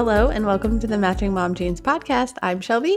Hello 0.00 0.28
and 0.28 0.46
welcome 0.46 0.80
to 0.80 0.86
the 0.86 0.96
Matching 0.96 1.34
Mom 1.34 1.54
Genes 1.54 1.78
podcast. 1.78 2.36
I'm 2.42 2.62
Shelby. 2.62 2.96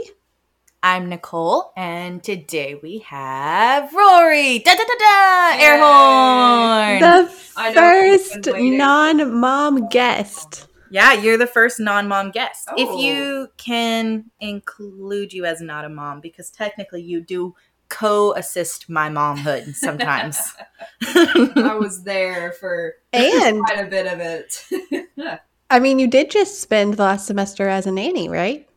I'm 0.82 1.10
Nicole, 1.10 1.70
and 1.76 2.24
today 2.24 2.80
we 2.82 3.00
have 3.00 3.92
Rory. 3.92 4.60
Da 4.60 4.72
da 4.74 4.84
da 4.84 4.94
da! 4.98 5.62
Air 5.62 5.76
horn. 5.80 7.00
The 7.00 7.34
I 7.58 7.72
know, 7.74 8.10
we've 8.10 8.20
first 8.22 8.48
non-mom 8.56 9.88
guest. 9.90 10.66
yeah, 10.90 11.12
you're 11.12 11.36
the 11.36 11.46
first 11.46 11.78
non-mom 11.78 12.30
guest. 12.30 12.70
If 12.78 12.88
Oh. 12.88 12.98
you 12.98 13.48
can 13.58 14.30
include 14.40 15.34
you 15.34 15.44
as 15.44 15.60
not 15.60 15.84
a 15.84 15.90
mom, 15.90 16.20
because 16.20 16.48
technically 16.48 17.02
you 17.02 17.20
do 17.20 17.54
co-assist 17.90 18.88
my 18.88 19.10
momhood 19.10 19.74
sometimes. 19.74 20.38
I 21.02 21.76
was 21.78 22.02
there 22.04 22.52
for 22.52 22.94
And 23.12 23.62
quite 23.62 23.78
a 23.78 23.90
bit 23.90 24.06
of 24.06 24.20
it. 24.20 25.40
I 25.74 25.80
mean, 25.80 25.98
you 25.98 26.06
did 26.06 26.30
just 26.30 26.60
spend 26.60 26.94
the 26.94 27.02
last 27.02 27.26
semester 27.26 27.68
as 27.68 27.86
a 27.86 27.92
nanny, 27.92 28.28
right? 28.28 28.68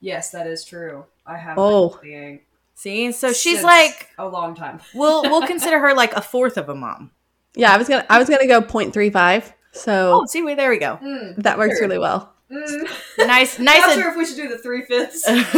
yes, 0.00 0.30
that 0.30 0.46
is 0.46 0.62
true. 0.64 1.04
I 1.26 1.36
have 1.38 1.58
Oh. 1.58 1.88
been 1.88 1.96
studying 1.98 2.40
See, 2.74 3.10
so 3.12 3.32
she's 3.32 3.54
since 3.54 3.64
like, 3.64 4.10
a 4.18 4.28
long 4.28 4.54
time. 4.54 4.80
we'll 4.94 5.22
we'll 5.22 5.46
consider 5.54 5.78
her 5.80 5.94
like 5.94 6.12
a 6.14 6.20
fourth 6.20 6.58
of 6.58 6.68
a 6.68 6.74
mom. 6.74 7.10
Yeah, 7.54 7.72
I 7.72 7.78
was 7.78 7.88
gonna 7.88 8.04
I 8.10 8.18
was 8.18 8.28
gonna 8.28 8.46
go 8.46 8.60
0.35, 8.60 9.52
so 9.72 10.20
Oh, 10.20 10.26
see, 10.26 10.42
wait, 10.42 10.58
there 10.58 10.68
we 10.70 10.78
go. 10.78 10.98
Mm, 11.02 11.36
that 11.42 11.56
works 11.56 11.78
sure. 11.78 11.88
really 11.88 11.98
well. 11.98 12.34
mm. 12.52 13.26
Nice, 13.26 13.58
nice, 13.70 13.80
Not 13.80 13.90
ad- 13.90 13.94
sure 13.98 14.10
if 14.10 14.16
we 14.16 14.26
should 14.26 14.36
do 14.36 14.48
the 14.48 14.58
three 14.58 14.82
fifths. 14.84 15.26
I 15.26 15.32
a 15.32 15.42
don't 15.42 15.54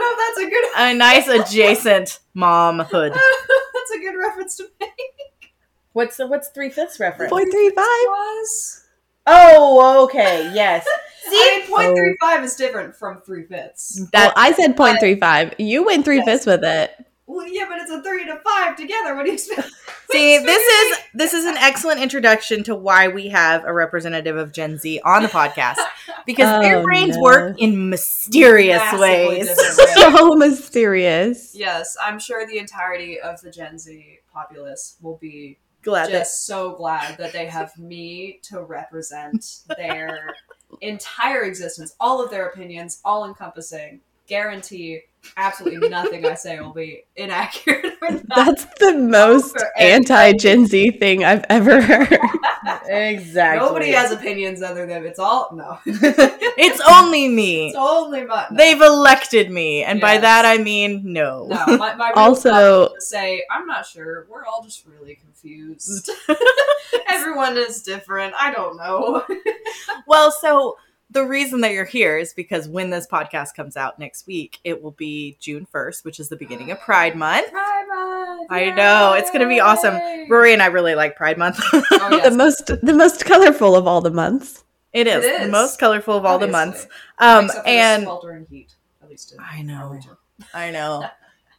know 0.00 0.12
if 0.12 0.18
that's 0.18 0.46
a 0.46 0.50
good. 0.50 0.64
A 0.76 0.94
nice 0.94 1.28
adjacent 1.28 2.18
momhood. 2.36 3.12
that's 3.12 3.90
a 3.94 3.98
good 4.00 4.16
reference 4.18 4.56
to 4.56 4.68
make. 4.80 5.52
What's 5.92 6.16
the 6.16 6.26
what's 6.26 6.48
three 6.48 6.70
fifths 6.70 6.98
reference? 7.00 7.32
0.35. 7.32 7.72
Was 7.76 8.79
Oh, 9.32 10.04
okay, 10.04 10.50
yes. 10.54 10.86
I 11.32 11.58
mean, 11.60 11.68
point 11.70 11.88
oh. 11.88 11.94
three 11.94 12.16
five 12.20 12.42
is 12.42 12.56
different 12.56 12.96
from 12.96 13.20
three 13.20 13.44
fifths. 13.44 14.00
Well, 14.12 14.32
I 14.36 14.52
said 14.52 14.76
0.35. 14.76 15.54
You 15.58 15.84
went 15.84 16.04
three 16.04 16.16
Yes. 16.16 16.24
fifths 16.26 16.46
with 16.46 16.64
it. 16.64 16.90
Well, 17.26 17.46
yeah, 17.46 17.66
but 17.68 17.78
it's 17.78 17.92
a 17.92 18.02
three 18.02 18.24
to 18.26 18.40
five 18.44 18.74
together. 18.76 19.14
What 19.14 19.22
do 19.22 19.28
you 19.28 19.34
expect? 19.34 19.70
see, 20.10 20.38
this 20.38 20.62
is 20.92 20.98
this 21.14 21.32
is 21.32 21.44
an 21.44 21.56
excellent 21.58 22.00
introduction 22.00 22.64
to 22.64 22.74
why 22.74 23.06
we 23.06 23.28
have 23.28 23.64
a 23.64 23.72
representative 23.72 24.36
of 24.36 24.50
Gen 24.50 24.78
Z 24.78 25.00
on 25.04 25.22
the 25.22 25.28
podcast 25.28 25.76
because 26.26 26.48
oh, 26.52 26.60
their 26.60 26.78
Oh, 26.78 26.82
brains 26.82 27.16
no. 27.16 27.22
work 27.22 27.60
in 27.60 27.88
mysterious 27.88 28.78
Massively 28.78 29.08
ways. 29.08 29.46
ways. 29.46 29.94
So 29.94 30.34
mysterious. 30.34 31.54
Yes, 31.54 31.96
I'm 32.02 32.18
sure 32.18 32.44
the 32.48 32.58
entirety 32.58 33.20
of 33.20 33.40
the 33.40 33.52
Gen 33.52 33.78
Z 33.78 34.18
populace 34.32 34.96
will 35.00 35.16
be 35.18 35.58
Glad 35.82 36.06
that 36.06 36.12
just 36.12 36.46
so 36.46 36.74
glad 36.74 37.16
that 37.18 37.32
they 37.32 37.46
have 37.46 37.76
me 37.78 38.38
to 38.42 38.62
represent 38.62 39.60
their 39.76 40.34
entire 40.80 41.44
existence, 41.44 41.94
all 41.98 42.22
of 42.22 42.30
their 42.30 42.48
opinions, 42.48 43.00
all 43.04 43.26
encompassing. 43.26 44.00
Guarantee 44.26 45.02
absolutely 45.36 45.88
nothing 45.88 46.24
I 46.26 46.34
say 46.34 46.60
will 46.60 46.72
be 46.72 47.04
inaccurate 47.16 47.94
or 48.02 48.10
not. 48.10 48.26
That's 48.28 48.66
the 48.78 48.96
most 48.96 49.56
anti 49.78 50.32
Gen 50.34 50.66
Z 50.66 50.92
thing 50.92 51.24
I've 51.24 51.44
ever 51.48 51.80
heard. 51.80 52.18
exactly. 52.86 53.66
Nobody 53.66 53.90
has 53.92 54.12
opinions 54.12 54.62
other 54.62 54.86
than 54.86 55.04
it's 55.04 55.18
all 55.18 55.50
no. 55.52 55.78
it's 55.86 56.80
only 56.88 57.28
me. 57.28 57.68
It's 57.68 57.76
only 57.76 58.24
my 58.24 58.46
no. 58.50 58.56
They've 58.56 58.80
elected 58.80 59.50
me, 59.50 59.82
and 59.84 60.00
by 60.00 60.18
that 60.18 60.44
I 60.44 60.58
mean 60.58 61.12
no. 61.12 61.46
no. 61.48 61.76
My, 61.76 61.94
my 61.94 62.12
Also- 62.16 62.50
job 62.88 62.92
is 62.96 63.04
to 63.04 63.08
say 63.08 63.44
I'm 63.50 63.66
not 63.66 63.86
sure. 63.86 64.26
We're 64.30 64.44
all 64.44 64.62
just 64.62 64.86
really 64.86 65.14
confused. 65.14 66.10
Everyone 67.08 67.56
is 67.56 67.82
different. 67.82 68.34
I 68.38 68.52
don't 68.52 68.76
know. 68.76 69.24
Well, 70.06 70.30
so 70.30 70.76
the 71.10 71.24
reason 71.24 71.60
that 71.62 71.72
you're 71.72 71.84
here 71.84 72.16
is 72.18 72.32
because 72.34 72.68
when 72.68 72.90
this 72.90 73.06
podcast 73.06 73.54
comes 73.54 73.76
out 73.76 73.98
next 73.98 74.26
week, 74.26 74.58
it 74.64 74.80
will 74.82 74.92
be 74.92 75.36
June 75.40 75.66
1st, 75.74 76.04
which 76.04 76.20
is 76.20 76.28
the 76.28 76.36
beginning 76.36 76.70
of 76.70 76.80
Pride 76.80 77.16
Month. 77.16 77.50
Pride 77.52 77.86
Month. 77.88 78.46
I 78.50 78.70
know, 78.70 79.14
it's 79.14 79.30
gonna 79.30 79.48
be 79.48 79.60
awesome. 79.60 79.94
Rory 80.30 80.52
and 80.52 80.62
I 80.62 80.66
really 80.66 80.94
like 80.94 81.16
Pride 81.16 81.38
Month. 81.38 81.60
Oh, 81.72 82.08
yes. 82.16 82.28
the 82.30 82.36
most 82.36 82.66
the 82.82 82.92
most 82.94 83.24
colorful 83.24 83.76
of 83.76 83.86
all 83.86 84.00
the 84.00 84.10
months. 84.10 84.64
it 84.92 85.06
is 85.06 85.24
It 85.24 85.42
the 85.42 85.48
most 85.48 85.78
colorful 85.78 86.16
of 86.16 86.24
all 86.24 86.38
the 86.38 86.48
months. 86.48 86.86
Um, 87.18 87.48
for 87.48 87.62
and 87.66 88.02
sweltering 88.04 88.46
heat, 88.50 88.74
at 89.02 89.08
least 89.08 89.32
in 89.32 89.38
I 89.40 89.62
know. 89.62 89.98
I 90.54 90.70
know, 90.70 91.06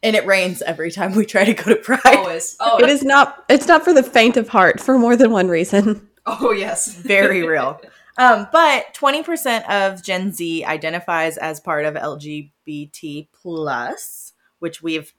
and 0.02 0.16
it 0.16 0.26
rains 0.26 0.62
every 0.62 0.90
time 0.90 1.14
we 1.14 1.24
try 1.24 1.44
to 1.44 1.54
go 1.54 1.64
to 1.64 1.76
Pride. 1.76 2.00
Always. 2.04 2.56
Oh, 2.60 2.78
It 2.82 2.88
is 2.88 3.02
not 3.04 3.44
it's 3.48 3.68
not 3.68 3.84
for 3.84 3.92
the 3.92 4.02
faint 4.02 4.36
of 4.36 4.48
heart 4.48 4.80
for 4.80 4.98
more 4.98 5.16
than 5.16 5.30
one 5.30 5.48
reason. 5.48 6.08
Oh 6.24 6.52
yes. 6.52 6.94
Very 6.94 7.42
real. 7.44 7.80
Um, 8.18 8.46
but 8.52 8.92
20% 8.94 9.68
of 9.70 10.02
Gen 10.02 10.32
Z 10.32 10.64
identifies 10.64 11.36
as 11.38 11.60
part 11.60 11.84
of 11.86 11.94
LGBT 11.94 13.28
plus, 13.32 14.32
which 14.58 14.82
we've 14.82 15.12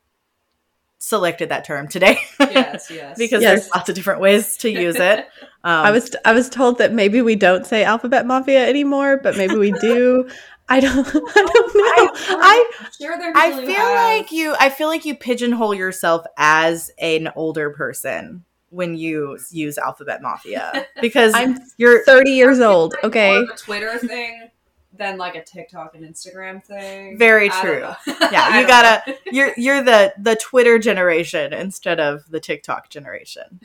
selected 0.99 1.49
that 1.49 1.65
term 1.65 1.85
today 1.85 2.17
yes. 2.39 2.89
Yes. 2.91 3.17
because 3.17 3.41
Yes. 3.41 3.63
there's 3.63 3.75
lots 3.75 3.89
of 3.89 3.95
different 3.95 4.21
ways 4.21 4.55
to 4.57 4.69
use 4.69 4.95
it. 4.95 5.27
Um, 5.65 5.85
I 5.85 5.91
was 5.91 6.13
I 6.25 6.33
was 6.33 6.49
told 6.49 6.79
that 6.79 6.91
maybe 6.91 7.21
we 7.21 7.35
don't 7.37 7.65
say 7.65 7.85
alphabet 7.85 8.25
mafia 8.25 8.67
anymore, 8.67 9.15
but 9.23 9.37
maybe 9.37 9.55
we 9.55 9.71
do. 9.71 10.27
I 10.67 10.81
don't 10.81 11.07
I 11.07 11.11
don't 11.13 11.75
know. 11.75 12.37
I 12.41 12.69
sure 12.99 13.17
they're 13.17 13.31
I 13.33 13.51
feel 13.65 13.75
have- 13.75 13.95
like 14.19 14.31
you 14.33 14.53
I 14.59 14.67
feel 14.69 14.89
like 14.89 15.05
you 15.05 15.15
pigeonhole 15.15 15.73
yourself 15.73 16.25
as 16.35 16.91
an 16.99 17.29
older 17.37 17.69
person 17.69 18.43
when 18.73 18.95
you 18.97 19.37
use 19.51 19.77
alphabet 19.77 20.21
mafia 20.21 20.87
because 21.01 21.33
I'm 21.35 21.59
you're 21.77 22.03
30 22.05 22.31
years 22.31 22.59
old, 22.59 22.93
Like, 22.93 23.03
okay? 23.05 23.31
more 23.33 23.43
of 23.43 23.49
a 23.49 23.55
Twitter 23.57 23.97
thing 23.99 24.49
than 24.95 25.17
like 25.17 25.35
a 25.35 25.43
TikTok 25.43 25.95
and 25.95 26.03
Instagram 26.03 26.63
thing. 26.63 27.17
Very 27.17 27.49
true. 27.49 27.87
yeah 28.31 28.59
you 28.61 28.67
gotta 28.67 29.11
know. 29.11 29.17
you're 29.31 29.53
you're 29.57 29.81
the 29.83 30.13
the 30.19 30.35
twitter 30.35 30.77
generation 30.79 31.51
instead 31.53 31.99
of 31.99 32.29
the 32.29 32.39
tiktok 32.39 32.89
generation 32.89 33.59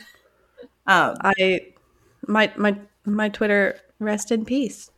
um 0.86 1.16
I 1.22 1.66
my 2.26 2.50
my 2.56 2.76
my 3.04 3.28
Twitter 3.28 3.78
rest 3.98 4.30
in 4.32 4.44
peace. 4.44 4.90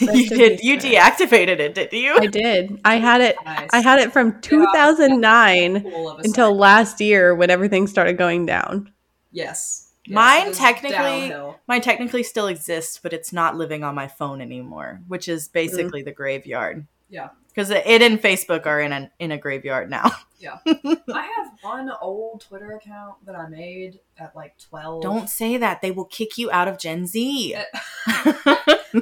you 0.00 0.08
in 0.08 0.28
did 0.28 0.58
peace, 0.58 0.64
you 0.64 0.78
Twitter. 0.80 0.96
deactivated 0.96 1.58
it 1.60 1.74
did 1.74 1.92
you 1.92 2.16
I 2.18 2.26
did. 2.26 2.80
I 2.84 2.96
had 2.96 3.20
it 3.20 3.36
Nice. 3.44 3.70
I 3.72 3.80
had 3.80 3.98
it 4.00 4.12
from 4.12 4.40
2009 4.40 5.82
Cool 5.82 6.08
of 6.10 6.18
a 6.18 6.22
until 6.22 6.54
last 6.56 7.00
year 7.00 7.34
when 7.34 7.50
everything 7.50 7.86
started 7.86 8.16
going 8.18 8.46
down. 8.46 8.92
Yes. 9.32 9.84
Yes, 10.06 10.14
Mine 10.14 10.52
technically- 10.52 11.28
downhill. 11.28 11.58
mine 11.66 11.82
technically 11.82 12.22
still 12.22 12.46
exists 12.46 12.98
but 13.02 13.12
it's 13.12 13.30
not 13.32 13.56
living 13.56 13.84
on 13.84 13.94
my 13.94 14.08
phone 14.08 14.40
anymore 14.40 15.00
which 15.06 15.28
is 15.28 15.48
basically 15.48 16.02
the 16.02 16.12
graveyard 16.12 16.86
Yeah. 17.10 17.28
because 17.48 17.68
it 17.68 17.84
and 18.00 18.18
facebook 18.22 18.64
are 18.64 18.80
in 18.80 18.92
a 18.92 19.10
in 19.18 19.32
a 19.32 19.36
graveyard 19.38 19.90
now 19.90 20.10
yeah. 20.38 20.58
I 20.66 21.28
have 21.36 21.52
one 21.62 21.90
old 22.00 22.40
Twitter 22.40 22.72
account 22.72 23.26
that 23.26 23.34
I 23.34 23.48
made 23.48 23.98
at 24.18 24.34
like 24.36 24.54
twelve. 24.58 25.02
don't 25.02 25.28
say 25.28 25.56
that 25.58 25.82
they 25.82 25.90
will 25.90 26.04
kick 26.04 26.38
you 26.38 26.48
out 26.52 26.68
of 26.68 26.78
gen 26.78 27.06
z 27.06 27.56
eh. 27.56 27.64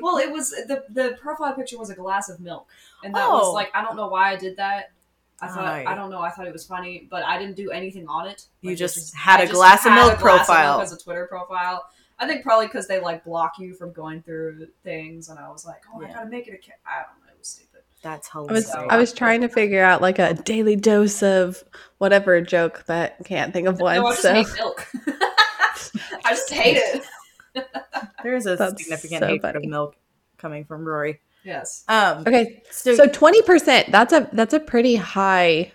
well, 0.00 0.16
it 0.19 0.32
was 0.32 0.50
the 0.50 0.82
the 0.91 1.16
profile 1.20 1.53
picture 1.54 1.78
was 1.78 1.91
a 1.91 1.94
glass 1.94 2.28
of 2.31 2.41
milk, 2.41 2.66
and 3.04 3.14
that 3.14 3.26
Oh. 3.28 3.38
was 3.38 3.54
like 3.54 3.70
I 3.75 3.82
don't 3.84 3.97
know 3.97 4.08
why 4.08 4.32
I 4.32 4.37
did 4.37 4.56
that. 4.56 4.93
I 5.41 5.48
thought 5.48 5.64
Right. 5.64 5.86
I 5.86 5.94
don't 5.94 6.10
know. 6.10 6.20
I 6.20 6.30
thought 6.30 6.47
it 6.47 6.52
was 6.52 6.64
funny, 6.66 7.06
but 7.10 7.22
I 7.24 7.38
didn't 7.38 7.56
do 7.56 7.70
anything 7.70 8.06
on 8.08 8.26
it. 8.26 8.47
You 8.62 8.70
Like, 8.70 8.74
it 8.74 8.78
just 8.78 9.14
had 9.14 9.41
I 9.41 9.44
a 9.44 9.48
glass 9.48 9.84
of 9.84 9.92
milk 9.92 10.14
a 10.14 10.20
glass 10.22 10.47
profile. 10.47 10.80
as 10.80 10.92
a 10.92 10.98
Twitter 10.98 11.26
profile. 11.26 11.84
I 12.19 12.26
think 12.26 12.42
probably 12.42 12.66
because 12.66 12.86
they 12.88 12.98
like 13.00 13.24
block 13.24 13.58
you 13.58 13.75
from 13.75 13.92
going 13.92 14.22
through 14.22 14.69
things, 14.82 15.28
and 15.28 15.38
I 15.38 15.50
was 15.50 15.66
like, 15.66 15.82
oh, 15.94 16.02
I 16.02 16.08
gotta 16.08 16.26
make 16.30 16.48
it 16.48 16.54
a. 16.54 16.56
Ca-. 16.56 16.72
I 16.86 17.02
don't 17.02 17.20
know. 17.26 17.32
It 17.32 17.38
was 17.38 17.48
stupid. 17.48 17.82
that's 18.00 18.30
I 18.34 18.38
was 18.38 18.46
hilarious 18.48 18.70
So- 18.72 18.86
I 18.88 18.96
was 18.96 19.12
trying 19.12 19.42
to 19.42 19.48
figure 19.48 19.82
out 19.84 20.00
like 20.00 20.19
a 20.19 20.32
daily 20.32 20.76
dose 20.76 21.22
of 21.22 21.62
whatever 21.98 22.41
joke, 22.41 22.84
but 22.86 23.16
can't 23.26 23.52
think 23.52 23.69
of 23.69 23.78
one. 23.81 23.96
no, 23.96 24.06
I 24.06 24.11
just 24.12 24.22
so 24.22 24.32
hate 24.32 24.46
milk. 24.56 24.87
I 26.25 26.31
just 26.31 26.50
hate 26.50 26.78
it. 26.78 27.02
there's 28.22 28.46
a 28.46 28.56
That's 28.56 28.82
significant 28.82 29.20
so 29.20 29.26
hatred 29.28 29.56
of 29.56 29.64
milk 29.64 29.96
coming 30.38 30.64
from 30.64 30.84
rory 30.87 31.20
Yes. 31.46 31.84
um 31.88 32.25
okay, 32.26 32.62
so, 32.70 32.94
so 32.96 33.06
twenty 33.06 33.40
percent. 33.43 33.90
That's 33.93 34.12
a 34.12 34.28
that's 34.32 34.52
a 34.54 34.60
pretty 34.60 34.96
high 34.96 35.72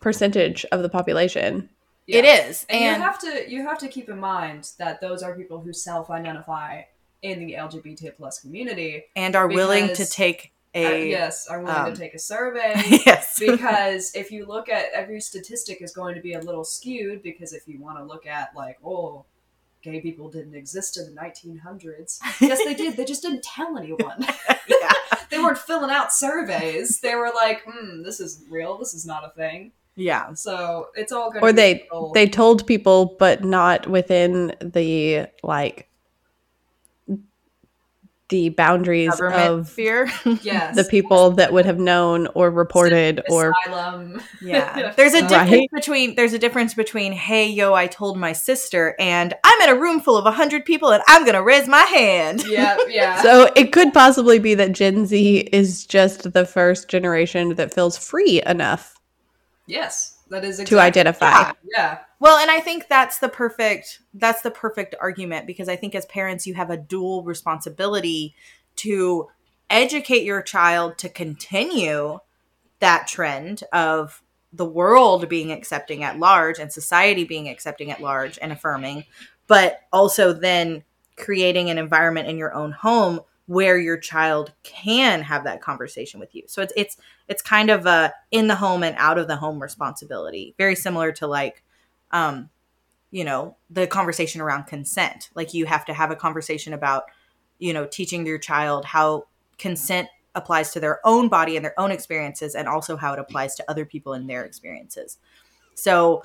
percentage 0.00 0.64
of 0.72 0.82
the 0.82 0.88
population. 0.88 1.68
it 2.08 2.24
Yeah. 2.24 2.48
is 2.48 2.66
And, 2.68 2.82
and 2.82 2.96
you 2.96 3.02
have 3.02 3.18
to 3.20 3.50
you 3.50 3.62
have 3.66 3.78
to 3.78 3.88
keep 3.88 4.08
in 4.08 4.18
mind 4.18 4.70
that 4.78 5.00
those 5.00 5.22
are 5.22 5.34
people 5.36 5.60
who 5.60 5.72
self-identify 5.72 6.82
in 7.22 7.38
the 7.46 7.54
LGBT 7.54 8.16
plus 8.16 8.40
community. 8.40 9.04
and 9.14 9.36
are 9.36 9.46
willing 9.46 9.84
to 9.88 9.92
Because- 9.92 10.10
take 10.10 10.52
Uh, 10.74 10.78
a 10.80 11.08
yes, 11.10 11.46
are 11.48 11.60
willing 11.60 11.76
um, 11.88 11.92
to 11.94 12.00
take 12.00 12.14
a 12.14 12.18
survey 12.18 12.72
yes 13.06 13.38
because 13.38 14.10
if 14.14 14.30
you 14.32 14.46
look 14.46 14.70
at 14.70 14.86
every 14.94 15.20
statistic 15.20 15.82
is 15.82 15.92
going 15.92 16.14
to 16.14 16.20
be 16.22 16.32
a 16.32 16.40
little 16.40 16.64
skewed 16.64 17.22
because 17.22 17.52
if 17.52 17.68
you 17.68 17.78
want 17.78 17.98
to 17.98 18.04
look 18.04 18.24
at 18.26 18.56
like 18.56 18.78
oh 18.82 19.24
gay 19.82 20.00
people 20.00 20.30
didn't 20.30 20.54
exist 20.54 20.98
in 20.98 21.14
the 21.14 21.20
1900s 21.20 22.18
yes 22.40 22.64
they 22.64 22.74
did. 22.74 22.96
They 22.96 23.04
just 23.04 23.22
didn't 23.22 23.42
tell 23.42 23.76
anyone. 23.76 24.26
Yeah. 24.68 24.92
they 25.30 25.38
weren't 25.38 25.58
filling 25.58 25.90
out 25.90 26.12
surveys. 26.12 27.00
They 27.00 27.14
were 27.14 27.32
like 27.34 27.62
hmm 27.66 28.02
this 28.02 28.20
isn't 28.20 28.50
real. 28.50 28.78
This 28.78 28.94
is 28.94 29.04
not 29.04 29.24
a 29.24 29.30
thing. 29.30 29.72
Yeah. 29.96 30.32
So 30.34 30.88
it's 30.94 31.12
all 31.12 31.30
going 31.30 31.44
Or 31.44 31.52
they 31.52 31.88
they 32.14 32.28
told 32.28 32.66
people, 32.66 33.16
but 33.18 33.44
not 33.44 33.86
within 33.86 34.54
the 34.60 35.26
like 35.42 35.88
the 38.32 38.48
boundaries 38.48 39.10
Government 39.10 39.60
of 39.60 39.70
fear. 39.70 40.10
Yes. 40.42 40.74
the 40.74 40.84
people 40.84 41.30
that 41.32 41.52
would 41.52 41.66
have 41.66 41.78
known 41.78 42.26
or 42.34 42.50
reported 42.50 43.20
or 43.30 43.52
asylum. 43.66 44.20
Yeah. 44.40 44.92
There's 44.96 45.14
a 45.14 45.20
difference 45.20 45.50
Right. 45.50 45.68
between 45.72 46.14
there's 46.16 46.32
a 46.32 46.38
difference 46.38 46.74
between 46.74 47.12
hey 47.12 47.48
yo 47.48 47.74
I 47.74 47.86
told 47.86 48.16
my 48.18 48.32
sister 48.32 48.96
and 48.98 49.34
I'm 49.44 49.60
in 49.68 49.76
a 49.76 49.80
room 49.80 50.00
full 50.00 50.16
of 50.16 50.24
100 50.24 50.64
people 50.64 50.90
and 50.90 51.02
I'm 51.06 51.22
going 51.22 51.34
to 51.34 51.42
raise 51.42 51.68
my 51.68 51.82
hand. 51.82 52.44
Yeah, 52.46 52.76
yeah. 52.88 53.22
so 53.22 53.50
it 53.54 53.72
could 53.72 53.92
possibly 53.92 54.38
be 54.38 54.54
that 54.54 54.72
Gen 54.72 55.06
Z 55.06 55.38
is 55.52 55.86
just 55.86 56.32
the 56.32 56.44
first 56.46 56.88
generation 56.88 57.54
that 57.56 57.72
feels 57.74 57.96
free 57.98 58.42
enough 58.46 58.96
yes, 59.66 60.18
that 60.30 60.44
is 60.44 60.58
to 60.58 60.78
identify. 60.78 61.26
Yeah. 61.26 61.52
Yeah, 61.76 61.98
Well, 62.22 62.38
and 62.38 62.52
I 62.52 62.60
think 62.60 62.86
that's 62.86 63.18
the 63.18 63.28
perfect 63.28 63.98
that's 64.14 64.42
the 64.42 64.50
perfect 64.52 64.94
argument 65.00 65.44
because 65.44 65.68
I 65.68 65.74
think 65.74 65.96
as 65.96 66.06
parents 66.06 66.46
you 66.46 66.54
have 66.54 66.70
a 66.70 66.76
dual 66.76 67.24
responsibility 67.24 68.36
to 68.76 69.26
educate 69.68 70.22
your 70.22 70.40
child 70.40 70.98
to 70.98 71.08
continue 71.08 72.20
that 72.78 73.08
trend 73.08 73.64
of 73.72 74.22
the 74.52 74.64
world 74.64 75.28
being 75.28 75.50
accepting 75.50 76.04
at 76.04 76.20
large 76.20 76.60
and 76.60 76.72
society 76.72 77.24
being 77.24 77.48
accepting 77.48 77.90
at 77.90 78.00
large 78.00 78.38
and 78.40 78.52
affirming, 78.52 79.04
but 79.48 79.80
also 79.92 80.32
then 80.32 80.84
creating 81.16 81.70
an 81.70 81.78
environment 81.78 82.28
in 82.28 82.38
your 82.38 82.54
own 82.54 82.70
home 82.70 83.18
where 83.46 83.76
your 83.76 83.98
child 83.98 84.52
can 84.62 85.22
have 85.22 85.42
that 85.42 85.60
conversation 85.60 86.20
with 86.20 86.32
you. 86.36 86.44
So 86.46 86.62
it's 86.62 86.72
it's 86.76 86.96
it's 87.26 87.42
kind 87.42 87.68
of 87.68 87.84
a 87.84 88.14
in 88.30 88.46
the 88.46 88.54
home 88.54 88.84
and 88.84 88.94
out 88.96 89.18
of 89.18 89.26
the 89.26 89.34
home 89.34 89.60
responsibility. 89.60 90.54
Very 90.56 90.76
similar 90.76 91.10
to 91.14 91.26
like 91.26 91.64
um 92.12 92.50
you 93.12 93.24
know, 93.24 93.56
the 93.70 93.86
conversation 93.86 94.40
around 94.40 94.64
consent. 94.64 95.28
Like 95.34 95.54
you 95.54 95.66
have 95.66 95.84
to 95.84 95.92
have 95.92 96.10
a 96.10 96.16
conversation 96.16 96.72
about, 96.72 97.04
you 97.58 97.72
know, 97.72 97.86
teaching 97.86 98.26
your 98.26 98.38
child 98.38 98.86
how 98.86 99.26
consent 99.58 100.08
applies 100.34 100.72
to 100.72 100.80
their 100.80 100.98
own 101.04 101.28
body 101.28 101.56
and 101.56 101.64
their 101.64 101.78
own 101.78 101.90
experiences 101.90 102.54
and 102.54 102.66
also 102.66 102.96
how 102.96 103.12
it 103.12 103.18
applies 103.18 103.54
to 103.56 103.70
other 103.70 103.84
people 103.84 104.14
and 104.14 104.28
their 104.28 104.44
experiences. 104.44 105.18
So 105.74 106.22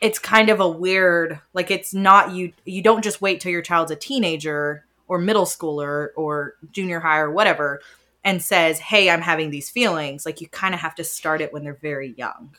it's 0.00 0.18
kind 0.18 0.50
of 0.50 0.60
a 0.60 0.68
weird 0.68 1.40
like 1.54 1.70
it's 1.70 1.92
not 1.92 2.32
you 2.32 2.52
you 2.64 2.82
don't 2.82 3.02
just 3.02 3.20
wait 3.20 3.40
till 3.40 3.50
your 3.50 3.62
child's 3.62 3.90
a 3.90 3.96
teenager 3.96 4.84
or 5.08 5.18
middle 5.18 5.46
schooler 5.46 6.08
or 6.14 6.54
junior 6.70 7.00
high 7.00 7.18
or 7.18 7.30
whatever 7.30 7.80
and 8.22 8.42
says, 8.42 8.78
"Hey, 8.78 9.08
I'm 9.08 9.22
having 9.22 9.50
these 9.50 9.70
feelings." 9.70 10.26
Like 10.26 10.40
you 10.40 10.48
kind 10.48 10.74
of 10.74 10.80
have 10.80 10.94
to 10.96 11.04
start 11.04 11.40
it 11.40 11.52
when 11.52 11.64
they're 11.64 11.78
very 11.80 12.14
young. 12.18 12.54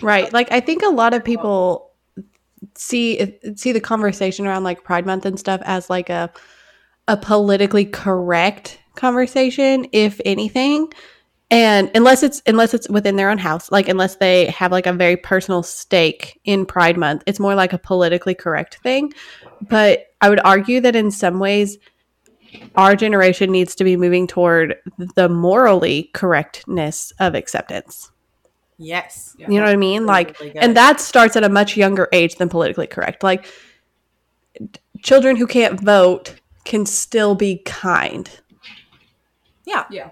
Right. 0.00 0.32
Like 0.32 0.52
I 0.52 0.60
think 0.60 0.82
a 0.82 0.88
lot 0.90 1.14
of 1.14 1.24
people 1.24 1.92
see 2.74 3.38
see 3.56 3.72
the 3.72 3.80
conversation 3.80 4.46
around 4.46 4.64
like 4.64 4.84
Pride 4.84 5.06
Month 5.06 5.26
and 5.26 5.38
stuff 5.38 5.60
as 5.64 5.90
like 5.90 6.10
a 6.10 6.30
a 7.06 7.16
politically 7.16 7.86
correct 7.86 8.78
conversation, 8.94 9.86
if 9.92 10.20
anything. 10.24 10.92
And 11.50 11.90
unless 11.94 12.22
it's 12.22 12.42
unless 12.46 12.74
it's 12.74 12.88
within 12.90 13.16
their 13.16 13.30
own 13.30 13.38
house, 13.38 13.72
like 13.72 13.88
unless 13.88 14.16
they 14.16 14.46
have 14.46 14.70
like 14.70 14.86
a 14.86 14.92
very 14.92 15.16
personal 15.16 15.62
stake 15.62 16.38
in 16.44 16.66
Pride 16.66 16.98
Month, 16.98 17.22
it's 17.26 17.40
more 17.40 17.54
like 17.54 17.72
a 17.72 17.78
politically 17.78 18.34
correct 18.34 18.78
thing. 18.82 19.14
But 19.62 20.08
I 20.20 20.28
would 20.28 20.40
argue 20.44 20.80
that 20.82 20.94
in 20.94 21.10
some 21.10 21.38
ways 21.38 21.78
our 22.76 22.96
generation 22.96 23.50
needs 23.50 23.74
to 23.76 23.84
be 23.84 23.96
moving 23.96 24.26
toward 24.26 24.76
the 25.14 25.28
morally 25.28 26.10
correctness 26.12 27.12
of 27.18 27.34
acceptance. 27.34 28.10
Yes. 28.78 29.34
Yeah. 29.38 29.48
You 29.50 29.58
know 29.58 29.64
what 29.64 29.72
I 29.72 29.76
mean? 29.76 30.06
Like 30.06 30.38
Really 30.38 30.56
and 30.56 30.76
that 30.76 31.00
starts 31.00 31.36
at 31.36 31.42
a 31.44 31.48
much 31.48 31.76
younger 31.76 32.08
age 32.12 32.36
than 32.36 32.48
politically 32.48 32.86
correct. 32.86 33.22
Like 33.22 33.46
children 35.02 35.36
who 35.36 35.46
can't 35.46 35.80
vote 35.80 36.34
can 36.64 36.86
still 36.86 37.34
be 37.34 37.58
kind. 37.58 38.30
yeah. 39.66 39.84
yeah, 39.90 40.10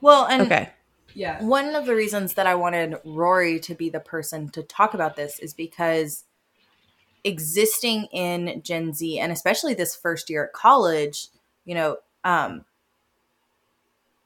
Well, 0.00 0.26
and 0.26 0.42
Okay. 0.42 0.70
yeah. 1.14 1.42
one 1.42 1.74
of 1.74 1.86
the 1.86 1.94
reasons 1.94 2.34
that 2.34 2.46
I 2.46 2.54
wanted 2.54 2.96
Rory 3.04 3.58
to 3.60 3.74
be 3.74 3.88
the 3.90 4.00
person 4.00 4.48
to 4.50 4.62
talk 4.62 4.94
about 4.94 5.16
this 5.16 5.38
is 5.38 5.54
because 5.54 6.24
existing 7.24 8.04
in 8.12 8.62
Gen 8.62 8.92
Z 8.94 9.18
and 9.18 9.32
especially 9.32 9.74
this 9.74 9.96
first 9.96 10.30
year 10.30 10.44
at 10.44 10.52
college, 10.52 11.28
you 11.64 11.74
know, 11.74 11.96
um, 12.24 12.64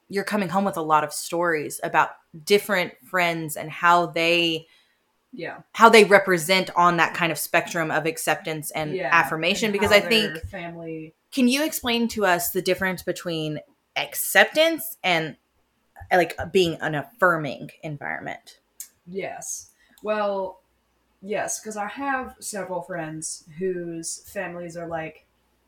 you're 0.09 0.23
coming 0.23 0.49
home 0.49 0.65
with 0.65 0.77
a 0.77 0.81
lot 0.81 1.03
of 1.03 1.11
stories 1.13 1.79
about 1.83 2.09
different 2.45 2.93
friends 3.05 3.55
and 3.55 3.69
how 3.69 4.07
they 4.07 4.67
Yeah. 5.31 5.59
how 5.73 5.89
they 5.89 6.03
represent 6.03 6.69
on 6.75 6.97
that 6.97 7.13
kind 7.13 7.31
of 7.31 7.37
spectrum 7.37 7.91
of 7.91 8.05
acceptance 8.05 8.71
and 8.71 8.95
yeah. 8.95 9.09
affirmation 9.11 9.67
And 9.67 9.73
because 9.73 9.91
I 9.91 9.99
think 9.99 10.37
family. 10.49 11.13
can 11.31 11.47
you 11.47 11.63
explain 11.65 12.07
to 12.09 12.25
us 12.25 12.51
the 12.51 12.61
difference 12.61 13.03
between 13.03 13.59
acceptance 13.95 14.97
and 15.03 15.35
like 16.11 16.37
being 16.51 16.75
an 16.81 16.95
affirming 16.95 17.69
environment 17.83 18.59
Yes. 19.05 19.69
Well, 20.01 20.61
yes, 21.21 21.59
because 21.59 21.75
I 21.77 21.87
have 21.87 22.35
several 22.39 22.81
friends 22.81 23.43
whose 23.57 24.23
families 24.31 24.77
are 24.77 24.87
like 24.87 25.25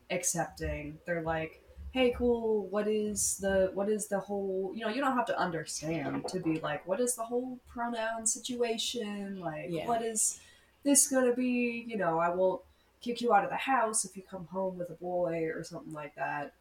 accepting. 0.09 0.99
They're 1.05 1.21
like, 1.21 1.61
"Hey, 1.95 2.13
cool. 2.17 2.67
What 2.67 2.89
is 2.89 3.37
the 3.37 3.71
what 3.73 3.87
is 3.87 4.09
the 4.09 4.19
whole? 4.19 4.73
You 4.75 4.81
know, 4.85 4.89
you 4.91 4.99
don't 4.99 5.15
have 5.15 5.27
to 5.27 5.39
understand 5.39 6.27
to 6.27 6.41
be 6.41 6.59
like, 6.59 6.85
what 6.85 6.99
is 6.99 7.15
the 7.15 7.23
whole 7.23 7.57
pronoun 7.69 8.27
situation? 8.27 9.39
Like, 9.39 9.67
Yeah. 9.69 9.87
what 9.87 10.01
is 10.01 10.41
this 10.83 11.07
gonna 11.07 11.31
be? 11.33 11.85
You 11.87 11.95
know, 11.97 12.19
I 12.19 12.29
won't 12.35 12.61
kick 12.99 13.21
you 13.21 13.33
out 13.33 13.45
of 13.45 13.49
the 13.49 13.55
house 13.55 14.03
if 14.03 14.17
you 14.17 14.23
come 14.29 14.45
home 14.47 14.77
with 14.77 14.89
a 14.89 14.95
boy 14.95 15.45
or 15.55 15.63
something 15.63 15.93
like 15.93 16.15
that." 16.15 16.51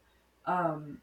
Um, 0.46 1.00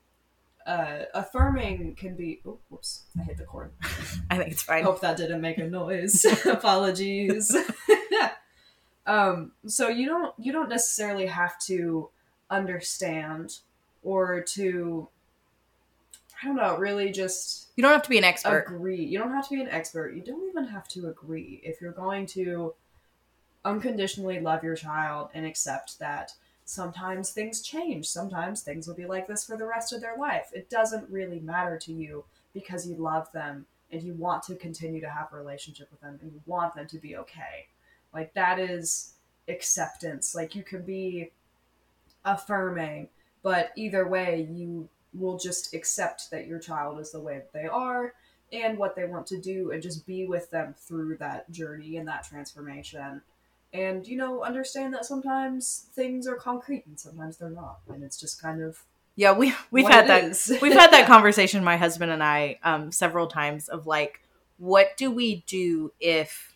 uh, 0.66 1.00
affirming 1.14 1.96
can 1.96 2.16
be. 2.16 2.40
Oh, 2.46 2.58
whoops! 2.70 3.04
I 3.20 3.24
hit 3.24 3.36
the 3.38 3.44
cord. 3.44 3.72
i 4.30 4.38
think 4.38 4.54
it's 4.54 4.64
I 4.70 4.76
fine 4.76 4.84
hope 4.86 5.02
that 5.02 5.18
didn't 5.18 5.42
make 5.42 5.58
a 5.58 5.68
noise. 5.68 6.24
Apologies. 6.46 7.54
um, 9.06 9.52
so 9.68 9.90
you 9.90 10.08
don't 10.08 10.34
you 10.40 10.54
don't 10.54 10.70
necessarily 10.70 11.26
have 11.26 11.60
to 11.68 12.10
understand 12.50 13.58
or 14.04 14.42
to 14.42 15.08
I 16.42 16.48
don't 16.48 16.56
know, 16.56 16.78
really 16.78 17.12
just 17.12 17.70
you 17.76 17.84
don't 17.84 17.92
have 17.92 18.04
to 18.04 18.10
be 18.10 18.18
an 18.18 18.24
expert 18.24 18.66
agree. 18.68 19.04
You 19.04 19.20
don't 19.20 19.32
have 19.32 19.48
to 19.50 19.56
be 19.56 19.62
an 19.62 19.70
expert. 19.70 20.16
You 20.16 20.22
don't 20.22 20.50
even 20.50 20.66
have 20.66 20.88
to 20.90 21.08
agree 21.08 21.62
if 21.64 21.82
you're 21.82 21.92
going 21.92 22.26
to 22.28 22.74
unconditionally 23.64 24.40
love 24.40 24.64
your 24.64 24.76
child 24.76 25.30
and 25.34 25.46
accept 25.46 26.00
that 26.00 26.34
sometimes 26.66 27.32
things 27.32 27.62
change. 27.62 28.08
Sometimes 28.08 28.62
things 28.62 28.88
will 28.88 28.96
be 28.96 29.06
like 29.06 29.28
this 29.28 29.46
for 29.46 29.58
the 29.58 29.66
rest 29.66 29.94
of 29.94 30.02
their 30.02 30.18
life. 30.18 30.50
It 30.54 30.70
doesn't 30.70 31.10
really 31.10 31.40
matter 31.40 31.78
to 31.80 31.94
you 31.94 32.24
because 32.54 32.88
you 32.88 32.96
love 32.96 33.32
them 33.32 33.66
and 33.92 34.02
you 34.02 34.14
want 34.14 34.44
to 34.44 34.56
continue 34.56 35.02
to 35.02 35.10
have 35.10 35.32
a 35.32 35.38
relationship 35.38 35.90
with 35.92 36.02
them 36.02 36.18
and 36.22 36.32
you 36.32 36.42
want 36.46 36.76
them 36.76 36.88
to 36.88 36.98
be 36.98 37.18
okay. 37.18 37.68
Like 38.14 38.34
that 38.34 38.58
is 38.60 39.14
acceptance. 39.48 40.34
Like 40.34 40.56
you 40.56 40.64
can 40.64 40.84
be 40.84 41.32
affirming, 42.26 43.10
but 43.44 43.72
either 43.76 44.08
way 44.08 44.48
you 44.52 44.88
will 45.14 45.38
just 45.38 45.74
accept 45.74 46.32
that 46.32 46.48
your 46.48 46.60
child 46.60 47.00
is 47.00 47.12
the 47.12 47.20
way 47.20 47.36
that 47.36 47.54
they 47.54 47.68
are 47.68 48.14
and 48.54 48.78
what 48.78 48.96
they 48.96 49.06
want 49.06 49.28
to 49.28 49.40
do 49.40 49.72
and 49.72 49.82
just 49.82 50.06
be 50.06 50.26
with 50.26 50.50
them 50.52 50.74
through 50.78 51.18
that 51.18 51.50
journey 51.52 51.98
and 51.98 52.08
that 52.08 52.24
transformation 52.24 53.22
and 53.74 54.08
you 54.08 54.18
know 54.18 54.44
understand 54.44 54.94
that 54.94 55.06
sometimes 55.06 55.88
things 55.94 56.28
are 56.28 56.36
concrete 56.36 56.86
and 56.86 57.00
sometimes 57.00 57.38
they're 57.38 57.50
not 57.50 57.80
and 57.90 58.04
it's 58.04 58.20
just 58.20 58.42
kind 58.42 58.62
of 58.62 58.84
yeah 59.16 59.32
we 59.32 59.54
we've 59.72 59.84
what 59.84 59.94
had 59.94 60.08
that 60.08 60.24
is. 60.26 60.58
we've 60.62 60.74
had 60.74 60.92
that 60.92 61.08
conversation 61.08 61.64
my 61.64 61.78
husband 61.78 62.12
and 62.12 62.24
i 62.24 62.58
um 62.64 62.92
several 62.92 63.28
times 63.28 63.70
of 63.70 63.88
like 63.88 64.22
what 64.58 64.96
do 64.98 65.10
we 65.10 65.44
do 65.48 65.92
if 66.00 66.56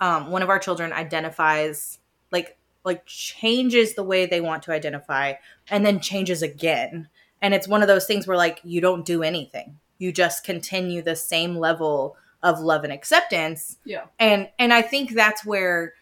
um 0.00 0.30
one 0.30 0.42
of 0.42 0.48
our 0.48 0.58
children 0.58 0.92
identifies 0.92 1.98
like 2.30 2.55
like 2.86 3.04
changes 3.04 3.94
the 3.94 4.02
way 4.02 4.24
they 4.24 4.40
want 4.40 4.62
to 4.62 4.72
identify 4.72 5.34
and 5.68 5.84
then 5.84 6.00
changes 6.00 6.40
again. 6.40 7.08
And 7.42 7.52
it's 7.52 7.68
one 7.68 7.82
of 7.82 7.88
those 7.88 8.06
things 8.06 8.26
where 8.26 8.36
like 8.36 8.60
you 8.64 8.80
don't 8.80 9.04
do 9.04 9.22
anything. 9.22 9.78
You 9.98 10.12
just 10.12 10.44
continue 10.44 11.02
the 11.02 11.16
same 11.16 11.56
level 11.56 12.16
of 12.42 12.60
love 12.60 12.84
and 12.84 12.92
acceptance. 12.92 13.78
Yeah. 13.84 14.04
And 14.18 14.48
and 14.58 14.72
i 14.72 14.80
think 14.82 15.10
that's 15.12 15.44
where 15.44 15.94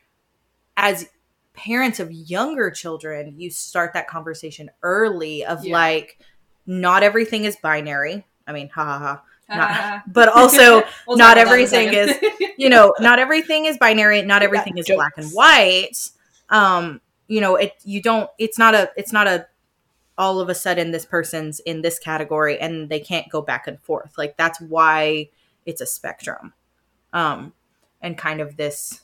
as 0.76 1.08
parents 1.54 2.00
of 2.00 2.10
younger 2.12 2.70
children 2.70 3.34
you 3.38 3.48
start 3.50 3.92
that 3.94 4.08
conversation 4.08 4.68
early 4.82 5.44
of 5.44 5.64
Yeah. 5.64 5.72
like 5.72 6.18
not 6.66 7.02
everything 7.02 7.44
is 7.44 7.56
binary. 7.56 8.26
I 8.46 8.52
mean 8.52 8.68
ha 8.68 8.84
ha 8.84 8.98
ha. 8.98 9.22
Not- 9.48 10.02
but 10.12 10.28
also 10.28 10.82
We'll 11.06 11.16
not 11.16 11.34
talk 11.34 11.46
about 11.46 11.70
that 11.70 11.86
in 11.86 11.94
a 11.94 11.96
everything 11.98 12.48
is 12.48 12.52
you 12.58 12.68
know 12.74 12.94
not 13.00 13.18
everything 13.18 13.66
is 13.66 13.78
binary. 13.78 14.20
Not 14.22 14.42
everything 14.42 14.76
is 14.76 14.86
jokes. 14.86 14.96
black 14.96 15.12
and 15.16 15.30
white 15.30 16.10
um 16.50 17.00
you 17.28 17.40
know 17.40 17.56
it 17.56 17.72
you 17.84 18.00
don't 18.02 18.30
it's 18.38 18.58
not 18.58 18.74
a 18.74 18.90
it's 18.96 19.12
not 19.12 19.26
a 19.26 19.46
all 20.16 20.40
of 20.40 20.48
a 20.48 20.54
sudden 20.54 20.90
this 20.92 21.04
person's 21.04 21.58
in 21.60 21.82
this 21.82 21.98
category 21.98 22.58
and 22.58 22.88
they 22.88 23.00
can't 23.00 23.28
go 23.30 23.42
back 23.42 23.66
and 23.66 23.80
forth 23.80 24.16
like 24.16 24.36
that's 24.36 24.60
why 24.60 25.28
it's 25.66 25.80
a 25.80 25.86
spectrum 25.86 26.52
um 27.12 27.52
and 28.00 28.16
kind 28.18 28.40
of 28.40 28.56
this 28.56 29.02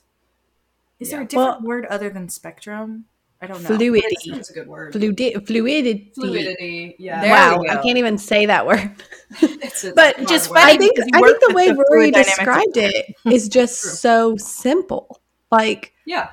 is 0.98 1.10
there 1.10 1.20
a 1.20 1.22
Yeah. 1.22 1.28
different 1.28 1.62
word 1.62 1.86
other 1.86 2.10
than 2.10 2.28
spectrum 2.28 3.06
I 3.42 3.46
don't 3.46 3.62
know. 3.62 3.68
Fluidity. 3.74 4.32
That's 4.32 4.50
a 4.50 4.52
good 4.52 4.66
word. 4.68 4.92
Fluidi- 4.92 5.32
fluidity. 5.46 6.12
Fluidity. 6.14 6.94
Yeah. 6.98 7.22
There 7.22 7.30
wow, 7.30 7.62
I 7.70 7.76
can't 7.76 7.96
even 7.96 8.18
say 8.18 8.44
that 8.44 8.66
word. 8.66 8.92
But 9.94 10.28
just 10.28 10.48
funny 10.52 10.74
I 10.74 10.76
think 10.76 10.98
I 11.14 11.20
think 11.22 11.38
the 11.48 11.54
way 11.54 11.68
the 11.68 11.74
Rory 11.76 12.10
fluid 12.10 12.12
dynamics 12.12 12.38
of- 12.38 12.44
described 12.44 12.76
it 12.76 13.14
is 13.24 13.48
just 13.48 13.80
so 14.02 14.36
simple. 14.36 15.22
Like 15.50 15.94
Yeah. 16.04 16.28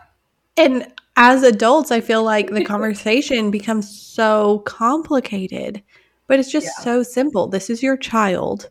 And 0.58 0.92
as 1.16 1.44
adults, 1.44 1.92
I 1.92 2.00
feel 2.00 2.24
like 2.24 2.52
the 2.52 2.64
conversation 2.64 3.50
becomes 3.52 3.90
so 3.90 4.60
complicated. 4.60 5.82
But 6.28 6.40
it's 6.40 6.52
just 6.52 6.68
Yeah. 6.68 6.84
so 6.84 7.04
simple. 7.04 7.48
This 7.48 7.70
is 7.70 7.82
your 7.82 7.98
child. 7.98 8.70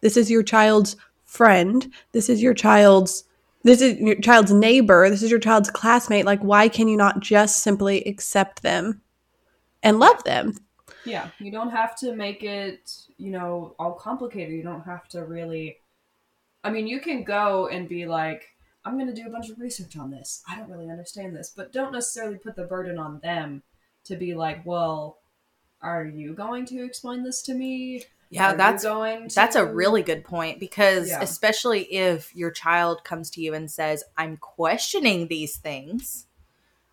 This 0.00 0.16
is 0.16 0.30
your 0.30 0.42
child's 0.42 0.96
friend. 1.24 1.90
This 2.12 2.28
is 2.28 2.42
your 2.42 2.54
child's 2.54 3.24
this 3.62 3.82
is 3.82 3.98
your 3.98 4.14
child's 4.14 4.52
neighbor. 4.52 5.10
This 5.10 5.22
is 5.22 5.30
your 5.30 5.40
child's 5.40 5.70
classmate. 5.70 6.24
Like 6.24 6.40
why 6.40 6.68
can 6.68 6.88
you 6.88 6.96
not 6.96 7.20
just 7.20 7.62
simply 7.62 8.02
accept 8.04 8.62
them 8.62 9.02
and 9.82 9.98
love 9.98 10.24
them? 10.24 10.54
Yeah, 11.04 11.28
you 11.38 11.50
don't 11.50 11.70
have 11.70 11.96
to 11.96 12.14
make 12.14 12.42
it, 12.42 12.90
you 13.18 13.30
know, 13.30 13.74
all 13.78 13.92
complicated. 13.92 14.54
You 14.54 14.62
don't 14.62 14.82
have 14.82 15.08
to 15.08 15.24
really. 15.24 15.78
I 16.64 16.70
mean, 16.70 16.86
you 16.86 17.00
can 17.00 17.24
go 17.24 17.68
and 17.68 17.88
be 17.88 18.06
like, 18.06 18.48
I'm 18.84 18.94
going 18.94 19.14
to 19.14 19.22
do 19.22 19.26
a 19.26 19.30
bunch 19.30 19.50
of 19.50 19.58
research 19.58 19.96
on 19.96 20.10
this. 20.10 20.42
I 20.48 20.56
don't 20.56 20.70
really 20.70 20.90
understand 20.90 21.36
this, 21.36 21.52
but 21.54 21.72
don't 21.72 21.92
necessarily 21.92 22.38
put 22.38 22.56
the 22.56 22.64
burden 22.64 22.98
on 22.98 23.20
them 23.22 23.62
to 24.04 24.16
be 24.16 24.34
like, 24.34 24.64
well, 24.64 25.18
are 25.82 26.04
you 26.04 26.34
going 26.34 26.66
to 26.66 26.84
explain 26.84 27.22
this 27.22 27.42
to 27.42 27.54
me? 27.54 28.04
Yeah, 28.30 28.52
Are 28.52 28.56
that's 28.56 28.84
going. 28.84 29.28
To... 29.28 29.34
That's 29.34 29.56
a 29.56 29.66
really 29.66 30.02
good 30.02 30.24
point 30.24 30.60
because 30.60 31.08
Yeah. 31.08 31.20
especially 31.20 31.82
if 31.92 32.34
your 32.34 32.50
child 32.50 33.02
comes 33.02 33.28
to 33.30 33.40
you 33.40 33.54
and 33.54 33.70
says, 33.70 34.04
"I'm 34.16 34.36
questioning 34.36 35.26
these 35.26 35.56
things." 35.56 36.26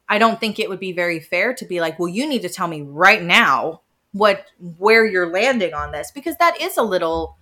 I 0.09 0.17
don't 0.17 0.39
think 0.39 0.57
it 0.57 0.69
would 0.69 0.79
be 0.79 0.93
very 0.93 1.19
fair 1.19 1.53
to 1.53 1.65
be 1.65 1.79
like, 1.79 1.99
"Well, 1.99 2.07
you 2.07 2.27
need 2.27 2.41
to 2.41 2.49
tell 2.49 2.67
me 2.67 2.81
right 2.81 3.21
now 3.21 3.81
what 4.13 4.45
where 4.79 5.05
you're 5.05 5.29
landing 5.29 5.75
on 5.75 5.91
this," 5.91 6.11
because 6.11 6.37
that 6.37 6.59
is 6.59 6.75
a 6.75 6.81
little 6.81 7.37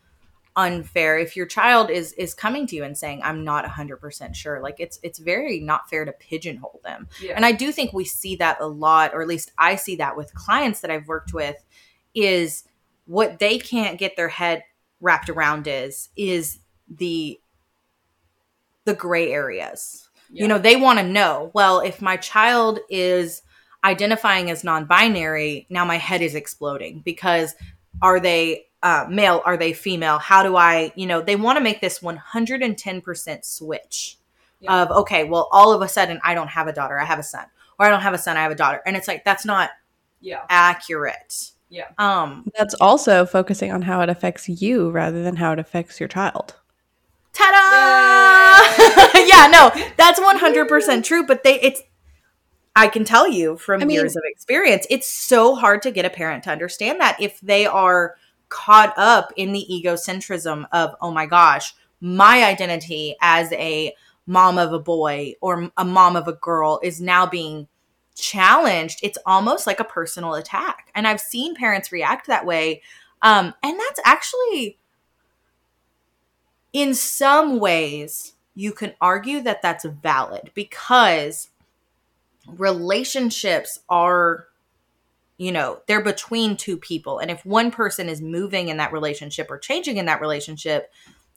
unfair 0.55 1.17
if 1.17 1.35
your 1.35 1.45
child 1.45 1.89
is 1.89 2.13
is 2.13 2.33
coming 2.33 2.65
to 2.67 2.75
you 2.75 2.83
and 2.83 2.97
saying, 2.97 3.21
"I'm 3.24 3.43
not 3.43 3.65
100% 3.65 4.35
sure." 4.35 4.62
Like 4.62 4.79
it's 4.79 5.00
it's 5.03 5.19
very 5.19 5.59
not 5.59 5.89
fair 5.89 6.05
to 6.05 6.12
pigeonhole 6.13 6.81
them. 6.83 7.07
Yeah. 7.21 7.33
And 7.35 7.45
I 7.45 7.51
do 7.51 7.71
think 7.71 7.93
we 7.93 8.05
see 8.05 8.35
that 8.38 8.62
a 8.62 8.67
lot, 8.67 9.13
or 9.13 9.21
at 9.21 9.27
least 9.27 9.51
I 9.57 9.75
see 9.75 9.95
that 9.97 10.15
with 10.15 10.33
clients 10.33 10.81
that 10.81 10.91
I've 10.91 11.07
worked 11.07 11.33
with, 11.33 11.57
is 12.13 12.63
what 13.05 13.39
they 13.39 13.59
can't 13.59 14.00
get 14.00 14.15
their 14.15 14.29
head 14.29 14.63
wrapped 15.01 15.29
around 15.29 15.67
is 15.67 16.09
is 16.15 16.59
the 16.89 17.39
the 18.85 18.93
gray 18.93 19.31
areas. 19.31 20.09
Yeah. 20.31 20.43
You 20.43 20.47
know, 20.47 20.59
they 20.59 20.75
want 20.75 21.00
to 21.00 21.05
know, 21.05 21.51
well, 21.53 21.79
if 21.79 22.01
my 22.01 22.17
child 22.17 22.79
is 22.89 23.41
identifying 23.83 24.50
as 24.50 24.63
non-binary, 24.63 25.67
now 25.69 25.85
my 25.85 25.97
head 25.97 26.21
is 26.21 26.33
exploding 26.33 27.01
because 27.05 27.53
are 28.01 28.19
they 28.19 28.65
uh, 28.85 29.07
male? 29.09 29.41
Are 29.45 29.57
they 29.57 29.73
female? 29.73 30.19
How 30.19 30.43
do 30.43 30.55
I, 30.55 30.93
you 30.95 31.07
know, 31.07 31.19
they 31.19 31.35
want 31.35 31.57
to 31.57 31.63
make 31.63 31.81
this 31.81 31.99
110% 31.99 33.43
switch 33.43 34.17
Yeah. 34.59 34.83
of, 34.83 34.91
okay, 34.91 35.23
well, 35.23 35.49
all 35.51 35.73
of 35.73 35.81
a 35.81 35.87
sudden 35.87 36.19
I 36.23 36.35
don't 36.35 36.49
have 36.49 36.67
a 36.67 36.71
daughter, 36.73 36.97
I 36.99 37.03
have 37.05 37.17
a 37.19 37.23
son. 37.23 37.45
Or 37.79 37.87
I 37.87 37.89
don't 37.89 38.01
have 38.01 38.13
a 38.13 38.17
son, 38.19 38.37
I 38.37 38.43
have 38.43 38.51
a 38.51 38.55
daughter. 38.55 38.81
And 38.85 38.95
it's 38.95 39.07
like, 39.07 39.25
that's 39.25 39.43
not 39.43 39.71
yeah. 40.21 40.41
accurate. 40.49 41.51
Yeah. 41.69 41.87
Um, 41.97 42.49
That's 42.55 42.75
also 42.75 43.25
focusing 43.25 43.71
on 43.71 43.81
how 43.81 44.01
it 44.01 44.07
affects 44.09 44.47
you 44.47 44.91
rather 44.91 45.23
than 45.23 45.35
how 45.35 45.51
it 45.51 45.57
affects 45.59 45.99
your 45.99 46.07
child. 46.07 46.53
ta-da! 47.33 49.19
yeah, 49.25 49.47
no, 49.47 49.71
that's 49.97 50.19
100% 50.19 51.03
true, 51.03 51.25
but 51.25 51.43
they 51.43 51.59
it's 51.59 51.81
I 52.75 52.87
can 52.87 53.03
tell 53.03 53.27
you 53.27 53.57
from 53.57 53.81
I 53.81 53.85
mean- 53.85 53.95
years 53.95 54.15
of 54.15 54.21
experience, 54.25 54.85
it's 54.89 55.07
so 55.07 55.55
hard 55.55 55.81
to 55.81 55.91
get 55.91 56.05
a 56.05 56.09
parent 56.09 56.43
to 56.43 56.51
understand 56.51 57.01
that 57.01 57.17
if 57.19 57.39
they 57.41 57.65
are 57.65 58.15
caught 58.49 58.93
up 58.97 59.31
in 59.35 59.51
the 59.51 59.65
egocentrism 59.69 60.65
of, 60.71 60.95
oh 61.01 61.11
my 61.11 61.25
gosh, 61.25 61.73
my 61.99 62.43
identity 62.43 63.15
as 63.21 63.51
a 63.53 63.93
mom 64.27 64.57
of 64.57 64.73
a 64.73 64.79
boy 64.79 65.33
or 65.41 65.71
a 65.77 65.85
mom 65.85 66.15
of 66.15 66.27
a 66.27 66.33
girl 66.33 66.79
is 66.83 66.99
now 66.99 67.25
being 67.25 67.67
challenged. 68.15 68.99
It's 69.03 69.17
almost 69.25 69.67
like 69.67 69.79
a 69.79 69.85
personal 69.85 70.35
attack. 70.35 70.89
And 70.95 71.07
I've 71.07 71.21
seen 71.21 71.55
parents 71.55 71.91
react 71.91 72.27
that 72.27 72.45
way. 72.45 72.81
Um, 73.21 73.53
and 73.63 73.79
that's 73.79 73.99
actually, 74.05 74.77
in 76.73 76.93
some 76.93 77.59
ways, 77.59 78.33
you 78.55 78.71
can 78.71 78.93
argue 79.01 79.41
that 79.41 79.61
that's 79.61 79.85
valid 79.85 80.51
because 80.53 81.49
relationships 82.47 83.79
are 83.89 84.47
you 85.37 85.51
know 85.51 85.79
they're 85.87 86.03
between 86.03 86.57
two 86.57 86.77
people. 86.77 87.19
And 87.19 87.29
if 87.29 87.45
one 87.45 87.71
person 87.71 88.09
is 88.09 88.21
moving 88.21 88.69
in 88.69 88.77
that 88.77 88.93
relationship 88.93 89.49
or 89.49 89.57
changing 89.57 89.97
in 89.97 90.05
that 90.05 90.21
relationship 90.21 90.91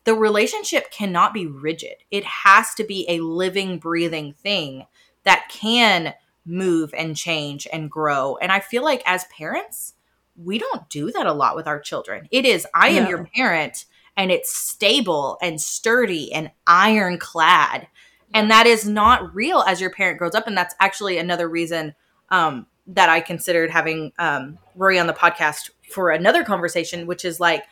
the 0.05 0.15
relationship 0.15 0.91
cannot 0.91 1.35
be 1.35 1.47
rigid. 1.47 1.97
It 2.11 2.25
has 2.25 2.73
to 2.77 2.85
be 2.85 3.05
a 3.11 3.21
living 3.21 3.79
breathing 3.79 4.33
thing 4.33 4.87
that 5.25 5.51
can 5.51 6.15
move 6.47 6.95
and 6.97 7.15
change 7.15 7.69
and 7.71 7.91
grow. 7.91 8.37
And 8.37 8.51
i 8.51 8.61
feel 8.61 8.83
like 8.83 9.03
as 9.05 9.25
parents 9.25 9.95
we 10.43 10.59
don't 10.59 10.89
do 10.89 11.11
that 11.11 11.27
a 11.27 11.33
lot 11.33 11.57
with 11.57 11.67
our 11.67 11.81
children. 11.81 12.29
It 12.31 12.47
is 12.47 12.67
i 12.75 12.89
am 12.89 13.09
your 13.09 13.25
parent 13.35 13.85
and 14.17 14.33
it's 14.33 14.57
stable 14.57 15.37
and 15.43 15.61
sturdy 15.61 16.33
and 16.33 16.51
ironclad. 16.67 17.87
And 18.33 18.51
that 18.51 18.67
is 18.67 18.89
not 18.89 19.35
real 19.35 19.61
as 19.61 19.81
your 19.81 19.91
parent 19.91 20.19
grows 20.19 20.35
up. 20.35 20.47
And 20.47 20.57
that's 20.57 20.75
actually 20.81 21.19
another 21.19 21.49
reason 21.49 21.95
um, 22.31 22.67
that 22.89 23.09
i 23.09 23.21
considered 23.21 23.71
having 23.71 24.13
um, 24.19 24.59
rory 24.75 24.99
on 24.99 25.07
the 25.07 25.13
podcast 25.13 25.71
for 25.93 26.11
another 26.11 26.43
conversation 26.45 27.07
which 27.07 27.25
is 27.25 27.39
like 27.39 27.65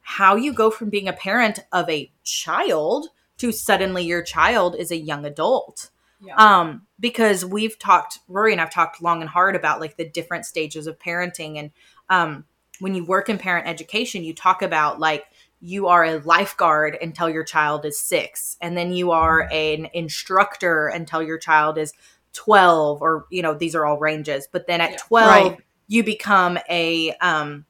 how 0.00 0.36
you 0.36 0.52
go 0.52 0.70
from 0.70 0.90
being 0.90 1.08
a 1.08 1.12
parent 1.12 1.60
of 1.72 1.88
a 1.88 2.10
child 2.24 3.06
to 3.38 3.50
suddenly 3.50 4.04
your 4.04 4.22
child 4.22 4.76
is 4.76 4.90
a 4.90 4.96
young 4.96 5.24
adult 5.24 5.90
Yeah. 6.20 6.34
um 6.36 6.86
because 7.00 7.44
we've 7.44 7.78
talked 7.78 8.18
rory 8.28 8.52
and 8.52 8.60
i've 8.60 8.72
talked 8.72 9.02
long 9.02 9.20
and 9.22 9.30
hard 9.30 9.56
about 9.56 9.80
like 9.80 9.96
the 9.96 10.08
different 10.08 10.44
stages 10.44 10.86
of 10.86 10.98
parenting 10.98 11.58
and 11.58 11.70
um 12.10 12.44
when 12.80 12.94
you 12.94 13.04
work 13.04 13.28
in 13.28 13.38
parent 13.38 13.66
education 13.68 14.24
you 14.24 14.34
talk 14.34 14.60
about 14.62 14.98
like 15.00 15.24
you 15.60 15.86
are 15.86 16.04
a 16.04 16.18
lifeguard 16.18 16.98
until 17.00 17.30
your 17.30 17.44
child 17.44 17.86
is 17.86 17.98
six 17.98 18.56
and 18.60 18.76
then 18.76 18.92
you 18.92 19.12
are 19.12 19.48
an 19.50 19.88
instructor 19.94 20.88
until 20.88 21.22
your 21.22 21.38
child 21.38 21.78
is 21.78 21.92
12 22.34 23.00
or 23.00 23.26
you 23.30 23.40
know 23.40 23.54
these 23.54 23.74
are 23.74 23.86
all 23.86 23.98
ranges 23.98 24.46
but 24.50 24.66
then 24.66 24.80
at 24.80 24.90
Yeah. 24.90 24.96
12 24.98 25.28
Right. 25.52 25.60
you 25.88 26.02
become 26.04 26.58
a 26.68 27.12
um 27.20 27.64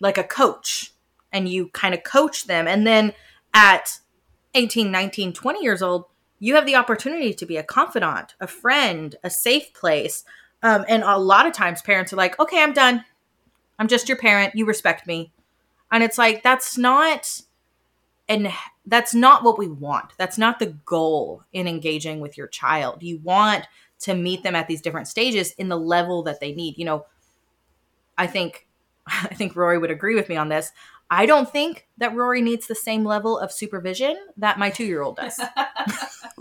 like 0.00 0.18
a 0.18 0.24
coach 0.24 0.92
and 1.32 1.48
you 1.48 1.68
kind 1.68 1.94
of 1.94 2.02
coach 2.02 2.44
them. 2.46 2.66
And 2.68 2.86
then 2.86 3.12
at 3.54 3.98
18 4.54 4.90
19 4.90 5.32
20 5.32 5.62
years 5.62 5.82
old 5.82 6.04
you 6.38 6.54
have 6.54 6.66
the 6.66 6.74
opportunity 6.76 7.32
to 7.32 7.46
be 7.46 7.56
a 7.56 7.62
confidant 7.62 8.34
a 8.40 8.46
friend 8.46 9.16
a 9.24 9.30
safe 9.30 9.72
place. 9.72 10.24
Um, 10.62 10.84
and 10.88 11.02
a 11.02 11.18
lot 11.18 11.46
of 11.46 11.52
times 11.52 11.80
parents 11.82 12.12
are 12.12 12.16
like 12.16 12.38
okay 12.38 12.62
i'm 12.62 12.72
done. 12.72 13.04
I'm 13.78 13.88
just 13.88 14.08
your 14.08 14.18
parent. 14.18 14.54
You 14.54 14.64
respect 14.64 15.06
me. 15.06 15.32
And 15.92 16.02
it's 16.02 16.18
like 16.18 16.42
that's 16.42 16.76
not 16.78 17.40
and 18.28 18.52
that's 18.86 19.14
not 19.14 19.44
what 19.44 19.58
we 19.58 19.68
want. 19.68 20.12
That's 20.18 20.38
not 20.38 20.58
the 20.58 20.74
goal 20.84 21.42
in 21.52 21.68
engaging 21.68 22.20
with 22.20 22.36
your 22.36 22.48
child. 22.48 23.02
You 23.02 23.18
want 23.18 23.66
to 24.00 24.14
meet 24.14 24.42
them 24.42 24.54
at 24.54 24.68
these 24.68 24.82
different 24.82 25.08
stages 25.08 25.52
in 25.52 25.68
the 25.68 25.78
level 25.78 26.22
that 26.24 26.40
they 26.40 26.52
need. 26.52 26.78
You 26.78 26.84
know 26.84 27.06
i 28.18 28.26
think 28.26 28.66
i 29.06 29.34
think 29.34 29.54
rory 29.56 29.78
would 29.78 29.90
agree 29.90 30.14
with 30.14 30.28
me 30.28 30.36
on 30.36 30.48
this. 30.48 30.72
I 31.08 31.24
don't 31.24 31.48
think 31.48 31.86
that 31.98 32.16
rory 32.16 32.42
needs 32.42 32.66
the 32.66 32.74
same 32.74 33.04
level 33.04 33.38
of 33.38 33.52
supervision 33.52 34.18
that 34.38 34.58
my 34.58 34.70
two-year-old 34.70 35.16
does. 35.16 35.40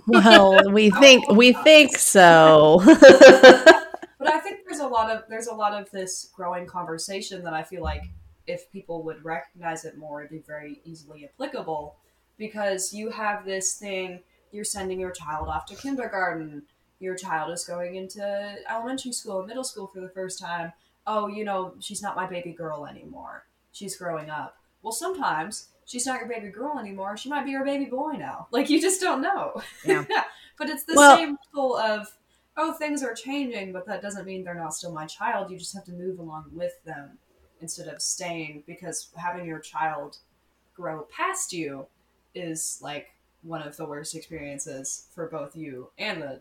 Well, 0.07 0.71
we 0.71 0.89
think 0.99 1.27
we 1.31 1.53
think 1.53 1.97
so. 1.97 2.79
But 2.85 4.27
I 4.27 4.39
think 4.39 4.59
there's 4.67 4.81
a 4.81 4.87
lot 4.87 5.09
of 5.09 5.23
there's 5.29 5.47
a 5.47 5.53
lot 5.53 5.73
of 5.73 5.89
this 5.89 6.29
growing 6.35 6.67
conversation 6.67 7.43
that 7.43 7.53
I 7.53 7.63
feel 7.63 7.81
like 7.81 8.03
if 8.47 8.71
people 8.71 9.03
would 9.03 9.23
recognize 9.23 9.85
it 9.85 9.97
more, 9.97 10.21
it'd 10.21 10.31
be 10.31 10.43
very 10.45 10.81
easily 10.85 11.25
applicable. 11.25 11.95
Because 12.37 12.93
you 12.93 13.09
have 13.11 13.45
this 13.45 13.75
thing, 13.75 14.21
you're 14.51 14.65
sending 14.65 14.99
your 14.99 15.11
child 15.11 15.47
off 15.47 15.65
to 15.67 15.75
kindergarten, 15.75 16.63
your 16.99 17.15
child 17.15 17.51
is 17.53 17.65
going 17.65 17.95
into 17.95 18.55
elementary 18.69 19.11
school 19.11 19.39
and 19.39 19.47
middle 19.47 19.63
school 19.63 19.87
for 19.87 20.01
the 20.01 20.09
first 20.09 20.39
time. 20.39 20.73
Oh, 21.07 21.27
you 21.27 21.43
know, 21.43 21.73
she's 21.79 22.01
not 22.01 22.15
my 22.15 22.25
baby 22.25 22.51
girl 22.51 22.85
anymore. 22.85 23.45
She's 23.71 23.97
growing 23.97 24.29
up. 24.29 24.57
Well, 24.81 24.91
sometimes 24.91 25.69
she's 25.85 26.05
not 26.05 26.19
your 26.19 26.29
baby 26.29 26.49
girl 26.49 26.77
anymore. 26.79 27.17
She 27.17 27.29
might 27.29 27.45
be 27.45 27.51
your 27.51 27.65
baby 27.65 27.85
boy 27.85 28.13
now. 28.13 28.47
Like 28.51 28.69
you 28.69 28.81
just 28.81 29.01
don't 29.01 29.21
know. 29.21 29.61
Yeah. 29.85 30.05
but 30.57 30.69
it's 30.69 30.83
the 30.83 30.93
Well- 30.95 31.17
same 31.17 31.37
level 31.53 31.77
of 31.77 32.07
oh, 32.57 32.71
things 32.71 33.03
are 33.03 33.13
changing, 33.13 33.73
but 33.73 33.85
that 33.85 34.01
doesn't 34.01 34.25
mean 34.25 34.43
they're 34.43 34.55
not 34.55 34.73
still 34.73 34.93
my 34.93 35.05
child. 35.05 35.51
You 35.51 35.57
just 35.57 35.75
have 35.75 35.83
to 35.85 35.91
move 35.91 36.19
along 36.19 36.45
with 36.53 36.81
them 36.85 37.17
instead 37.65 37.87
of 37.87 37.99
staying 37.99 38.61
because 38.67 39.09
having 39.17 39.43
your 39.43 39.57
child 39.57 40.17
grow 40.75 41.07
past 41.11 41.51
you 41.51 41.87
is 42.35 42.77
like 42.79 43.07
one 43.41 43.59
of 43.63 43.75
the 43.75 43.83
worst 43.83 44.13
experiences 44.13 45.07
for 45.15 45.27
both 45.29 45.55
you 45.55 45.89
and 45.97 46.21
the 46.21 46.39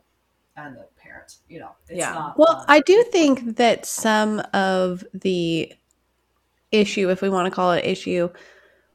and 0.56 0.76
the 0.76 0.86
parent. 1.02 1.38
You 1.48 1.60
know, 1.60 1.70
it's 1.88 1.98
Yeah. 1.98 2.12
not. 2.12 2.38
Well, 2.38 2.58
fun. 2.58 2.66
I 2.68 2.80
do 2.80 3.02
think 3.10 3.56
that 3.56 3.86
some 3.86 4.40
of 4.52 5.02
the 5.14 5.72
issue, 6.70 7.08
if 7.08 7.22
we 7.22 7.30
want 7.30 7.46
to 7.46 7.50
call 7.50 7.72
it 7.72 7.86
issue, 7.86 8.28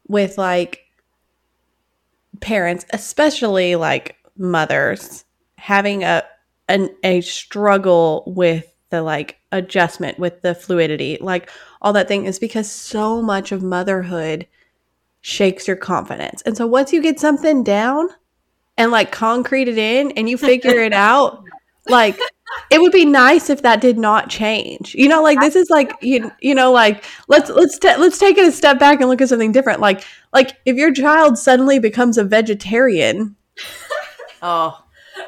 with 0.07 0.37
like 0.37 0.81
parents, 2.41 2.85
especially 2.93 3.75
like 3.75 4.17
mothers, 4.37 5.25
having 5.57 6.03
a 6.03 6.23
an 6.67 6.95
a 7.03 7.21
struggle 7.21 8.23
with 8.27 8.71
the 8.89 9.01
like 9.01 9.39
adjustment 9.51 10.19
with 10.19 10.41
the 10.41 10.55
fluidity, 10.55 11.17
like 11.21 11.49
all 11.81 11.93
that 11.93 12.07
thing 12.07 12.25
is 12.25 12.39
because 12.39 12.69
so 12.69 13.21
much 13.21 13.51
of 13.51 13.63
motherhood 13.63 14.47
shakes 15.21 15.67
your 15.67 15.77
confidence. 15.77 16.41
And 16.43 16.55
so 16.55 16.65
once 16.65 16.93
you 16.93 17.01
get 17.01 17.19
something 17.19 17.63
down 17.63 18.09
and 18.77 18.91
like 18.91 19.11
concrete 19.11 19.67
it 19.67 19.77
in 19.77 20.11
and 20.11 20.29
you 20.29 20.37
figure 20.37 20.81
it 20.81 20.93
out, 21.09 21.43
like 21.87 22.19
it 22.71 22.81
would 22.81 22.91
be 22.91 23.05
nice 23.05 23.49
if 23.49 23.61
that 23.61 23.81
did 23.81 23.97
not 23.97 24.29
change. 24.29 24.95
You 24.95 25.07
know, 25.07 25.21
like 25.21 25.39
this 25.39 25.55
is 25.55 25.69
like 25.69 25.93
you 26.01 26.31
you 26.41 26.55
know 26.55 26.71
like 26.71 27.03
let's 27.27 27.49
let's 27.49 27.77
ta 27.77 27.95
let's 27.97 28.17
take 28.17 28.37
it 28.37 28.47
a 28.47 28.51
step 28.51 28.79
back 28.79 29.01
and 29.01 29.09
look 29.09 29.21
at 29.21 29.29
something 29.29 29.51
different. 29.51 29.79
Like 29.79 30.03
like 30.33 30.57
if 30.65 30.75
your 30.75 30.93
child 30.93 31.37
suddenly 31.37 31.79
becomes 31.79 32.17
a 32.17 32.23
vegetarian 32.23 33.35
Oh, 34.41 34.81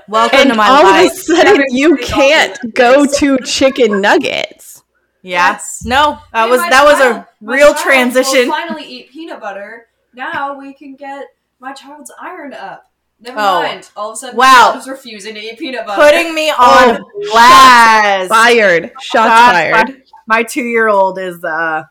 welcome 0.07 0.39
and 0.39 0.49
to 0.51 0.55
my 0.55 0.67
all 0.67 0.83
life. 0.83 1.11
of 1.11 1.11
a 1.11 1.15
sudden 1.15 1.63
you 1.69 1.97
can't 1.97 2.57
go 2.73 3.05
to 3.05 3.37
chicken 3.39 4.01
nuggets. 4.01 4.83
Yes. 5.21 5.83
No, 5.85 6.19
that 6.33 6.45
Hey, 6.45 6.49
was 6.49 6.59
my 6.61 6.69
that 6.69 6.83
was 6.83 6.99
a 6.99 7.27
real 7.41 7.73
transition. 7.75 8.47
Will 8.47 8.51
finally 8.51 8.83
eat 8.85 9.11
peanut 9.11 9.39
butter. 9.39 9.87
Now 10.13 10.57
we 10.57 10.73
can 10.73 10.95
get 10.95 11.27
my 11.59 11.73
child's 11.73 12.11
iron 12.19 12.53
up. 12.53 12.85
Never 13.19 13.37
Oh. 13.39 13.61
mind. 13.61 13.89
All 13.95 14.09
of 14.09 14.13
a 14.15 14.17
sudden, 14.17 14.35
Wow. 14.35 14.45
my 14.47 14.61
child 14.71 14.75
is 14.77 14.87
refusing 14.89 15.35
to 15.35 15.39
eat 15.39 15.59
peanut 15.59 15.85
butter. 15.85 16.01
Putting 16.01 16.33
me 16.33 16.49
on 16.49 16.57
Oh, 16.99 17.29
blast. 17.31 18.29
Fired. 18.29 18.91
Shots 18.99 19.05
Shots 19.05 19.51
fired. 19.51 20.03
My 20.27 20.41
two-year-old 20.43 21.19
is 21.19 21.43
uh 21.43 21.83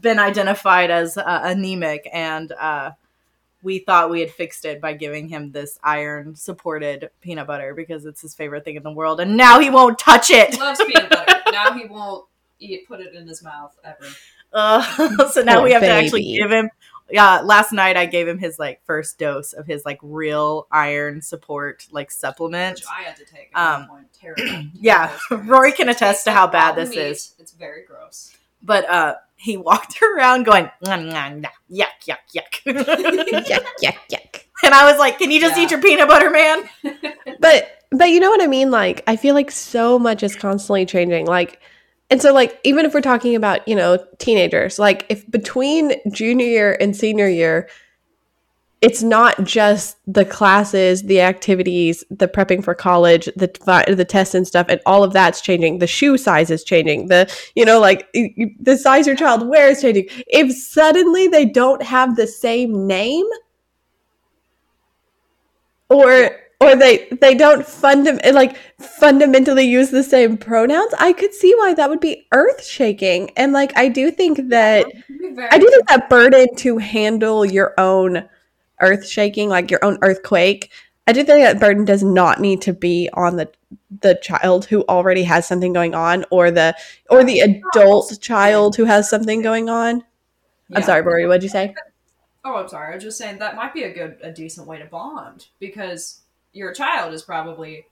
been 0.00 0.20
identified 0.20 0.92
as 0.92 1.16
uh, 1.18 1.40
anemic, 1.42 2.08
and 2.12 2.52
uh, 2.52 2.92
we 3.62 3.78
thought 3.78 4.10
we 4.10 4.20
had 4.20 4.30
fixed 4.30 4.64
it 4.64 4.80
by 4.80 4.92
giving 4.92 5.28
him 5.28 5.52
this 5.52 5.78
iron-supported 5.82 7.10
peanut 7.20 7.46
butter 7.46 7.74
because 7.74 8.04
it's 8.04 8.20
his 8.20 8.34
favorite 8.34 8.64
thing 8.64 8.76
in 8.76 8.82
the 8.82 8.92
world, 8.92 9.20
and 9.20 9.36
now 9.36 9.60
he 9.60 9.70
won't 9.70 9.98
touch 9.98 10.30
it. 10.30 10.50
He 10.50 10.56
it. 10.56 10.60
loves 10.60 10.82
peanut 10.84 11.10
butter. 11.10 11.40
now 11.52 11.72
he 11.72 11.86
won't 11.86 12.26
eat. 12.58 12.86
Put 12.88 13.00
it 13.00 13.14
in 13.14 13.26
his 13.26 13.42
mouth 13.42 13.74
ever. 13.84 14.06
Uh, 14.52 15.28
so 15.30 15.42
now 15.42 15.56
Poor 15.56 15.64
we 15.64 15.72
have 15.72 15.82
to 15.82 15.88
actually 15.88 16.36
give 16.36 16.50
him. 16.50 16.70
Yeah, 17.10 17.40
last 17.40 17.72
night 17.72 17.96
I 17.96 18.06
gave 18.06 18.26
him 18.26 18.38
his 18.38 18.58
like 18.58 18.80
first 18.86 19.18
dose 19.18 19.52
of 19.52 19.66
his 19.66 19.84
like 19.84 19.98
real 20.02 20.66
iron 20.70 21.20
support 21.20 21.86
like 21.90 22.10
supplement. 22.10 22.76
Which 22.76 22.84
I 22.90 23.02
had 23.02 23.16
to 23.16 23.24
take. 23.24 23.50
Um, 23.54 23.64
At 23.64 23.78
one 23.78 23.88
point. 23.88 24.12
Terrible. 24.18 24.42
terrible 24.46 24.70
yeah. 24.80 25.16
Rory 25.30 25.72
can 25.72 25.88
attest 25.88 26.24
to 26.24 26.32
how 26.32 26.46
bad 26.46 26.74
this 26.74 26.90
meat. 26.90 26.98
is. 26.98 27.34
It's 27.38 27.52
very 27.52 27.84
gross. 27.84 28.34
But 28.62 28.88
uh, 28.88 29.16
he 29.46 29.56
walked 29.56 30.00
around 30.02 30.44
going 30.44 30.70
"Nom, 30.82 31.08
nom, 31.08 31.40
nom, 31.40 31.52
yuck 31.70 31.86
yuck 32.06 32.18
yuck, 32.34 32.62
yuck, 32.66 33.64
yuck, 33.82 33.96
yuck. 34.10 34.40
and 34.64 34.74
I 34.74 34.90
was 34.90 34.98
like, 34.98 35.18
"Can 35.18 35.30
you 35.30 35.40
just 35.40 35.56
Yeah. 35.56 35.64
eat 35.64 35.70
your 35.70 35.80
peanut 35.82 36.08
butter, 36.08 36.30
man?" 36.30 36.68
but 37.40 37.78
but 37.90 38.06
you 38.10 38.20
know 38.20 38.30
what 38.30 38.42
i 38.42 38.46
mean 38.46 38.70
like 38.70 39.02
i 39.06 39.16
feel 39.16 39.34
like 39.34 39.50
so 39.50 39.98
much 39.98 40.22
is 40.22 40.34
constantly 40.34 40.86
changing 40.86 41.26
like 41.26 41.60
and 42.08 42.22
so 42.22 42.32
like 42.32 42.58
even 42.64 42.86
if 42.86 42.94
we're 42.94 43.02
talking 43.02 43.34
about 43.36 43.66
you 43.68 43.76
know 43.76 43.98
teenagers 44.18 44.78
like 44.78 45.04
if 45.10 45.30
between 45.30 45.92
junior 46.10 46.46
year 46.46 46.76
and 46.80 46.96
senior 46.96 47.28
year 47.28 47.68
it's 48.82 49.00
not 49.00 49.44
just 49.44 49.96
the 50.12 50.24
classes 50.24 51.04
the 51.04 51.20
activities 51.20 52.02
the 52.10 52.26
prepping 52.26 52.62
for 52.62 52.74
college 52.74 53.26
the 53.36 53.48
the 53.86 54.04
tests 54.04 54.34
and 54.34 54.46
stuff 54.46 54.66
and 54.68 54.80
all 54.84 55.04
of 55.04 55.12
that's 55.12 55.40
changing. 55.40 55.78
The 55.78 55.86
shoe 55.86 56.18
size 56.18 56.50
is 56.50 56.64
changing. 56.64 57.06
The 57.06 57.32
you 57.54 57.64
know 57.64 57.78
like 57.78 58.12
the 58.12 58.76
size 58.76 59.06
your 59.06 59.16
child 59.16 59.48
wears 59.48 59.78
is 59.78 59.82
changing. 59.82 60.06
If 60.26 60.52
suddenly 60.56 61.28
they 61.28 61.44
don't 61.44 61.82
have 61.82 62.16
the 62.16 62.26
same 62.26 62.86
name 62.86 63.26
or 65.88 66.30
or 66.60 66.74
they 66.74 67.08
they 67.20 67.34
don't 67.34 67.62
fundam- 67.62 68.32
like 68.32 68.56
fundamentally 68.80 69.64
use 69.64 69.90
the 69.90 70.02
same 70.02 70.36
pronouns 70.36 70.94
i 70.98 71.12
could 71.12 71.34
see 71.34 71.52
why 71.56 71.74
that 71.74 71.90
would 71.90 72.00
be 72.00 72.26
earth 72.32 72.64
shaking 72.64 73.30
and 73.36 73.52
like 73.52 73.76
i 73.76 73.88
do 73.88 74.12
think 74.12 74.48
that 74.48 74.86
It 74.86 75.06
can 75.06 75.18
be 75.18 75.34
very 75.34 75.48
i 75.50 75.58
do 75.58 75.68
think 75.68 75.88
that 75.88 76.08
burden 76.08 76.54
to 76.56 76.78
handle 76.78 77.44
your 77.44 77.74
own 77.78 78.28
earth 78.80 79.06
shaking 79.06 79.48
like 79.48 79.70
your 79.70 79.84
own 79.84 79.98
earthquake 80.02 80.70
i 81.06 81.12
do 81.12 81.22
think 81.24 81.44
that 81.44 81.60
burden 81.60 81.84
does 81.84 82.02
not 82.02 82.40
need 82.40 82.60
to 82.60 82.72
be 82.72 83.08
on 83.14 83.36
the 83.36 83.50
the 84.00 84.18
child 84.22 84.64
who 84.66 84.82
already 84.88 85.22
has 85.22 85.46
something 85.46 85.72
going 85.72 85.94
on 85.94 86.24
or 86.30 86.50
the 86.50 86.74
or 87.10 87.24
the 87.24 87.40
adult 87.40 88.18
child 88.20 88.76
who 88.76 88.84
has 88.84 89.08
something 89.08 89.42
going 89.42 89.68
on 89.68 90.02
i'm 90.74 90.82
sorry 90.82 91.02
Rory, 91.02 91.26
what'd 91.26 91.42
you 91.42 91.48
say 91.48 91.74
Oh, 92.44 92.56
I'm 92.56 92.68
sorry. 92.68 92.92
I 92.92 92.94
was 92.96 93.04
just 93.04 93.18
saying 93.18 93.38
that 93.38 93.54
might 93.54 93.72
be 93.72 93.84
a 93.84 93.92
good, 93.92 94.18
a 94.20 94.32
decent 94.32 94.66
way 94.66 94.78
to 94.78 94.84
bond 94.86 95.46
because 95.60 96.22
your 96.52 96.72
child 96.72 97.14
is 97.14 97.22
probably 97.22 97.86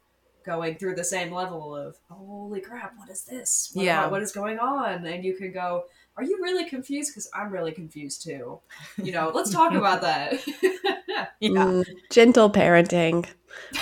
going 0.44 0.76
through 0.76 0.96
the 0.96 1.04
same 1.04 1.32
level 1.32 1.76
of 1.76 1.96
holy 2.08 2.60
crap, 2.60 2.94
what 2.96 3.08
is 3.08 3.22
this? 3.24 3.70
What, 3.74 3.84
Yeah. 3.84 4.08
what 4.08 4.22
is 4.22 4.32
going 4.32 4.58
on? 4.58 5.06
And 5.06 5.24
you 5.24 5.36
can 5.36 5.52
go, 5.52 5.84
are 6.20 6.24
you 6.24 6.38
really 6.42 6.68
confused? 6.68 7.10
Because 7.12 7.28
I'm 7.34 7.50
really 7.50 7.72
confused 7.72 8.22
too. 8.22 8.60
You 9.02 9.12
know, 9.12 9.30
let's 9.34 9.50
talk 9.50 9.72
about 9.82 10.02
that. 10.02 10.34
Yeah, 11.40 11.50
Mm, 11.50 11.84
gentle 12.10 12.50
parenting. 12.50 13.26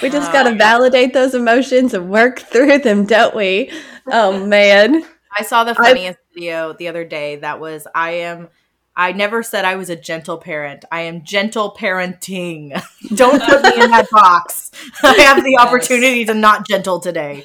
We 0.02 0.10
just 0.10 0.30
Uh, 0.30 0.32
got 0.32 0.42
to 0.44 0.54
validate 0.56 1.12
those 1.12 1.34
emotions 1.34 1.92
and 1.94 2.08
work 2.10 2.38
through 2.52 2.78
them, 2.78 3.04
don't 3.04 3.34
we? 3.34 3.70
Oh 4.10 4.44
man. 4.46 5.04
I 5.36 5.42
saw 5.42 5.64
the 5.64 5.72
I- 5.72 5.74
funniest 5.74 6.18
video 6.34 6.72
the 6.72 6.88
other 6.88 7.04
day. 7.04 7.36
That 7.36 7.60
was 7.60 7.86
I 7.94 8.10
am. 8.28 8.48
I 8.96 9.12
never 9.12 9.44
said 9.44 9.64
I 9.64 9.76
was 9.76 9.90
a 9.90 9.96
gentle 9.96 10.38
parent. 10.38 10.84
I 10.90 11.02
am 11.02 11.22
gentle 11.24 11.72
parenting. 11.78 12.72
Don't 13.14 13.40
put 13.42 13.62
me 13.62 13.82
in 13.84 13.90
that 13.92 14.08
box. 14.10 14.72
I 15.04 15.14
have 15.22 15.44
the 15.44 15.52
Yes. 15.56 15.60
opportunity 15.66 16.24
to 16.24 16.34
not 16.34 16.66
gentle 16.66 16.98
today. 16.98 17.44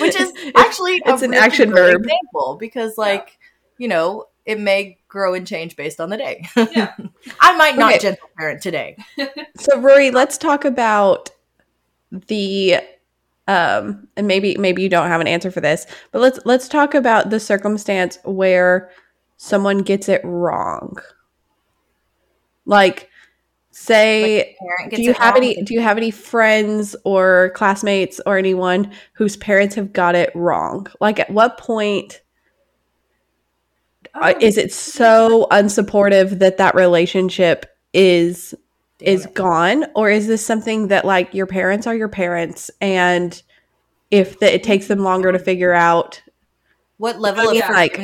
Which 0.00 0.14
is 0.14 0.32
actually 0.56 1.00
a 1.06 1.12
it's 1.12 1.22
an 1.22 1.30
really 1.30 1.42
action 1.42 1.70
verb. 1.70 2.02
example 2.04 2.56
because 2.60 2.96
like 2.98 3.38
you 3.78 3.88
know 3.88 4.24
it 4.46 4.58
may 4.58 4.98
grow 5.08 5.34
and 5.34 5.46
change 5.46 5.76
based 5.76 6.00
on 6.00 6.08
the 6.10 6.16
day 6.16 6.46
yeah. 6.72 6.94
i 7.40 7.56
might 7.56 7.76
not 7.76 7.90
Okay. 7.90 7.98
gentle 8.00 8.28
parent 8.38 8.62
today 8.62 8.96
So 9.56 9.78
Rory, 9.78 10.10
let's 10.10 10.38
talk 10.38 10.64
about 10.64 11.30
the 12.10 12.76
um 13.46 14.08
and 14.16 14.26
maybe 14.26 14.56
maybe 14.56 14.82
you 14.82 14.88
don't 14.88 15.08
have 15.08 15.20
an 15.20 15.26
answer 15.26 15.50
for 15.50 15.60
this, 15.60 15.86
but 16.12 16.20
let's 16.20 16.38
let's 16.46 16.68
talk 16.68 16.94
about 16.94 17.28
the 17.30 17.38
circumstance 17.40 18.18
where 18.24 18.90
someone 19.36 19.78
gets 19.78 20.08
it 20.08 20.20
wrong. 20.24 20.96
Like 22.64 23.09
say 23.80 24.56
Parent 24.58 24.94
do 24.94 25.02
you 25.02 25.14
have 25.14 25.34
wrong. 25.34 25.44
any 25.44 25.62
do 25.62 25.74
you 25.74 25.80
have 25.80 25.96
any 25.96 26.10
friends 26.10 26.94
or 27.04 27.50
classmates 27.54 28.20
or 28.26 28.36
anyone 28.36 28.92
whose 29.14 29.36
parents 29.36 29.74
have 29.74 29.92
got 29.92 30.14
it 30.14 30.30
wrong? 30.34 30.86
Like 31.00 31.18
at 31.18 31.30
what 31.30 31.58
point 31.58 32.20
uh, 34.14 34.34
Oh, 34.34 34.38
is 34.40 34.58
it 34.58 34.72
so 34.72 35.46
unsupportive 35.50 36.40
that 36.40 36.58
that 36.58 36.74
relationship 36.74 37.66
is 37.94 38.54
is 38.98 39.26
gone? 39.34 39.86
Or 39.94 40.10
is 40.10 40.26
this 40.26 40.44
something 40.44 40.88
that 40.88 41.04
like 41.04 41.32
your 41.32 41.46
parents 41.46 41.86
are 41.86 41.94
your 41.94 42.08
parents 42.08 42.70
and 42.80 43.42
if 44.10 44.40
the, 44.40 44.54
it 44.54 44.62
takes 44.62 44.88
them 44.88 45.00
longer 45.00 45.32
to 45.32 45.38
figure 45.38 45.72
out 45.72 46.20
what 46.98 47.18
level 47.18 47.48
I 47.48 47.54
of 47.54 47.70
like- 47.70 47.94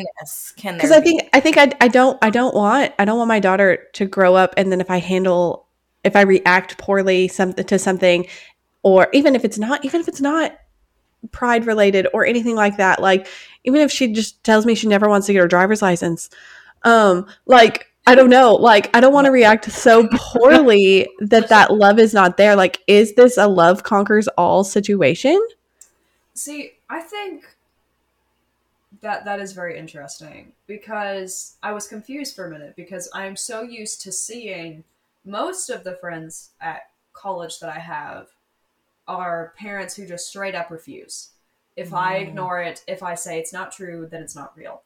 can 0.57 0.75
because 0.77 0.91
i 0.91 1.01
think 1.01 1.29
i 1.35 1.41
think 1.41 1.59
I, 1.59 1.71
I 1.83 1.89
don't 1.89 2.17
i 2.23 2.31
don't 2.31 2.55
want 2.55 2.95
i 2.99 3.05
don't 3.05 3.19
want 3.19 3.29
my 3.29 3.41
daughter 3.41 3.85
to 3.93 4.07
grow 4.07 4.35
up 4.35 4.55
and 4.57 4.73
then 4.73 4.81
if 4.81 4.91
i 4.91 4.97
handle 4.97 5.66
if 6.07 6.17
i 6.17 6.23
react 6.23 6.79
poorly 6.79 7.29
something 7.29 7.65
to 7.65 7.79
something 7.79 8.27
or 8.83 9.09
even 9.13 9.35
if 9.35 9.45
it's 9.45 9.59
not 9.59 9.85
even 9.85 10.01
if 10.01 10.09
it's 10.09 10.21
not 10.21 10.53
pride 11.33 11.67
related 11.67 12.07
or 12.15 12.25
anything 12.25 12.55
like 12.55 12.77
that 12.77 13.01
like 13.01 13.27
even 13.65 13.81
if 13.81 13.91
she 13.91 14.13
just 14.13 14.43
tells 14.45 14.65
me 14.65 14.75
she 14.75 14.87
never 14.87 15.09
wants 15.09 15.27
to 15.27 15.33
get 15.33 15.41
her 15.41 15.49
driver's 15.49 15.83
license 15.83 16.31
um 16.85 17.27
like 17.47 17.87
i 18.07 18.15
don't 18.15 18.31
know 18.31 18.55
like 18.55 18.95
i 18.95 19.01
don't 19.01 19.13
want 19.13 19.25
to 19.25 19.33
react 19.33 19.71
so 19.71 20.09
poorly 20.13 21.09
that 21.21 21.49
that 21.49 21.73
love 21.73 21.99
is 21.99 22.15
not 22.15 22.37
there. 22.37 22.57
Like 22.57 22.81
is 22.87 23.15
this 23.15 23.37
a 23.37 23.47
love 23.47 23.83
conquers 23.83 24.29
all 24.39 24.65
situation? 24.65 25.41
See, 26.35 26.73
I 26.89 27.01
think 27.01 27.45
that 29.01 29.25
that 29.25 29.41
is 29.41 29.53
very 29.53 29.79
interesting 29.79 30.53
because 30.67 31.57
I 31.63 31.73
was 31.73 31.87
confused 31.87 32.35
for 32.35 32.47
a 32.47 32.51
minute 32.51 32.75
because 32.77 33.09
I'm 33.15 33.37
so 33.37 33.63
used 33.63 34.01
to 34.03 34.13
seeing 34.13 34.85
most 35.27 35.69
of 35.71 35.85
the 35.85 35.97
friends 35.97 36.51
at 36.61 36.83
college 37.13 37.59
that 37.61 37.71
I 37.71 37.79
have 37.81 38.29
are 39.09 39.53
parents 39.59 39.95
who 39.97 40.07
just 40.07 40.29
straight 40.29 40.55
up 40.55 40.71
refuse. 40.71 41.31
If 41.77 41.93
I 41.93 42.19
Mm. 42.19 42.29
ignore 42.29 42.63
it, 42.63 42.83
if 42.87 43.03
I 43.03 43.15
say 43.15 43.39
it's 43.39 43.53
not 43.53 43.73
true, 43.73 44.07
then 44.07 44.23
it's 44.23 44.35
not 44.35 44.57
real. 44.57 44.83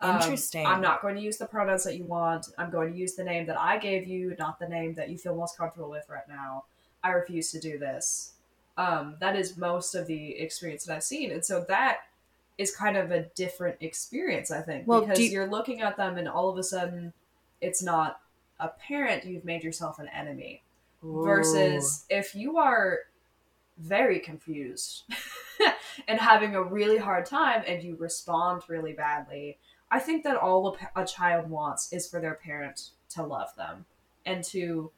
Um, 0.00 0.16
Interesting. 0.16 0.64
I'm 0.66 0.80
not 0.80 1.02
going 1.02 1.16
to 1.16 1.20
use 1.20 1.38
the 1.38 1.46
pronouns 1.46 1.82
that 1.84 1.96
you 1.96 2.04
want. 2.04 2.48
I'm 2.56 2.70
going 2.70 2.92
to 2.92 2.98
use 2.98 3.14
the 3.14 3.24
name 3.24 3.46
that 3.46 3.58
I 3.58 3.78
gave 3.78 4.06
you, 4.06 4.36
not 4.38 4.58
the 4.58 4.68
name 4.68 4.94
that 4.94 5.08
you 5.08 5.18
feel 5.18 5.34
most 5.34 5.56
comfortable 5.56 5.90
with 5.90 6.08
right 6.08 6.28
now. 6.28 6.64
I 7.02 7.10
refuse 7.10 7.50
to 7.52 7.60
do 7.60 7.78
this. 7.78 8.34
Um, 8.76 9.16
that 9.18 9.34
is 9.34 9.56
most 9.56 9.94
of 9.96 10.06
the 10.06 10.38
experience 10.38 10.84
that 10.84 10.94
I've 10.94 11.02
seen, 11.02 11.32
and 11.32 11.44
so 11.44 11.64
that 11.68 12.02
is 12.58 12.74
kind 12.74 12.96
of 12.96 13.10
a 13.10 13.22
different 13.34 13.76
experience, 13.80 14.50
I 14.52 14.62
think, 14.62 14.86
Well, 14.86 15.00
because 15.00 15.18
you- 15.18 15.30
you're 15.30 15.48
looking 15.48 15.80
at 15.80 15.96
them, 15.96 16.16
and 16.16 16.28
all 16.28 16.48
of 16.48 16.58
a 16.58 16.62
sudden, 16.62 17.12
it's 17.60 17.82
not 17.82 18.20
apparent 18.60 19.24
you've 19.24 19.44
made 19.44 19.62
yourself 19.62 19.98
an 19.98 20.08
enemy. 20.08 20.62
Versus 21.02 22.04
if 22.10 22.34
you 22.34 22.58
are 22.58 22.98
very 23.78 24.18
confused 24.18 25.04
and 26.08 26.18
having 26.18 26.56
a 26.56 26.62
really 26.62 26.98
hard 26.98 27.24
time, 27.24 27.62
and 27.66 27.82
you 27.82 27.94
respond 27.96 28.62
really 28.68 28.92
badly, 28.92 29.58
I 29.92 30.00
think 30.00 30.24
that 30.24 30.36
all 30.36 30.76
a, 30.96 31.02
a 31.02 31.06
child 31.06 31.48
wants 31.48 31.92
is 31.92 32.08
for 32.08 32.20
their 32.20 32.34
parent 32.34 32.90
to 33.10 33.22
love 33.22 33.54
them 33.56 33.86
and 34.26 34.42
to 34.44 34.90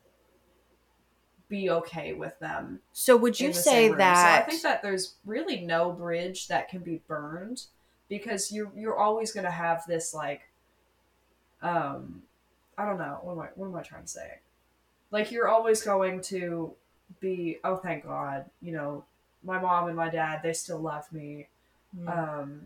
be 1.51 1.69
okay 1.69 2.13
with 2.13 2.39
them 2.39 2.81
so 2.93 3.17
would 3.17 3.39
you 3.39 3.53
say 3.53 3.89
that 3.89 4.37
So 4.39 4.43
I 4.45 4.49
think 4.49 4.63
that 4.63 4.83
there's 4.83 5.17
really 5.27 5.61
no 5.61 5.91
bridge 5.91 6.49
that 6.49 6.69
can 6.69 6.81
be 6.81 7.03
burned 7.09 7.65
because 8.11 8.53
you're 8.53 8.71
you're 8.77 8.99
always 8.99 9.33
going 9.33 9.47
to 9.47 9.51
have 9.51 9.87
this 9.87 10.13
like, 10.13 10.43
um, 11.63 12.23
I 12.81 12.87
don't 12.87 12.99
know 12.99 13.19
what 13.23 13.33
am 13.33 13.41
I 13.41 13.49
what 13.55 13.67
am 13.67 13.77
I 13.77 13.83
trying 13.83 14.03
to 14.03 14.09
say? 14.09 14.39
Like 15.11 15.31
you're 15.31 15.49
always 15.49 15.83
going 15.83 16.21
to 16.23 16.73
be 17.21 17.59
oh 17.65 17.77
thank 17.77 18.05
God 18.05 18.47
you 18.63 18.73
know 18.73 19.05
my 19.43 19.61
mom 19.61 19.89
and 19.89 19.97
my 19.97 20.09
dad 20.09 20.41
they 20.43 20.53
still 20.53 20.81
love 20.81 21.13
me 21.13 21.49
Mm. 21.99 22.09
um 22.19 22.61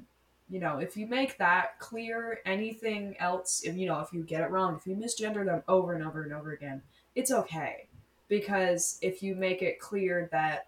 you 0.51 0.61
know 0.61 0.77
if 0.77 0.99
you 0.99 1.07
make 1.07 1.39
that 1.39 1.79
clear 1.79 2.41
anything 2.45 3.17
else 3.19 3.63
if 3.65 3.75
you 3.75 3.87
know 3.87 4.01
if 4.01 4.13
you 4.13 4.23
get 4.23 4.43
it 4.43 4.51
wrong 4.51 4.77
if 4.77 4.87
you 4.87 4.95
misgender 4.95 5.47
them 5.47 5.63
over 5.67 5.95
and 5.95 6.05
over 6.07 6.23
and 6.23 6.35
over 6.35 6.53
again 6.53 6.83
it's 7.15 7.31
okay 7.31 7.87
because 8.29 8.99
if 9.01 9.23
you 9.23 9.35
make 9.35 9.63
it 9.63 9.81
clear 9.81 10.29
that 10.31 10.67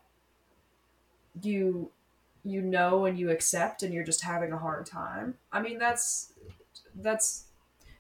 you 1.43 1.91
you 2.45 2.63
know 2.63 3.05
and 3.05 3.19
you 3.19 3.29
accept 3.29 3.83
and 3.83 3.93
you're 3.93 4.05
just 4.05 4.23
having 4.23 4.53
a 4.53 4.59
hard 4.59 4.87
time 4.87 5.35
i 5.53 5.61
mean 5.61 5.77
that's 5.79 6.33
that's 6.95 7.45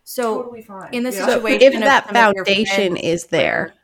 so 0.06 0.42
totally 0.42 0.62
fine 0.62 0.88
in 0.94 1.02
this 1.02 1.16
you 1.16 1.20
know? 1.22 1.26
So 1.26 1.34
situation 1.40 1.82
if 1.82 1.84
that 1.84 2.06
some 2.06 2.16
of 2.16 2.32
your 2.34 2.44
foundation 2.44 2.92
friends- 2.92 3.06
is 3.06 3.26
there, 3.26 3.74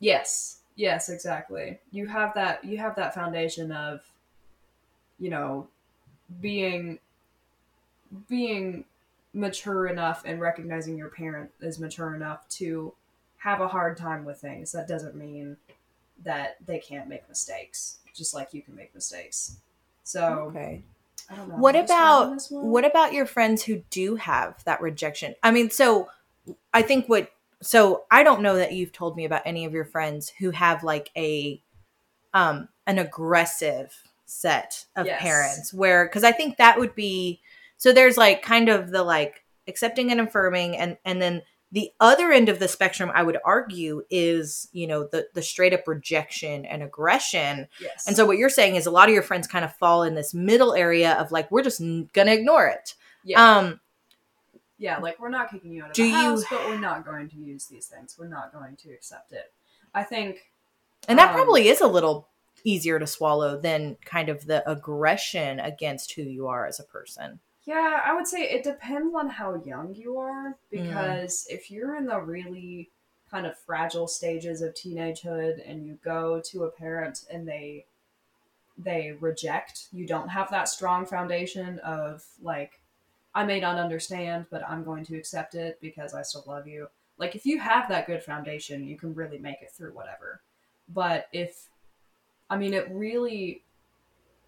Yes. 0.00 0.60
Yes, 0.74 1.08
exactly. 1.08 1.80
You 1.90 2.06
have 2.06 2.34
that 2.34 2.64
you 2.64 2.78
have 2.78 2.94
that 2.96 3.14
foundation 3.14 3.72
of 3.72 4.00
you 5.18 5.30
know 5.30 5.68
being 6.40 6.98
being 8.28 8.84
mature 9.34 9.86
enough 9.86 10.22
and 10.24 10.40
recognizing 10.40 10.96
your 10.96 11.08
parent 11.08 11.50
is 11.60 11.78
mature 11.78 12.14
enough 12.14 12.48
to 12.48 12.94
have 13.38 13.60
a 13.60 13.68
hard 13.68 13.96
time 13.96 14.24
with 14.24 14.40
things. 14.40 14.72
That 14.72 14.86
doesn't 14.86 15.16
mean 15.16 15.56
that 16.24 16.56
they 16.64 16.78
can't 16.78 17.08
make 17.08 17.28
mistakes, 17.28 17.98
just 18.14 18.34
like 18.34 18.54
you 18.54 18.62
can 18.62 18.76
make 18.76 18.94
mistakes. 18.94 19.58
So 20.04 20.24
okay 20.48 20.82
I 21.30 21.36
don't 21.36 21.48
know. 21.48 21.56
What 21.56 21.76
Am 21.76 21.82
I 21.82 21.86
describing 21.86 22.38
about 22.58 22.68
what 22.70 22.84
about 22.84 23.12
your 23.12 23.26
friends 23.26 23.62
who 23.62 23.82
do 23.90 24.16
have 24.16 24.62
that 24.64 24.80
rejection? 24.80 25.34
I 25.42 25.50
mean, 25.50 25.70
so 25.70 26.08
I 26.72 26.82
think 26.82 27.08
what 27.08 27.30
so 27.60 28.04
I 28.10 28.22
don't 28.22 28.42
know 28.42 28.56
that 28.56 28.72
you've 28.72 28.92
told 28.92 29.16
me 29.16 29.24
about 29.24 29.42
any 29.44 29.64
of 29.64 29.72
your 29.72 29.84
friends 29.84 30.30
who 30.38 30.50
have 30.52 30.82
like 30.84 31.10
a 31.16 31.62
um 32.32 32.68
an 32.86 32.98
aggressive 32.98 33.94
set 34.26 34.84
of 34.96 35.06
Yes. 35.06 35.20
parents 35.20 35.74
where 35.74 36.08
cuz 36.08 36.24
I 36.24 36.32
think 36.32 36.56
that 36.56 36.78
would 36.78 36.94
be 36.94 37.40
so 37.76 37.92
there's 37.92 38.16
like 38.16 38.42
kind 38.42 38.68
of 38.68 38.90
the 38.90 39.02
like 39.02 39.44
accepting 39.66 40.10
and 40.10 40.20
affirming 40.20 40.76
and 40.76 40.96
and 41.04 41.20
then 41.20 41.42
the 41.70 41.90
other 42.00 42.32
end 42.32 42.48
of 42.48 42.58
the 42.60 42.68
spectrum 42.68 43.10
I 43.14 43.22
would 43.22 43.36
argue 43.44 44.02
is, 44.10 44.68
you 44.72 44.86
know, 44.86 45.04
the 45.04 45.28
the 45.34 45.42
straight 45.42 45.74
up 45.74 45.86
rejection 45.86 46.64
and 46.64 46.82
aggression 46.82 47.68
yes. 47.80 48.06
and 48.06 48.16
so 48.16 48.24
what 48.24 48.38
you're 48.38 48.48
saying 48.48 48.76
is 48.76 48.86
a 48.86 48.90
lot 48.90 49.08
of 49.08 49.14
your 49.14 49.22
friends 49.22 49.46
kind 49.46 49.64
of 49.64 49.74
fall 49.74 50.02
in 50.02 50.14
this 50.14 50.32
middle 50.32 50.74
area 50.74 51.12
of 51.14 51.30
like 51.30 51.50
we're 51.50 51.62
just 51.62 51.80
gonna 52.12 52.32
ignore 52.32 52.66
it. 52.66 52.94
yeah. 53.24 53.58
Um, 53.58 53.80
yeah, 54.80 54.98
like 54.98 55.18
we're 55.18 55.28
not 55.28 55.50
kicking 55.50 55.72
you 55.72 55.82
out 55.82 55.90
of 55.90 55.96
the 55.96 56.04
you- 56.04 56.14
house, 56.14 56.44
but 56.48 56.60
we're 56.68 56.78
not 56.78 57.04
going 57.04 57.28
to 57.30 57.36
use 57.36 57.66
these 57.66 57.86
things. 57.86 58.16
We're 58.18 58.28
not 58.28 58.52
going 58.52 58.76
to 58.76 58.90
accept 58.92 59.32
it. 59.32 59.52
I 59.92 60.04
think 60.04 60.50
and 61.08 61.18
that 61.18 61.30
Um, 61.30 61.34
probably 61.34 61.68
is 61.68 61.80
a 61.80 61.86
little 61.88 62.28
easier 62.64 62.98
to 62.98 63.06
swallow 63.06 63.60
than 63.60 63.96
kind 64.04 64.28
of 64.28 64.46
the 64.46 64.68
aggression 64.70 65.58
against 65.60 66.12
who 66.12 66.22
you 66.22 66.46
are 66.46 66.66
as 66.66 66.78
a 66.78 66.84
person. 66.84 67.40
Yeah, 67.68 68.00
I 68.02 68.14
would 68.14 68.26
say 68.26 68.48
it 68.48 68.64
depends 68.64 69.14
on 69.14 69.28
how 69.28 69.56
young 69.56 69.94
you 69.94 70.16
are 70.16 70.52
Mm. 70.52 70.70
because 70.70 71.46
if 71.50 71.70
you're 71.70 71.96
in 71.96 72.06
the 72.06 72.18
really 72.18 72.90
kind 73.30 73.46
of 73.46 73.58
fragile 73.58 74.08
stages 74.08 74.62
of 74.62 74.72
teenagehood 74.72 75.60
and 75.68 75.84
you 75.86 75.98
go 76.02 76.40
to 76.46 76.64
a 76.64 76.70
parent 76.70 77.26
and 77.30 77.46
they 77.46 77.84
they 78.78 79.12
reject, 79.20 79.88
you 79.92 80.06
don't 80.06 80.28
have 80.30 80.48
that 80.50 80.66
strong 80.68 81.04
foundation 81.04 81.78
of 81.80 82.24
like 82.40 82.80
I 83.34 83.44
may 83.44 83.60
not 83.60 83.76
understand, 83.76 84.46
but 84.50 84.66
I'm 84.66 84.82
going 84.82 85.04
to 85.04 85.16
accept 85.18 85.54
it 85.54 85.78
because 85.82 86.14
I 86.14 86.22
still 86.22 86.44
love 86.46 86.66
you. 86.66 86.88
Like 87.18 87.36
if 87.36 87.44
you 87.44 87.58
have 87.58 87.86
that 87.90 88.06
good 88.06 88.22
foundation, 88.22 88.88
you 88.88 88.96
can 88.96 89.14
really 89.14 89.38
make 89.38 89.60
it 89.60 89.72
through 89.72 89.92
whatever. 89.92 90.40
But 90.88 91.28
if 91.34 91.68
I 92.48 92.56
mean 92.56 92.72
it 92.72 92.88
really 92.90 93.62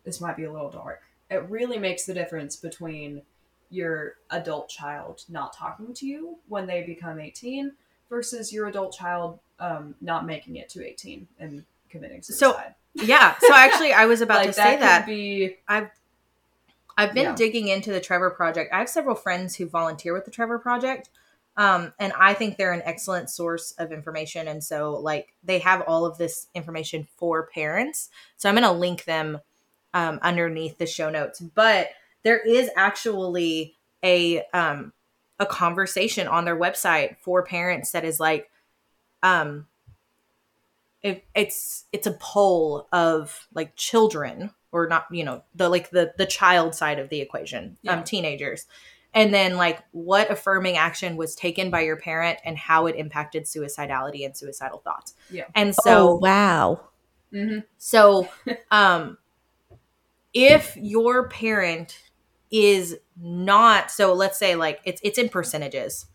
this 0.04 0.22
might 0.22 0.38
be 0.38 0.44
a 0.44 0.52
little 0.52 0.70
dark. 0.70 1.02
It 1.30 1.48
really 1.48 1.78
makes 1.78 2.04
the 2.06 2.14
difference 2.14 2.56
between 2.56 3.22
your 3.70 4.16
adult 4.30 4.68
child 4.68 5.24
not 5.28 5.52
talking 5.52 5.94
to 5.94 6.06
you 6.06 6.38
when 6.48 6.66
they 6.66 6.82
become 6.82 7.20
18 7.20 7.72
versus 8.08 8.52
your 8.52 8.66
adult 8.66 8.92
child 8.92 9.38
um, 9.60 9.94
not 10.00 10.26
making 10.26 10.56
it 10.56 10.68
to 10.70 10.84
18 10.84 11.28
and 11.38 11.64
committing 11.88 12.22
suicide. 12.22 12.74
So. 12.96 13.04
Yeah. 13.04 13.36
So 13.38 13.54
actually, 13.54 13.92
I 13.92 14.06
was 14.06 14.20
about 14.20 14.38
like 14.38 14.46
to 14.48 14.52
say 14.54 14.72
could 14.72 14.82
that. 14.82 15.06
be 15.06 15.56
I've 16.96 17.14
been 17.14 17.24
Yeah. 17.24 17.34
digging 17.34 17.68
into 17.68 17.92
the 17.92 18.00
Trevor 18.00 18.30
Project. 18.30 18.72
I 18.74 18.78
have 18.78 18.88
several 18.88 19.14
friends 19.14 19.56
who 19.56 19.66
volunteer 19.66 20.12
with 20.12 20.24
the 20.24 20.30
Trevor 20.30 20.58
Project. 20.58 21.08
Um, 21.56 21.92
and 21.98 22.12
I 22.18 22.34
think 22.34 22.56
they're 22.56 22.72
an 22.72 22.82
excellent 22.84 23.30
source 23.30 23.72
of 23.78 23.92
information. 23.92 24.48
And 24.48 24.62
so, 24.62 24.94
like, 24.94 25.34
they 25.42 25.58
have 25.60 25.82
all 25.82 26.04
of 26.06 26.18
this 26.18 26.48
information 26.54 27.06
for 27.16 27.46
parents. 27.46 28.08
So, 28.36 28.48
I'm 28.48 28.54
going 28.54 28.64
to 28.64 28.72
link 28.72 29.04
them 29.04 29.38
um, 29.94 30.18
underneath 30.22 30.78
the 30.78 30.86
show 30.86 31.10
notes. 31.10 31.40
But 31.40 31.90
there 32.22 32.38
is 32.38 32.70
actually 32.76 33.76
a 34.04 34.42
um, 34.52 34.92
a 35.38 35.46
conversation 35.46 36.26
on 36.28 36.44
their 36.44 36.56
website 36.56 37.16
for 37.20 37.42
parents 37.42 37.92
that 37.92 38.04
is 38.04 38.20
like, 38.20 38.50
um, 39.22 39.66
it, 41.02 41.24
it's 41.34 41.84
it's 41.92 42.06
a 42.06 42.12
poll 42.12 42.86
of 42.92 43.48
like 43.54 43.74
children 43.76 44.50
or 44.72 44.86
not 44.86 45.06
you 45.10 45.24
know 45.24 45.42
the 45.54 45.68
like 45.68 45.90
the 45.90 46.12
the 46.18 46.26
child 46.26 46.74
side 46.74 46.98
of 46.98 47.08
the 47.08 47.20
equation 47.20 47.78
Yeah. 47.82 47.94
um 47.94 48.04
teenagers 48.04 48.66
and 49.14 49.32
then 49.32 49.56
like 49.56 49.80
what 49.92 50.30
affirming 50.30 50.76
action 50.76 51.16
was 51.16 51.34
taken 51.34 51.70
by 51.70 51.80
your 51.80 51.96
parent 51.96 52.38
and 52.44 52.56
how 52.56 52.86
it 52.86 52.96
impacted 52.96 53.44
suicidality 53.44 54.24
and 54.26 54.36
suicidal 54.36 54.78
thoughts 54.78 55.14
Yeah. 55.30 55.44
and 55.54 55.70
oh 55.70 55.82
so 55.82 56.14
wow, 56.16 56.80
Mhm. 57.32 57.64
so 57.78 58.28
um 58.70 59.16
if 60.32 60.76
your 60.76 61.28
parent 61.28 61.98
is 62.50 62.98
not 63.16 63.90
so 63.90 64.12
let's 64.12 64.38
say 64.38 64.54
like 64.54 64.80
it's 64.84 65.00
it's 65.04 65.18
in 65.18 65.28
percentages. 65.28 66.06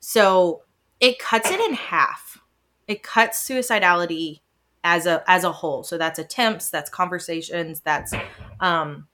So 0.00 0.62
it 1.00 1.18
cuts 1.18 1.50
it 1.50 1.60
in 1.60 1.74
half. 1.74 2.38
It 2.86 3.02
cuts 3.02 3.46
suicidality 3.48 4.40
as 4.84 5.06
a 5.06 5.22
as 5.26 5.44
a 5.44 5.52
whole. 5.52 5.82
So 5.82 5.98
that's 5.98 6.18
attempts 6.18 6.70
that's 6.70 6.90
conversations 6.90 7.80
that's 7.80 8.12
um 8.60 9.06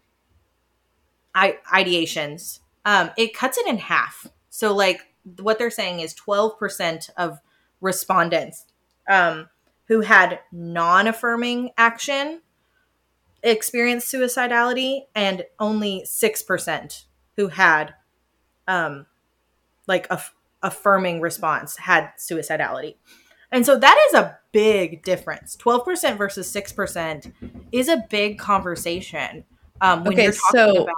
I, 1.34 1.58
ideations. 1.72 2.60
Um 2.84 3.10
it 3.16 3.34
cuts 3.34 3.58
it 3.58 3.66
in 3.66 3.78
half. 3.78 4.26
So 4.50 4.74
like 4.74 5.00
what 5.40 5.58
they're 5.58 5.70
saying 5.70 6.00
is 6.00 6.14
12% 6.14 7.10
of 7.16 7.38
respondents 7.80 8.66
um 9.10 9.48
who 9.88 10.00
had 10.00 10.40
non-affirming 10.52 11.70
action 11.76 12.40
experienced 13.42 14.12
suicidality 14.12 15.02
and 15.14 15.44
only 15.60 16.02
6% 16.04 17.04
who 17.36 17.48
had 17.48 17.94
um 18.66 19.06
like 19.86 20.06
a 20.10 20.20
affirming 20.62 21.20
response 21.20 21.76
had 21.76 22.10
suicidality 22.18 22.96
and 23.52 23.64
so 23.64 23.78
that 23.78 23.96
is 24.08 24.14
a 24.14 24.36
big 24.52 25.02
difference 25.04 25.56
12% 25.56 26.18
versus 26.18 26.50
6% 26.52 27.32
is 27.72 27.88
a 27.88 28.04
big 28.10 28.38
conversation 28.38 29.44
um 29.80 30.04
when 30.04 30.14
Okay, 30.14 30.24
you're 30.24 30.32
talking 30.32 30.76
so- 30.76 30.82
about 30.82 30.94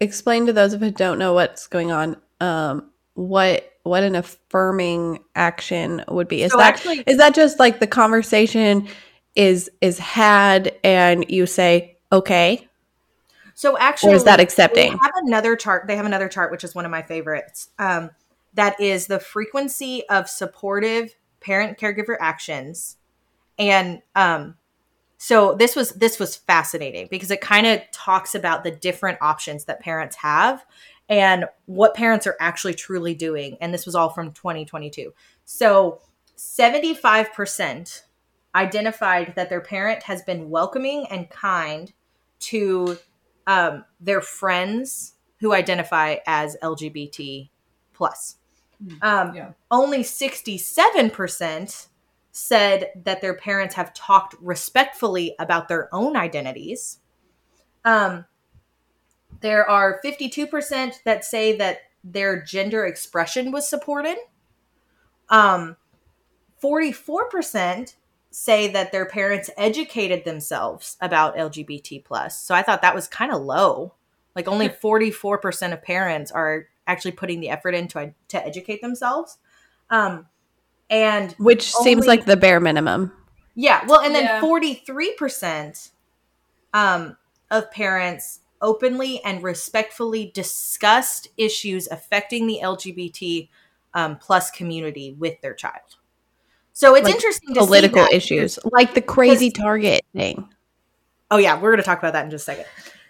explain 0.00 0.46
to 0.46 0.52
those 0.52 0.72
of 0.72 0.80
who 0.80 0.90
don't 0.90 1.18
know 1.18 1.34
what's 1.34 1.66
going 1.66 1.92
on. 1.92 2.16
Um, 2.40 2.90
what 3.14 3.66
what 3.82 4.02
an 4.02 4.14
affirming 4.14 5.18
action 5.34 6.04
would 6.08 6.28
be? 6.28 6.42
Is 6.42 6.52
so 6.52 6.58
that 6.58 6.74
actually 6.74 7.02
is 7.06 7.18
that 7.18 7.34
just 7.34 7.58
like 7.58 7.80
the 7.80 7.86
conversation 7.86 8.88
is 9.34 9.70
is 9.80 9.98
had 9.98 10.74
and 10.82 11.24
you 11.28 11.46
say 11.46 11.96
okay, 12.12 12.68
so 13.54 13.78
actually 13.78 14.12
or 14.12 14.16
is 14.16 14.24
that 14.24 14.38
They 14.38 14.42
accepting? 14.42 14.92
have 14.92 15.12
another 15.24 15.56
chart. 15.56 15.86
They 15.86 15.96
have 15.96 16.06
another 16.06 16.28
chart, 16.28 16.50
which 16.50 16.64
is 16.64 16.74
one 16.74 16.84
of 16.84 16.90
my 16.90 17.02
favorites. 17.02 17.68
Um, 17.78 18.10
that 18.54 18.80
is 18.80 19.06
the 19.06 19.20
frequency 19.20 20.08
of 20.08 20.28
supportive 20.28 21.14
parent 21.40 21.78
caregiver 21.78 22.16
actions 22.20 22.96
and 23.58 24.00
um, 24.16 24.56
so 25.18 25.54
this 25.54 25.76
was 25.76 25.90
this 25.92 26.18
was 26.18 26.34
fascinating 26.34 27.06
because 27.10 27.30
it 27.30 27.40
kind 27.42 27.66
of 27.66 27.80
talks 27.92 28.34
about 28.34 28.64
the 28.64 28.70
different 28.70 29.18
options 29.20 29.66
that 29.66 29.80
parents 29.80 30.16
have 30.16 30.64
and 31.08 31.44
what 31.66 31.94
parents 31.94 32.26
are 32.26 32.36
actually 32.40 32.74
truly 32.74 33.14
doing 33.14 33.56
and 33.60 33.72
this 33.72 33.84
was 33.86 33.94
all 33.94 34.08
from 34.08 34.32
2022 34.32 35.12
so 35.44 36.00
75% 36.36 38.02
identified 38.54 39.34
that 39.36 39.48
their 39.48 39.60
parent 39.60 40.02
has 40.04 40.22
been 40.22 40.50
welcoming 40.50 41.06
and 41.10 41.30
kind 41.30 41.92
to 42.40 42.98
um, 43.46 43.84
their 44.00 44.20
friends 44.20 45.14
who 45.40 45.52
identify 45.52 46.16
as 46.26 46.56
lgbt 46.62 47.48
plus 47.92 48.36
um, 49.02 49.34
Yeah. 49.34 49.52
only 49.70 50.00
67% 50.02 51.86
said 52.32 52.90
that 53.04 53.20
their 53.20 53.34
parents 53.34 53.74
have 53.74 53.92
talked 53.92 54.34
respectfully 54.40 55.34
about 55.38 55.68
their 55.68 55.94
own 55.94 56.16
identities. 56.16 56.98
Um, 57.84 58.24
there 59.40 59.68
are 59.68 60.00
52% 60.04 61.02
that 61.04 61.24
say 61.24 61.56
that 61.56 61.78
their 62.04 62.42
gender 62.42 62.86
expression 62.86 63.52
was 63.52 63.68
supported. 63.68 64.16
Um, 65.28 65.76
44% 66.62 67.94
say 68.30 68.68
that 68.68 68.92
their 68.92 69.06
parents 69.06 69.50
educated 69.56 70.24
themselves 70.24 70.96
about 71.00 71.36
LGBT 71.36 72.04
plus. 72.04 72.40
So 72.40 72.54
I 72.54 72.62
thought 72.62 72.82
that 72.82 72.94
was 72.94 73.08
kind 73.08 73.32
of 73.32 73.42
low. 73.42 73.94
Like 74.36 74.46
only 74.46 74.68
44% 74.68 75.72
of 75.72 75.82
parents 75.82 76.30
are 76.30 76.66
actually 76.86 77.12
putting 77.12 77.40
the 77.40 77.48
effort 77.50 77.74
into 77.74 78.14
to 78.28 78.46
educate 78.46 78.80
themselves. 78.82 79.38
Um, 79.90 80.26
and 80.88 81.32
Which 81.32 81.72
seems 81.74 82.06
like 82.06 82.24
the 82.26 82.36
bare 82.36 82.60
minimum. 82.60 83.12
yeah, 83.54 83.84
well, 83.86 84.00
and 84.00 84.14
then 84.14 84.24
Yeah. 84.24 84.40
forty 84.40 84.74
three 84.74 85.12
percent 85.14 85.90
um 86.72 87.16
of 87.50 87.70
parents 87.70 88.40
openly 88.62 89.22
and 89.24 89.42
respectfully 89.42 90.30
discussed 90.34 91.28
issues 91.36 91.88
affecting 91.88 92.46
the 92.46 92.60
LGBT 92.62 93.48
um, 93.94 94.16
plus 94.18 94.50
community 94.50 95.12
with 95.18 95.40
their 95.40 95.54
child. 95.54 95.96
So 96.72 96.94
it's 96.94 97.04
Like 97.04 97.14
interesting 97.14 97.54
to 97.54 97.60
Political 97.60 98.04
see 98.06 98.10
that. 98.10 98.16
issues, 98.16 98.58
like 98.64 98.94
the 98.94 99.02
crazy 99.02 99.50
Target 99.50 100.02
thing. 100.14 100.48
Oh 101.30 101.36
yeah, 101.38 101.54
we're 101.54 101.70
going 101.70 101.78
to 101.82 101.82
talk 101.84 101.98
about 101.98 102.12
that 102.14 102.24
in 102.24 102.30
just 102.30 102.42
a 102.48 102.52
second. 102.52 102.66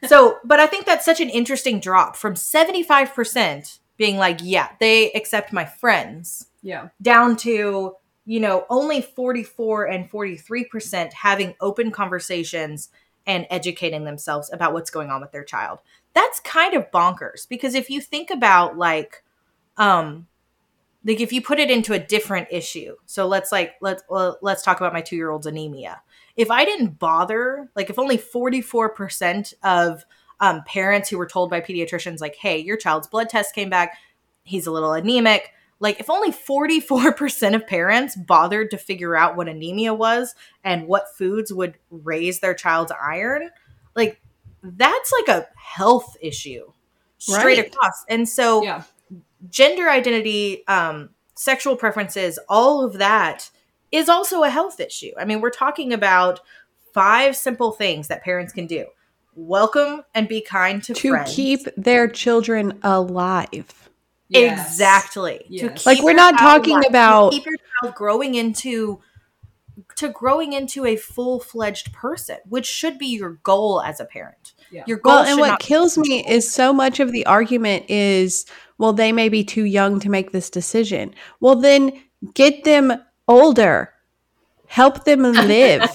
So, 0.08 0.38
but 0.44 0.60
I 0.60 0.66
think 0.66 0.86
that's 0.86 1.04
such 1.04 1.20
an 1.20 1.28
interesting 1.30 1.78
drop 1.80 2.16
from 2.16 2.34
seventy 2.36 2.82
five 2.82 3.14
percent 3.14 3.78
being 3.96 4.16
like, 4.16 4.40
yeah, 4.42 4.70
they 4.80 5.12
accept 5.12 5.52
my 5.52 5.64
friends, 5.66 6.46
Yeah. 6.62 6.88
down 7.02 7.36
to 7.38 7.96
you 8.26 8.38
know 8.40 8.66
only 8.70 9.00
44 9.02 9.86
and 9.86 10.10
43% 10.10 11.12
having 11.14 11.54
open 11.60 11.90
conversations 11.90 12.90
and 13.26 13.46
educating 13.50 14.04
themselves 14.04 14.50
about 14.52 14.72
what's 14.72 14.90
going 14.90 15.10
on 15.10 15.20
with 15.22 15.32
their 15.32 15.42
child 15.44 15.78
that's 16.12 16.38
kind 16.40 16.74
of 16.74 16.90
bonkers 16.90 17.48
because 17.48 17.74
if 17.74 17.88
you 17.88 18.00
think 18.00 18.30
about 18.30 18.76
like 18.76 19.22
um 19.78 20.26
like 21.04 21.20
if 21.20 21.32
you 21.32 21.40
put 21.42 21.58
it 21.58 21.70
into 21.70 21.92
a 21.92 21.98
different 21.98 22.48
issue 22.50 22.94
so 23.06 23.26
let's 23.26 23.50
like 23.52 23.74
let's 23.80 24.02
well, 24.08 24.38
let's 24.42 24.62
talk 24.62 24.78
about 24.78 24.92
my 24.92 25.00
two 25.00 25.16
year 25.16 25.30
old's 25.30 25.46
anemia 25.46 26.00
if 26.36 26.50
i 26.50 26.64
didn't 26.64 26.98
bother 26.98 27.70
like 27.74 27.90
if 27.90 27.98
only 27.98 28.18
44% 28.18 29.54
of 29.62 30.04
um, 30.40 30.62
parents 30.66 31.08
who 31.10 31.18
were 31.18 31.26
told 31.26 31.50
by 31.50 31.60
pediatricians 31.60 32.20
like 32.20 32.36
hey 32.36 32.58
your 32.58 32.76
child's 32.76 33.06
blood 33.06 33.28
test 33.28 33.54
came 33.54 33.70
back 33.70 33.96
he's 34.42 34.66
a 34.66 34.70
little 34.70 34.92
anemic 34.92 35.52
like 35.82 35.98
if 35.98 36.10
only 36.10 36.30
44% 36.30 37.54
of 37.54 37.66
parents 37.66 38.14
bothered 38.14 38.70
to 38.70 38.76
figure 38.78 39.16
out 39.16 39.36
what 39.36 39.48
anemia 39.48 39.94
was 39.94 40.34
and 40.62 40.86
what 40.86 41.14
foods 41.16 41.52
would 41.52 41.76
raise 41.90 42.40
their 42.40 42.54
child's 42.54 42.92
iron 42.92 43.50
like 43.96 44.20
that's 44.62 45.12
like 45.12 45.28
a 45.28 45.48
health 45.56 46.16
issue 46.20 46.70
straight 47.18 47.58
Right. 47.58 47.66
across 47.66 48.04
and 48.08 48.28
so 48.28 48.62
Yeah. 48.62 48.82
Gender 49.48 49.88
identity 49.88 50.66
um 50.68 51.10
sexual 51.34 51.76
preferences 51.76 52.38
all 52.48 52.84
of 52.84 52.94
that 52.94 53.50
is 53.90 54.08
also 54.08 54.42
a 54.42 54.50
health 54.50 54.78
issue 54.80 55.12
i 55.18 55.24
mean 55.24 55.40
we're 55.40 55.50
talking 55.50 55.92
about 55.92 56.40
five 56.92 57.34
simple 57.36 57.72
things 57.72 58.08
that 58.08 58.22
parents 58.22 58.52
can 58.52 58.66
do 58.66 58.84
welcome 59.34 60.02
and 60.14 60.28
be 60.28 60.40
kind 60.40 60.82
to, 60.82 60.92
friends. 60.92 61.00
To 61.02 61.08
friends. 61.10 61.34
keep 61.36 61.60
their 61.76 62.08
children 62.08 62.78
alive. 62.82 63.88
Yes. 64.28 64.68
Exactly. 64.68 65.38
To 65.38 65.44
Yes. 65.48 65.78
keep 65.78 65.86
Like, 65.86 66.02
we're 66.02 66.12
not 66.12 66.36
talking 66.36 66.72
alive, 66.74 66.82
to 66.82 66.88
about- 66.88 67.32
keep 67.32 67.46
your 67.46 67.56
child 67.80 67.94
growing 67.94 68.34
into 68.34 69.00
to 69.96 70.08
growing 70.08 70.52
into 70.52 70.84
a 70.84 70.96
full 70.96 71.40
fledged 71.40 71.92
person, 71.92 72.38
which 72.48 72.66
should 72.66 72.98
be 72.98 73.06
your 73.06 73.38
goal 73.44 73.80
as 73.80 73.98
a 74.00 74.04
parent. 74.04 74.52
Yeah. 74.70 74.84
Your 74.86 74.98
goal 74.98 75.16
Well, 75.16 75.26
and 75.26 75.40
what 75.40 75.48
not 75.48 75.60
kills 75.60 75.98
me 75.98 76.24
is 76.26 76.50
so 76.50 76.72
much 76.72 77.00
of 77.00 77.12
the 77.12 77.26
argument 77.26 77.86
is, 77.88 78.46
well, 78.78 78.92
they 78.92 79.12
may 79.12 79.28
be 79.28 79.44
too 79.44 79.64
young 79.64 80.00
to 80.00 80.08
make 80.08 80.32
this 80.32 80.48
decision. 80.48 81.14
Well, 81.40 81.56
then 81.56 81.92
get 82.34 82.64
them 82.64 82.92
older, 83.26 83.92
help 84.66 85.04
them 85.04 85.22
live. 85.32 85.90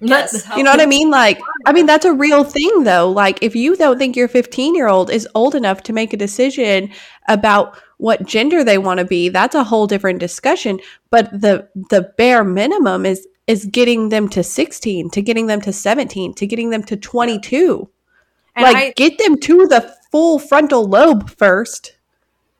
Yes. 0.00 0.48
you 0.56 0.64
know 0.64 0.72
what 0.72 0.80
I 0.80 0.86
mean? 0.86 1.10
Like, 1.10 1.40
I 1.64 1.72
mean, 1.72 1.86
that's 1.86 2.04
a 2.04 2.12
real 2.12 2.42
thing, 2.42 2.82
though. 2.82 3.08
Like, 3.08 3.38
if 3.40 3.54
you 3.54 3.76
don't 3.76 3.98
think 3.98 4.16
your 4.16 4.26
15 4.26 4.74
year 4.74 4.88
old 4.88 5.10
is 5.10 5.28
old 5.34 5.54
enough 5.54 5.82
to 5.84 5.92
make 5.92 6.12
a 6.12 6.16
decision 6.16 6.90
about 7.28 7.78
what 8.02 8.26
gender 8.26 8.64
they 8.64 8.78
want 8.78 8.98
to 8.98 9.04
be, 9.04 9.28
that's 9.28 9.54
a 9.54 9.62
whole 9.62 9.86
different 9.86 10.18
discussion. 10.18 10.80
But 11.10 11.30
the 11.30 11.68
the 11.88 12.12
bare 12.18 12.42
minimum 12.42 13.06
is 13.06 13.28
is 13.46 13.64
getting 13.66 14.08
them 14.08 14.28
to 14.30 14.42
16, 14.42 15.10
to 15.10 15.22
getting 15.22 15.46
them 15.46 15.60
to 15.60 15.72
17, 15.72 16.34
to 16.34 16.46
getting 16.46 16.70
them 16.70 16.82
to 16.84 16.96
22 16.96 17.88
And 18.56 18.62
like 18.64 18.76
I, 18.76 18.92
get 18.96 19.18
them 19.18 19.38
to 19.38 19.68
the 19.68 19.94
full 20.10 20.40
frontal 20.40 20.84
lobe 20.84 21.30
first 21.30 21.96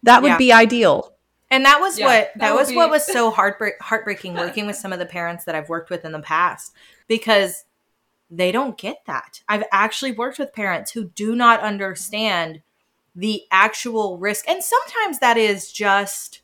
that 0.04 0.22
would 0.22 0.28
Yeah. 0.28 0.38
be 0.38 0.52
ideal 0.52 1.12
and 1.50 1.64
that 1.64 1.80
was 1.80 1.98
Yeah, 1.98 2.06
what 2.06 2.30
that 2.36 2.38
that, 2.38 2.54
was 2.54 2.68
be- 2.70 2.76
what 2.76 2.90
was 2.90 3.04
so 3.12 3.32
heartbreak 3.32 3.74
heartbreaking 3.80 4.34
working 4.34 4.66
with 4.68 4.76
some 4.76 4.92
of 4.92 5.00
the 5.00 5.06
parents 5.06 5.44
that 5.46 5.56
I've 5.56 5.68
worked 5.68 5.90
with 5.90 6.04
in 6.04 6.12
the 6.12 6.20
past 6.20 6.72
because 7.08 7.64
they 8.30 8.52
don't 8.52 8.78
get 8.78 8.98
that. 9.06 9.40
I've 9.48 9.64
actually 9.72 10.12
worked 10.12 10.38
with 10.38 10.52
parents 10.52 10.92
who 10.92 11.08
do 11.08 11.34
not 11.34 11.60
understand 11.60 12.62
the 13.14 13.42
actual 13.50 14.18
risk. 14.18 14.48
And 14.48 14.62
sometimes 14.62 15.18
that 15.20 15.36
is 15.36 15.70
just 15.72 16.42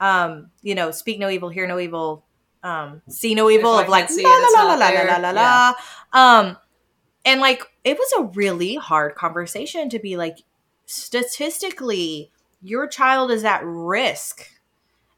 um 0.00 0.50
you 0.62 0.74
know 0.74 0.90
speak 0.90 1.18
no 1.18 1.28
evil 1.28 1.50
hear 1.50 1.66
no 1.66 1.78
evil 1.78 2.24
um 2.62 3.02
see 3.10 3.34
no 3.34 3.50
evil 3.50 3.78
of 3.78 3.88
like 3.88 4.08
la 4.08 4.16
la 4.16 4.30
it's 4.44 4.54
la 4.54 4.62
not 4.62 4.68
la 4.78 4.86
la 4.86 4.90
there. 4.90 5.06
la 5.06 5.16
la 5.16 5.30
la. 5.30 5.74
Um 6.12 6.56
and 7.24 7.40
like 7.40 7.62
it 7.84 7.98
was 7.98 8.12
a 8.18 8.22
really 8.34 8.76
hard 8.76 9.14
conversation 9.14 9.90
to 9.90 9.98
be 9.98 10.16
like 10.16 10.38
statistically 10.86 12.30
your 12.62 12.86
child 12.86 13.30
is 13.30 13.44
at 13.44 13.60
risk 13.64 14.48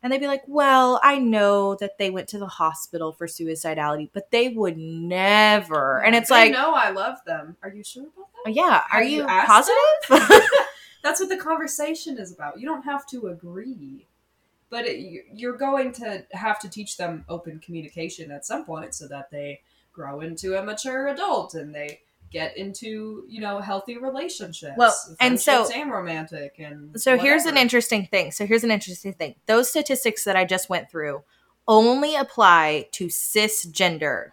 and 0.02 0.12
they'd 0.12 0.18
be 0.20 0.26
like 0.26 0.42
well 0.46 1.00
i 1.02 1.18
know 1.18 1.74
that 1.76 1.98
they 1.98 2.10
went 2.10 2.28
to 2.28 2.38
the 2.38 2.46
hospital 2.46 3.12
for 3.12 3.26
suicidality 3.26 4.08
but 4.12 4.30
they 4.30 4.48
would 4.48 4.76
never 4.78 6.02
and 6.02 6.14
it's 6.14 6.28
They 6.28 6.34
like 6.34 6.52
know 6.52 6.74
I 6.74 6.90
love 6.90 7.18
them. 7.26 7.56
Are 7.62 7.68
you 7.70 7.84
sure 7.84 8.04
about 8.04 8.28
that? 8.44 8.52
yeah 8.52 8.82
are 8.92 9.00
Have 9.00 9.08
you 9.10 9.22
you 9.22 9.26
positive 9.46 9.76
That's 11.02 11.20
what 11.20 11.28
the 11.28 11.36
conversation 11.36 12.18
is 12.18 12.32
about. 12.32 12.60
You 12.60 12.66
don't 12.66 12.84
have 12.84 13.06
to 13.08 13.26
agree, 13.28 14.06
but 14.70 14.86
it, 14.86 15.26
you're 15.34 15.56
going 15.56 15.92
to 15.94 16.24
have 16.32 16.58
to 16.60 16.68
teach 16.68 16.96
them 16.96 17.24
open 17.28 17.58
communication 17.60 18.30
at 18.30 18.46
some 18.46 18.64
point 18.64 18.94
so 18.94 19.08
that 19.08 19.30
they 19.30 19.62
grow 19.92 20.20
into 20.20 20.56
a 20.58 20.62
mature 20.62 21.08
adult 21.08 21.54
and 21.54 21.74
they 21.74 22.00
get 22.32 22.56
into 22.56 23.24
you 23.28 23.40
know 23.40 23.60
healthy 23.60 23.98
relationships. 23.98 24.74
Well, 24.76 24.94
and 25.20 25.40
so- 25.40 25.52
friendships 25.64 25.76
and 25.78 25.90
romantic 25.92 26.54
and 26.58 27.00
So 27.00 27.18
here's 27.18 27.44
an 27.44 27.56
interesting 27.56 28.06
thing. 28.06 28.32
So 28.32 28.46
here's 28.46 28.64
an 28.64 28.70
interesting 28.70 29.12
thing. 29.12 29.34
Those 29.46 29.68
statistics 29.68 30.24
that 30.24 30.36
I 30.36 30.44
just 30.44 30.68
went 30.70 30.90
through 30.90 31.22
only 31.68 32.16
apply 32.16 32.88
to 32.92 33.06
cisgender. 33.06 34.30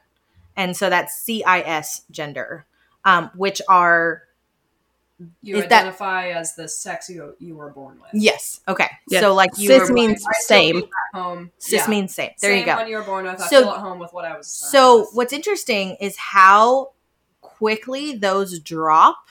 And 0.55 0.75
so 0.75 0.89
that's 0.89 1.13
CIS 1.15 2.01
gender, 2.12 2.65
um, 3.05 3.29
which 3.35 3.62
are, 3.69 4.23
you 5.41 5.57
is 5.57 5.63
that- 5.63 5.71
identify 5.83 6.29
as 6.29 6.55
the 6.55 6.67
sex 6.67 7.09
you 7.09 7.35
you 7.39 7.55
were 7.55 7.69
born 7.69 7.99
with. 8.01 8.09
yes, 8.13 8.62
okay. 8.67 8.89
Yeah. 9.09 9.19
So 9.21 9.33
like 9.33 9.51
you 9.57 9.67
cis 9.67 9.89
were, 9.89 9.93
means 9.93 10.25
I 10.27 10.31
still 10.39 10.57
same 10.57 10.77
at 10.77 11.19
home. 11.21 11.51
cis 11.59 11.73
Yeah. 11.81 11.88
means 11.89 12.15
same. 12.15 12.31
There 12.41 12.51
Same 12.51 12.59
you 12.59 12.65
go. 12.65 12.75
When 12.77 12.88
you 12.88 12.95
were 12.97 13.03
born 13.03 13.25
with, 13.25 13.39
I 13.41 13.47
So- 13.47 13.62
feel 13.62 13.69
at 13.71 13.79
home 13.79 13.99
with 13.99 14.12
what 14.13 14.25
I 14.25 14.35
was. 14.38 14.47
So 14.47 15.01
with. 15.01 15.09
what's 15.13 15.33
interesting 15.33 15.95
is 16.01 16.17
how 16.17 16.91
quickly 17.60 18.15
those 18.15 18.60
drop 18.60 19.28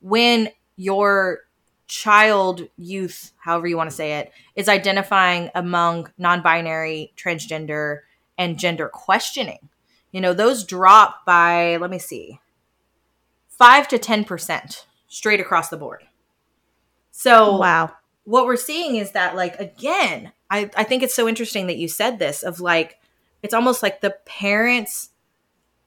when 0.00 0.50
your 0.76 1.40
child, 1.86 2.68
youth, 2.76 3.32
however 3.38 3.66
you 3.66 3.76
want 3.76 3.88
to 3.88 3.96
say 3.96 4.18
it, 4.18 4.30
is 4.54 4.68
identifying 4.68 5.50
among 5.54 6.10
non-binary, 6.18 7.14
transgender, 7.16 8.00
and 8.36 8.58
gender 8.58 8.88
questioning. 8.88 9.70
You 10.12 10.20
know, 10.20 10.34
those 10.34 10.64
drop 10.64 11.24
by 11.24 11.76
let 11.76 11.90
me 11.90 11.98
see, 11.98 12.40
five 13.48 13.88
to 13.88 13.98
ten 13.98 14.24
percent 14.24 14.86
straight 15.08 15.40
across 15.40 15.68
the 15.70 15.76
board. 15.76 16.02
So 17.10 17.56
wow 17.56 17.92
what 18.28 18.44
we're 18.44 18.56
seeing 18.56 18.96
is 18.96 19.12
that 19.12 19.34
like 19.34 19.58
again 19.58 20.30
I, 20.50 20.70
I 20.76 20.84
think 20.84 21.02
it's 21.02 21.14
so 21.14 21.26
interesting 21.26 21.66
that 21.68 21.78
you 21.78 21.88
said 21.88 22.18
this 22.18 22.42
of 22.42 22.60
like 22.60 22.98
it's 23.42 23.54
almost 23.54 23.82
like 23.82 24.02
the 24.02 24.16
parents 24.26 25.08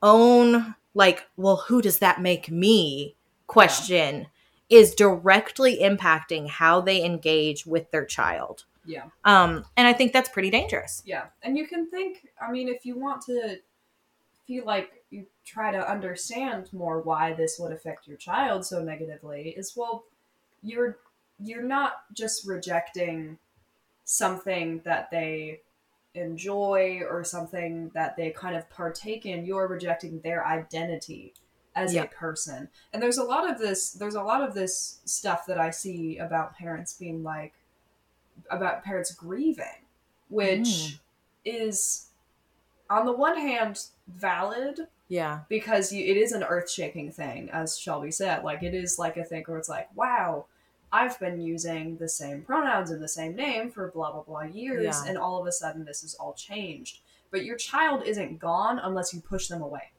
own 0.02 0.74
like, 0.94 1.28
well, 1.38 1.58
who 1.68 1.82
does 1.82 2.00
that 2.00 2.22
make 2.22 2.50
me 2.50 3.16
question 3.48 4.28
is 4.72 4.96
directly 4.96 5.80
impacting 5.82 6.48
how 6.48 6.80
they 6.80 7.04
engage 7.04 7.66
with 7.66 7.92
their 7.92 8.06
child. 8.06 8.64
Yeah. 8.86 9.04
Um, 9.26 9.66
and 9.76 9.86
I 9.86 9.92
think 9.92 10.14
that's 10.14 10.30
pretty 10.30 10.50
dangerous. 10.50 11.04
Yeah. 11.06 11.26
And 11.44 11.58
you 11.58 11.68
can 11.68 11.90
think, 11.90 12.26
I 12.42 12.52
mean, 12.52 12.70
if 12.70 12.86
you 12.86 12.98
want 12.98 13.22
to 13.24 13.58
feel 14.48 14.66
like 14.66 15.04
you 15.10 15.26
try 15.46 15.74
to 15.74 15.92
understand 15.92 16.72
more 16.72 17.02
why 17.02 17.34
this 17.34 17.60
would 17.60 17.74
affect 17.74 18.08
your 18.08 18.16
child 18.16 18.66
so 18.66 18.82
negatively, 18.82 19.54
is 19.58 19.74
well, 19.76 20.06
you're 20.64 20.98
you're 21.44 21.64
not 21.64 22.04
just 22.14 22.48
rejecting 22.48 23.38
something 24.06 24.82
that 24.86 25.12
they 25.12 25.60
enjoy 26.14 27.02
or 27.10 27.24
something 27.24 27.90
that 27.94 28.16
they 28.18 28.32
kind 28.32 28.56
of 28.56 28.70
partake 28.70 29.26
in, 29.26 29.46
you're 29.46 29.68
rejecting 29.68 30.20
their 30.22 30.46
identity 30.46 31.34
as 31.76 31.94
Yeah. 31.94 32.04
a 32.04 32.08
person. 32.08 32.70
And 32.92 33.02
there's 33.02 33.18
a 33.18 33.24
lot 33.24 33.50
of 33.50 33.58
this 33.58 33.92
there's 33.94 34.16
a 34.16 34.24
lot 34.24 34.44
of 34.44 34.54
this 34.54 35.00
stuff 35.06 35.46
that 35.46 35.58
I 35.58 35.70
see 35.72 36.18
about 36.18 36.56
parents 36.56 36.94
being 36.94 37.24
like 37.24 37.54
about 38.50 38.84
parents 38.84 39.14
grieving, 39.14 39.86
which 40.28 40.60
Mm. 40.68 41.00
is 41.46 42.08
on 42.90 43.06
the 43.06 43.14
one 43.14 43.38
hand 43.38 43.86
valid 44.08 44.88
Yeah. 45.08 45.42
because 45.48 45.94
you, 45.94 46.04
it 46.04 46.18
is 46.18 46.34
an 46.34 46.44
earth-shaking 46.44 47.12
thing 47.14 47.50
as 47.52 47.78
Shelby 47.78 48.12
said. 48.12 48.44
Like 48.44 48.64
it 48.64 48.74
is 48.74 49.00
like 49.00 49.16
a 49.16 49.24
thing 49.24 49.44
where 49.48 49.58
it's 49.58 49.70
like, 49.70 49.88
wow, 49.96 50.48
I've 50.94 51.20
been 51.20 51.40
using 51.42 51.98
the 51.98 52.10
same 52.10 52.42
pronouns 52.42 52.92
and 52.92 53.02
the 53.02 53.08
same 53.08 53.36
name 53.36 53.72
for 53.72 53.90
blah 53.92 54.12
blah 54.12 54.24
blah 54.24 54.42
years 54.42 54.84
Yeah. 54.84 55.04
and 55.10 55.18
all 55.18 55.40
of 55.40 55.48
a 55.48 55.52
sudden 55.52 55.86
this 55.86 56.04
is 56.04 56.16
all 56.16 56.34
changed. 56.34 57.00
But 57.32 57.46
your 57.46 57.56
child 57.56 58.04
isn't 58.06 58.40
gone 58.40 58.78
unless 58.80 59.14
you 59.14 59.22
push 59.22 59.48
them 59.48 59.62
away. 59.62 59.92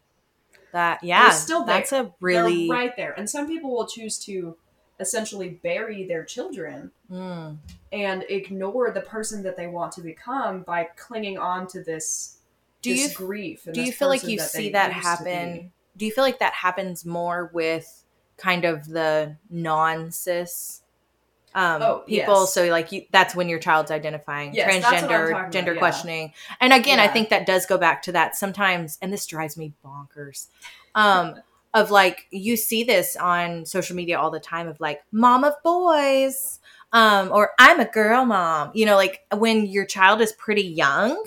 That 0.72 1.02
yeah. 1.02 1.30
still 1.30 1.64
there. 1.64 1.76
that's 1.78 1.92
a 1.92 2.12
really 2.20 2.68
They're 2.68 2.76
right 2.76 2.96
there. 2.96 3.12
And 3.12 3.28
some 3.28 3.46
people 3.46 3.70
will 3.70 3.86
choose 3.86 4.18
to 4.24 4.56
essentially 5.00 5.48
bury 5.62 6.04
their 6.04 6.24
children 6.24 6.90
Mm. 7.10 7.58
and 7.92 8.24
ignore 8.28 8.90
the 8.90 9.00
person 9.00 9.42
that 9.42 9.56
they 9.56 9.66
want 9.66 9.92
to 9.92 10.00
become 10.00 10.62
by 10.62 10.84
clinging 10.96 11.36
on 11.38 11.66
to 11.68 11.82
this 11.82 12.38
Do 12.82 12.94
this 12.94 13.10
you 13.10 13.16
grief. 13.16 13.66
Do 13.70 13.82
you 13.82 13.92
feel 13.92 14.08
like 14.08 14.22
you 14.24 14.38
they 14.38 14.44
see 14.44 14.70
that 14.70 14.92
happen 14.92 15.72
do 15.96 16.06
you 16.06 16.12
feel 16.12 16.24
like 16.24 16.38
that 16.38 16.54
happens 16.54 17.04
more 17.04 17.50
with 17.52 18.04
kind 18.38 18.64
of 18.64 18.88
the 18.88 19.36
non-cis 19.50 20.81
um 21.54 21.82
Oh, 21.82 21.98
people 22.06 22.40
yes. 22.40 22.54
so 22.54 22.64
like 22.68 22.92
you 22.92 23.04
that's 23.10 23.34
when 23.34 23.48
your 23.48 23.58
child's 23.58 23.90
identifying 23.90 24.54
Yes, 24.54 24.82
that's 24.82 25.02
what 25.02 25.10
I'm 25.10 25.10
transgender 25.10 25.52
gender 25.52 25.70
about, 25.72 25.74
yeah. 25.74 25.78
questioning 25.78 26.32
and 26.60 26.72
again 26.72 26.98
i 27.00 27.08
think 27.08 27.28
that 27.30 27.46
does 27.46 27.66
go 27.66 27.78
back 27.78 28.02
to 28.02 28.12
that 28.12 28.36
sometimes 28.36 28.98
and 29.02 29.12
this 29.12 29.26
drives 29.26 29.56
me 29.56 29.72
bonkers 29.84 30.46
um 30.94 31.34
of 31.74 31.90
like 31.90 32.26
you 32.30 32.56
see 32.56 32.84
this 32.84 33.16
on 33.16 33.64
social 33.64 33.96
media 33.96 34.18
all 34.18 34.30
the 34.30 34.40
time 34.40 34.68
of 34.68 34.78
like 34.80 35.00
mom 35.10 35.42
of 35.44 35.54
boys 35.62 36.60
um 36.92 37.30
or 37.32 37.52
i'm 37.58 37.80
a 37.80 37.86
girl 37.86 38.24
mom 38.26 38.70
you 38.74 38.84
know 38.84 38.96
like 38.96 39.20
when 39.36 39.64
your 39.66 39.86
child 39.86 40.20
is 40.20 40.32
pretty 40.34 40.62
young 40.64 41.24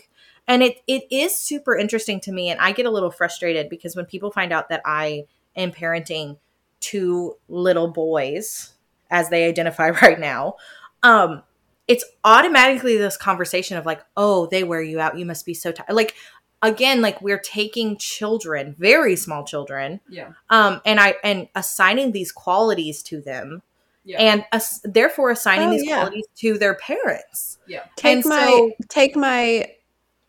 and 0.47 0.61
it 0.61 0.77
it 0.88 1.03
is 1.11 1.35
super 1.35 1.75
interesting 1.75 2.19
to 2.19 2.31
me 2.31 2.49
and 2.49 2.59
i 2.59 2.71
get 2.71 2.85
a 2.85 2.91
little 2.91 3.09
frustrated 3.09 3.69
because 3.69 3.95
when 3.95 4.05
people 4.05 4.29
find 4.29 4.53
out 4.53 4.69
that 4.69 4.81
i 4.85 5.25
am 5.55 5.71
parenting 5.71 6.38
two 6.79 7.35
little 7.49 7.88
boys 7.88 8.74
as 9.15 9.30
they 9.30 9.41
identify 9.47 9.89
right 10.01 10.19
now 10.19 10.56
um 11.04 11.41
it's 11.88 12.04
automatically 12.23 12.97
this 12.97 13.17
conversation 13.17 13.78
of 13.78 13.86
like 13.86 14.01
oh 14.17 14.47
they 14.47 14.63
wear 14.63 14.82
you 14.82 14.99
out 14.99 15.17
you 15.17 15.25
must 15.25 15.45
be 15.45 15.54
so 15.54 15.71
tired 15.71 15.93
like 15.93 16.13
again 16.62 17.01
like 17.01 17.21
we're 17.21 17.39
taking 17.39 17.97
children 17.97 18.75
very 18.80 19.15
small 19.15 19.43
children 19.43 19.99
Yeah. 20.10 20.30
um 20.49 20.82
and 20.86 20.99
i 20.99 21.15
and 21.23 21.47
assigning 21.56 22.12
these 22.12 22.32
qualities 22.32 23.04
to 23.04 23.21
them 23.21 23.62
Yeah. 24.04 24.17
and 24.28 24.45
as, 24.51 24.82
therefore 24.84 25.30
assigning 25.32 25.67
Oh, 25.69 25.71
these 25.71 25.86
yeah. 25.86 25.95
qualities 26.01 26.25
to 26.41 26.58
their 26.58 26.75
parents 26.75 27.60
Yeah, 27.67 27.84
Take 27.95 28.17
And 28.17 28.25
my 28.25 28.45
so- 28.45 28.71
take 28.89 29.15
my 29.15 29.69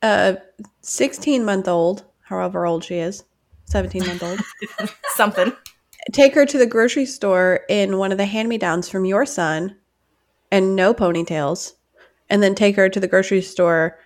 uh 0.02 0.34
16 0.82 1.44
month 1.44 1.68
old, 1.68 2.04
however 2.30 2.66
old 2.66 2.84
she 2.84 2.96
is, 3.08 3.24
17 3.64 4.06
month 4.06 4.22
old. 4.22 4.40
something 5.16 5.52
take 6.12 6.34
her 6.34 6.46
to 6.46 6.58
the 6.58 6.66
grocery 6.66 7.06
store 7.06 7.60
in 7.68 7.98
one 7.98 8.12
of 8.12 8.18
the 8.18 8.26
hand 8.26 8.48
me 8.48 8.58
downs 8.58 8.88
from 8.88 9.04
your 9.04 9.26
son 9.26 9.76
and 10.52 10.76
no 10.76 10.94
ponytails, 10.94 11.72
and 12.30 12.42
then 12.42 12.54
take 12.54 12.76
her 12.76 12.88
to 12.88 13.00
the 13.00 13.08
grocery 13.08 13.42
store 13.42 13.98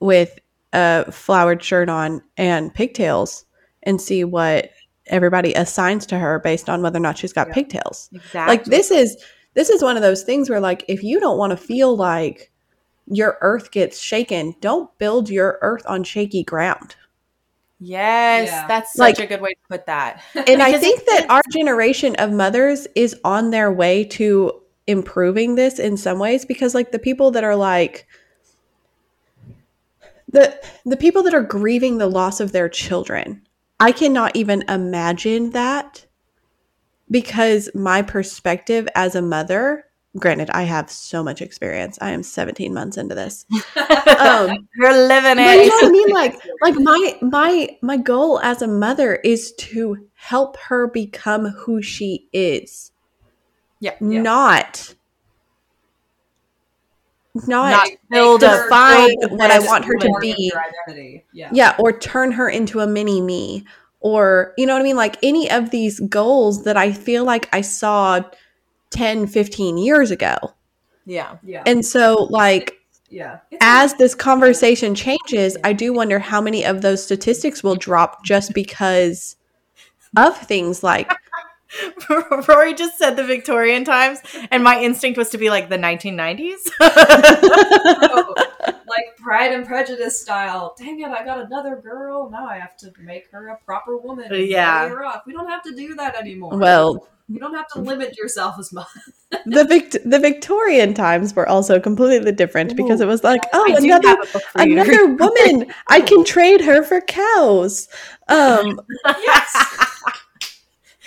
with 0.00 0.38
a 0.72 1.10
flowered 1.10 1.62
shirt 1.62 1.88
on 1.88 2.22
and 2.36 2.74
pigtails 2.74 3.44
and 3.84 4.00
see 4.00 4.24
what 4.24 4.70
everybody 5.06 5.54
assigns 5.54 6.04
to 6.06 6.18
her 6.18 6.38
based 6.40 6.68
on 6.68 6.82
whether 6.82 6.98
or 6.98 7.00
not 7.00 7.16
she's 7.16 7.32
got 7.32 7.48
Yeah. 7.48 7.54
pigtails. 7.54 8.10
exactly 8.12 8.56
Like 8.56 8.64
this 8.64 8.90
is 8.90 9.16
this 9.54 9.70
is 9.70 9.82
one 9.82 9.96
of 9.96 10.02
those 10.02 10.22
things 10.22 10.50
where 10.50 10.60
like 10.60 10.84
if 10.88 11.02
you 11.02 11.18
don't 11.20 11.38
want 11.38 11.52
to 11.52 11.56
feel 11.56 11.96
like 11.96 12.50
your 13.06 13.38
earth 13.40 13.70
gets 13.70 13.98
shaken, 14.00 14.54
don't 14.60 14.90
build 14.98 15.30
your 15.30 15.58
earth 15.62 15.82
on 15.86 16.02
shaky 16.04 16.42
ground. 16.42 16.96
Yes 17.78 18.48
Yeah. 18.48 18.66
that's 18.66 18.92
such 18.94 19.18
Like- 19.18 19.24
a 19.24 19.26
good 19.26 19.40
way 19.40 19.50
to 19.50 19.60
put 19.68 19.86
that 19.86 20.22
And 20.46 20.62
I 20.62 20.78
think 20.78 21.04
that 21.06 21.26
our 21.28 21.42
generation 21.52 22.14
of 22.16 22.32
mothers 22.32 22.86
is 22.94 23.14
on 23.24 23.50
their 23.50 23.72
way 23.72 24.04
to 24.04 24.62
improving 24.86 25.56
this 25.56 25.78
in 25.78 25.96
some 25.96 26.18
ways 26.18 26.44
because 26.44 26.74
like 26.74 26.92
the 26.92 26.98
people 26.98 27.30
that 27.32 27.44
are 27.44 27.56
like 27.56 28.06
the 30.28 30.58
the 30.84 30.96
people 30.96 31.22
that 31.24 31.34
are 31.34 31.42
grieving 31.42 31.98
the 31.98 32.06
loss 32.08 32.40
of 32.40 32.52
their 32.52 32.68
children. 32.68 33.42
I 33.78 33.92
cannot 33.92 34.34
even 34.36 34.62
imagine 34.68 35.50
that 35.50 36.06
because 37.10 37.68
my 37.74 38.02
perspective 38.02 38.88
as 38.94 39.14
a 39.14 39.22
mother, 39.22 39.85
granted 40.18 40.50
I 40.50 40.62
have 40.62 40.90
so 40.90 41.22
much 41.22 41.42
experience. 41.42 41.98
I 42.00 42.10
am 42.10 42.22
17 42.22 42.72
months 42.72 42.96
into 42.96 43.14
this. 43.14 43.46
Um 44.18 44.68
you're 44.76 45.06
living 45.08 45.36
but 45.36 45.56
you 45.58 45.68
know 45.68 45.74
what 45.74 45.84
I 45.84 45.90
mean? 45.90 46.10
Like, 46.14 46.34
like 46.62 46.74
my 46.78 47.18
my 47.20 47.76
my 47.82 47.96
goal 47.98 48.40
as 48.40 48.62
a 48.62 48.66
mother 48.66 49.16
is 49.16 49.52
to 49.58 50.08
help 50.14 50.56
her 50.56 50.86
become 50.86 51.46
who 51.46 51.82
she 51.82 52.28
is. 52.32 52.92
Yeah, 53.80 53.94
yeah. 54.00 54.22
Not 54.22 54.94
not, 57.46 57.70
Not 57.70 57.88
build 58.10 58.42
a- 58.42 58.46
define 58.64 59.16
what 59.30 59.50
I 59.50 59.58
want 59.58 59.84
her 59.84 59.94
to 59.98 60.18
be. 60.20 60.52
identity. 60.88 61.24
Yeah. 61.32 61.50
Yeah, 61.52 61.76
or 61.78 61.92
turn 61.98 62.32
her 62.32 62.48
into 62.48 62.80
a 62.80 62.86
mini 62.86 63.20
me. 63.20 63.66
Or, 64.00 64.54
you 64.56 64.66
know 64.66 64.74
what 64.74 64.80
I 64.80 64.84
mean? 64.84 64.96
Like 64.96 65.16
any 65.22 65.50
of 65.50 65.70
these 65.70 66.00
goals 66.00 66.64
that 66.64 66.76
I 66.76 66.92
feel 66.92 67.24
like 67.24 67.48
I 67.52 67.60
saw 67.60 68.20
10, 68.96 69.26
15 69.26 69.78
years 69.78 70.10
ago. 70.10 70.36
yeah 71.04 71.36
Yeah. 71.42 71.62
And 71.66 71.84
so, 71.84 72.26
like, 72.30 72.74
yeah. 73.08 73.38
As 73.60 73.94
this 73.94 74.14
conversation 74.14 74.94
changes, 74.94 75.56
I 75.62 75.72
do 75.72 75.92
wonder 75.92 76.18
how 76.18 76.40
many 76.40 76.64
of 76.64 76.82
those 76.82 77.04
statistics 77.04 77.62
will 77.62 77.76
drop 77.76 78.24
just 78.24 78.52
because 78.52 79.36
of 80.16 80.36
things 80.36 80.82
like 80.82 81.12
Rory 82.48 82.74
just 82.74 82.98
said 82.98 83.16
the 83.16 83.24
Victorian 83.24 83.84
times, 83.84 84.20
and 84.50 84.62
my 84.62 84.80
instinct 84.80 85.18
was 85.18 85.30
to 85.30 85.38
be 85.38 85.50
like 85.50 85.68
the 85.68 85.78
1990s. 85.78 86.70
Oh, 86.80 88.34
like 88.66 89.16
Pride 89.18 89.52
and 89.52 89.66
Prejudice 89.66 90.20
style. 90.20 90.74
Dang 90.78 91.00
it, 91.00 91.08
I 91.08 91.24
got 91.24 91.44
another 91.44 91.76
girl. 91.76 92.30
Now 92.30 92.46
I 92.46 92.58
have 92.58 92.76
to 92.78 92.92
make 93.00 93.30
her 93.30 93.48
a 93.48 93.56
proper 93.64 93.96
woman. 93.96 94.28
Yeah. 94.30 94.88
her 94.88 95.04
off. 95.04 95.22
We 95.26 95.32
don't 95.32 95.48
have 95.48 95.62
to 95.64 95.74
do 95.74 95.94
that 95.96 96.16
anymore. 96.16 96.56
well, 96.56 97.08
you 97.28 97.40
don't 97.40 97.54
have 97.54 97.68
to 97.68 97.80
limit 97.80 98.16
yourself 98.16 98.56
as 98.58 98.72
much. 98.72 98.86
the 99.46 99.64
Vict- 99.64 99.96
the 100.04 100.18
Victorian 100.18 100.94
times 100.94 101.34
were 101.34 101.48
also 101.48 101.80
completely 101.80 102.32
different 102.32 102.76
because 102.76 103.00
it 103.00 103.06
was 103.06 103.24
like, 103.24 103.42
oh, 103.52 103.64
I 103.68 103.76
another 103.78 104.08
have 104.08 104.18
a 104.28 104.32
book 104.32 104.42
for 104.42 104.62
you 104.62 104.74
to 104.76 104.82
another 104.82 105.06
woman. 105.14 105.72
I 105.88 106.00
can 106.00 106.24
trade 106.24 106.60
her 106.60 106.82
for 106.82 107.00
cows. 107.00 107.88
Um, 108.28 108.80
yes. 109.04 109.54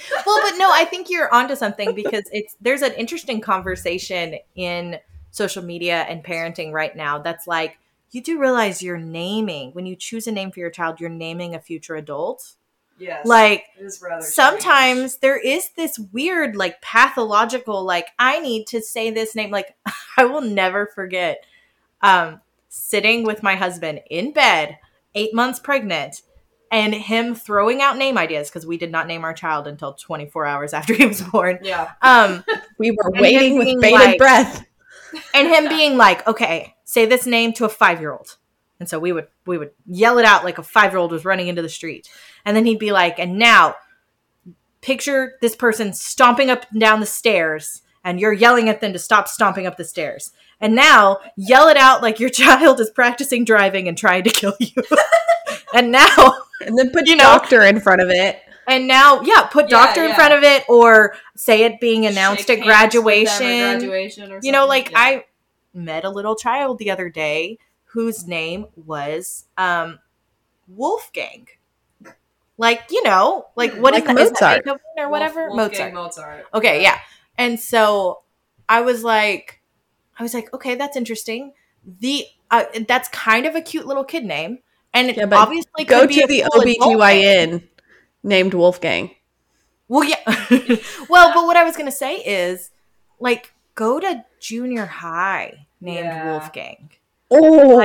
well, 0.25 0.39
but 0.41 0.57
no, 0.57 0.69
I 0.71 0.85
think 0.89 1.09
you're 1.09 1.33
onto 1.33 1.55
something 1.55 1.95
because 1.95 2.23
it's 2.31 2.55
there's 2.59 2.81
an 2.81 2.93
interesting 2.93 3.39
conversation 3.39 4.35
in 4.55 4.99
social 5.31 5.63
media 5.63 6.01
and 6.09 6.23
parenting 6.23 6.73
right 6.73 6.95
now 6.95 7.19
that's 7.19 7.47
like 7.47 7.77
you 8.11 8.21
do 8.21 8.39
realize 8.39 8.81
you're 8.81 8.97
naming 8.97 9.71
when 9.71 9.85
you 9.85 9.95
choose 9.95 10.27
a 10.27 10.31
name 10.31 10.51
for 10.51 10.59
your 10.59 10.71
child, 10.71 10.99
you're 10.99 11.09
naming 11.09 11.55
a 11.55 11.59
future 11.59 11.95
adult. 11.95 12.55
Yes. 12.99 13.25
Like 13.25 13.65
it 13.79 13.83
is 13.85 14.01
rather 14.01 14.25
sometimes 14.25 15.17
there 15.17 15.37
is 15.37 15.69
this 15.71 15.97
weird 15.97 16.55
like 16.55 16.81
pathological 16.81 17.83
like 17.83 18.07
i 18.19 18.39
need 18.39 18.67
to 18.67 18.81
say 18.81 19.09
this 19.09 19.35
name 19.35 19.51
like 19.51 19.75
i 20.17 20.25
will 20.25 20.41
never 20.41 20.85
forget 20.87 21.43
um 22.01 22.41
sitting 22.67 23.23
with 23.23 23.41
my 23.41 23.55
husband 23.55 24.01
in 24.09 24.31
bed 24.33 24.77
eight 25.15 25.33
months 25.33 25.59
pregnant 25.59 26.21
and 26.71 26.93
him 26.93 27.33
throwing 27.33 27.81
out 27.81 27.97
name 27.97 28.17
ideas 28.17 28.49
because 28.49 28.65
we 28.65 28.77
did 28.77 28.91
not 28.91 29.07
name 29.07 29.23
our 29.23 29.33
child 29.33 29.65
until 29.67 29.93
24 29.93 30.45
hours 30.45 30.73
after 30.73 30.93
he 30.93 31.05
was 31.05 31.21
born. 31.21 31.57
Yeah. 31.63 31.91
um 32.01 32.43
we 32.77 32.91
were 32.91 33.11
waiting 33.11 33.57
with 33.57 33.65
being 33.65 33.79
bated 33.79 33.99
like- 33.99 34.17
breath. 34.17 34.65
and 35.33 35.47
him 35.47 35.67
being 35.69 35.97
like 35.97 36.27
okay 36.27 36.75
say 36.85 37.07
this 37.07 37.25
name 37.25 37.51
to 37.53 37.65
a 37.65 37.69
five 37.69 37.99
year 37.99 38.11
old 38.11 38.37
And 38.79 38.87
so 38.87 38.97
we 38.99 39.11
would 39.11 39.27
we 39.45 39.57
would 39.57 39.71
yell 39.85 40.19
it 40.19 40.25
out 40.25 40.43
like 40.45 40.57
a 40.57 40.63
five 40.63 40.91
year 40.91 40.99
old 40.99 41.11
was 41.11 41.25
running 41.25 41.47
into 41.47 41.61
the 41.61 41.69
street. 41.69 42.09
And 42.45 42.55
then 42.55 42.65
he'd 42.65 42.79
be 42.79 42.91
like, 42.91 43.19
and 43.19 43.37
now 43.37 43.75
picture 44.81 45.33
this 45.41 45.55
person 45.55 45.93
stomping 45.93 46.49
up 46.49 46.65
and 46.71 46.79
down 46.79 46.99
the 47.01 47.05
stairs 47.05 47.81
and 48.03 48.19
you're 48.19 48.31
yelling 48.33 48.69
at 48.69 48.79
them 48.79 48.93
to 48.93 48.99
stop 48.99 49.27
stomping 49.27 49.67
up 49.67 49.75
the 49.75 49.83
stairs. 49.83 50.31
And 50.61 50.73
now 50.75 51.19
yell 51.35 51.67
it 51.67 51.75
out 51.77 52.01
like 52.01 52.19
your 52.19 52.29
child 52.43 52.79
is 52.79 52.89
practicing 52.89 53.43
driving 53.43 53.87
and 53.87 53.97
trying 53.97 54.23
to 54.23 54.29
kill 54.29 54.55
you. 54.59 54.71
and 55.73 55.91
now 55.91 56.33
And 56.61 56.77
then 56.77 56.91
put 56.91 57.07
You 57.07 57.17
know- 57.17 57.23
doctor 57.23 57.61
in 57.63 57.79
front 57.81 58.01
of 58.01 58.09
it. 58.09 58.39
and 58.67 58.87
now 58.87 59.21
yeah, 59.23 59.43
put 59.47 59.65
Yeah, 59.69 59.83
doctor 59.85 60.03
in 60.05 60.15
front 60.15 60.33
of 60.33 60.43
it 60.43 60.63
or 60.69 61.15
say 61.35 61.63
it 61.63 61.81
being 61.81 62.05
announced 62.05 62.47
Shake 62.47 62.59
at 62.59 62.65
hands 62.65 62.95
with 62.95 63.03
them 63.03 63.13
graduation. 63.13 63.45
at 63.45 63.79
graduation 63.79 64.31
or 64.31 64.39
you 64.41 64.53
know, 64.53 64.65
like 64.65 64.91
Yeah. 64.91 64.99
I 64.99 65.25
met 65.73 66.05
a 66.05 66.09
little 66.09 66.35
child 66.35 66.77
the 66.79 66.91
other 66.91 67.09
day 67.09 67.57
whose 67.93 68.27
name 68.27 68.67
was 68.75 69.45
um 69.57 69.99
Wolfgang. 70.67 71.47
Like, 72.57 72.81
you 72.91 73.01
know, 73.03 73.47
like 73.55 73.73
what 73.75 73.93
is 73.95 74.03
Like 74.05 74.15
that? 74.15 74.19
Is 74.19 74.31
that 74.31 74.41
Mozart. 74.41 74.63
Beethoven 74.65 74.81
or 74.97 75.09
whatever? 75.09 75.49
Wolfgang 75.49 75.93
Mozart. 75.93 76.29
Mozart. 76.39 76.45
Okay, 76.53 76.81
yeah. 76.81 76.99
And 77.37 77.59
so 77.59 78.21
I 78.67 78.81
was 78.81 79.03
like, 79.03 79.61
I 80.17 80.23
was 80.23 80.33
like, 80.33 80.53
okay, 80.53 80.75
that's 80.75 80.97
interesting. 80.97 81.53
The 82.01 82.25
uh, 82.51 82.65
that's 82.87 83.07
kind 83.09 83.45
of 83.45 83.55
a 83.55 83.61
cute 83.61 83.85
little 83.87 84.03
kid 84.03 84.25
name, 84.25 84.59
and 84.93 85.09
it 85.09 85.15
Yeah, 85.17 85.27
obviously 85.31 85.85
Go 85.85 86.01
could 86.01 86.09
be 86.09 86.15
to 86.15 86.23
a 86.23 86.27
the 86.27 86.41
cool 86.51 86.61
adult 86.61 86.65
name. 86.65 86.99
OBGYN 86.99 87.63
named 88.23 88.53
Wolfgang. 88.53 89.11
Well, 89.87 90.03
yeah. 90.03 90.21
well, 91.09 91.33
but 91.33 91.45
what 91.45 91.57
I 91.57 91.63
was 91.63 91.77
gonna 91.77 91.91
say 91.91 92.17
is, 92.17 92.71
like, 93.19 93.53
go 93.75 93.99
to 93.99 94.25
junior 94.39 94.85
high 94.85 95.67
named 95.79 96.05
Yeah. 96.05 96.31
Wolfgang. 96.31 96.89
Oh, 97.31 97.75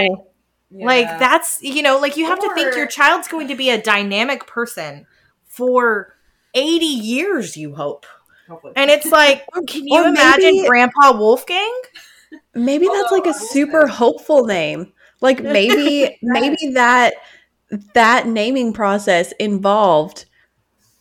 Like 0.71 1.07
Yeah. 1.07 1.19
that's 1.19 1.63
you 1.63 1.83
know, 1.83 1.99
like 1.99 2.17
you 2.17 2.27
have 2.27 2.41
to 2.41 2.55
think 2.55 2.75
your 2.77 2.87
child's 2.87 3.29
going 3.29 3.49
to 3.49 3.55
be 3.55 3.71
a 3.71 3.81
dynamic 3.81 4.47
person 4.47 5.07
for 5.47 6.15
eighty 6.55 6.87
years. 6.87 7.57
You 7.57 7.75
hope, 7.75 8.07
Hopefully. 8.49 8.73
and 8.77 8.91
it's 8.91 9.07
like, 9.07 9.45
can 9.69 9.87
you 9.87 10.05
imagine 10.07 10.57
maybe- 10.57 10.67
Grandpa 10.69 11.17
Wolfgang? 11.19 11.81
maybe 12.55 12.87
that's 12.87 13.05
Although 13.13 13.17
like 13.17 13.27
a 13.27 13.39
oh, 13.39 13.47
super 13.51 13.87
hopeful 13.87 14.45
name. 14.47 14.93
Like 15.21 15.43
maybe 15.43 16.19
maybe 16.23 16.71
that 16.75 17.15
that 17.95 18.27
naming 18.27 18.73
process 18.73 19.33
involved 19.39 20.27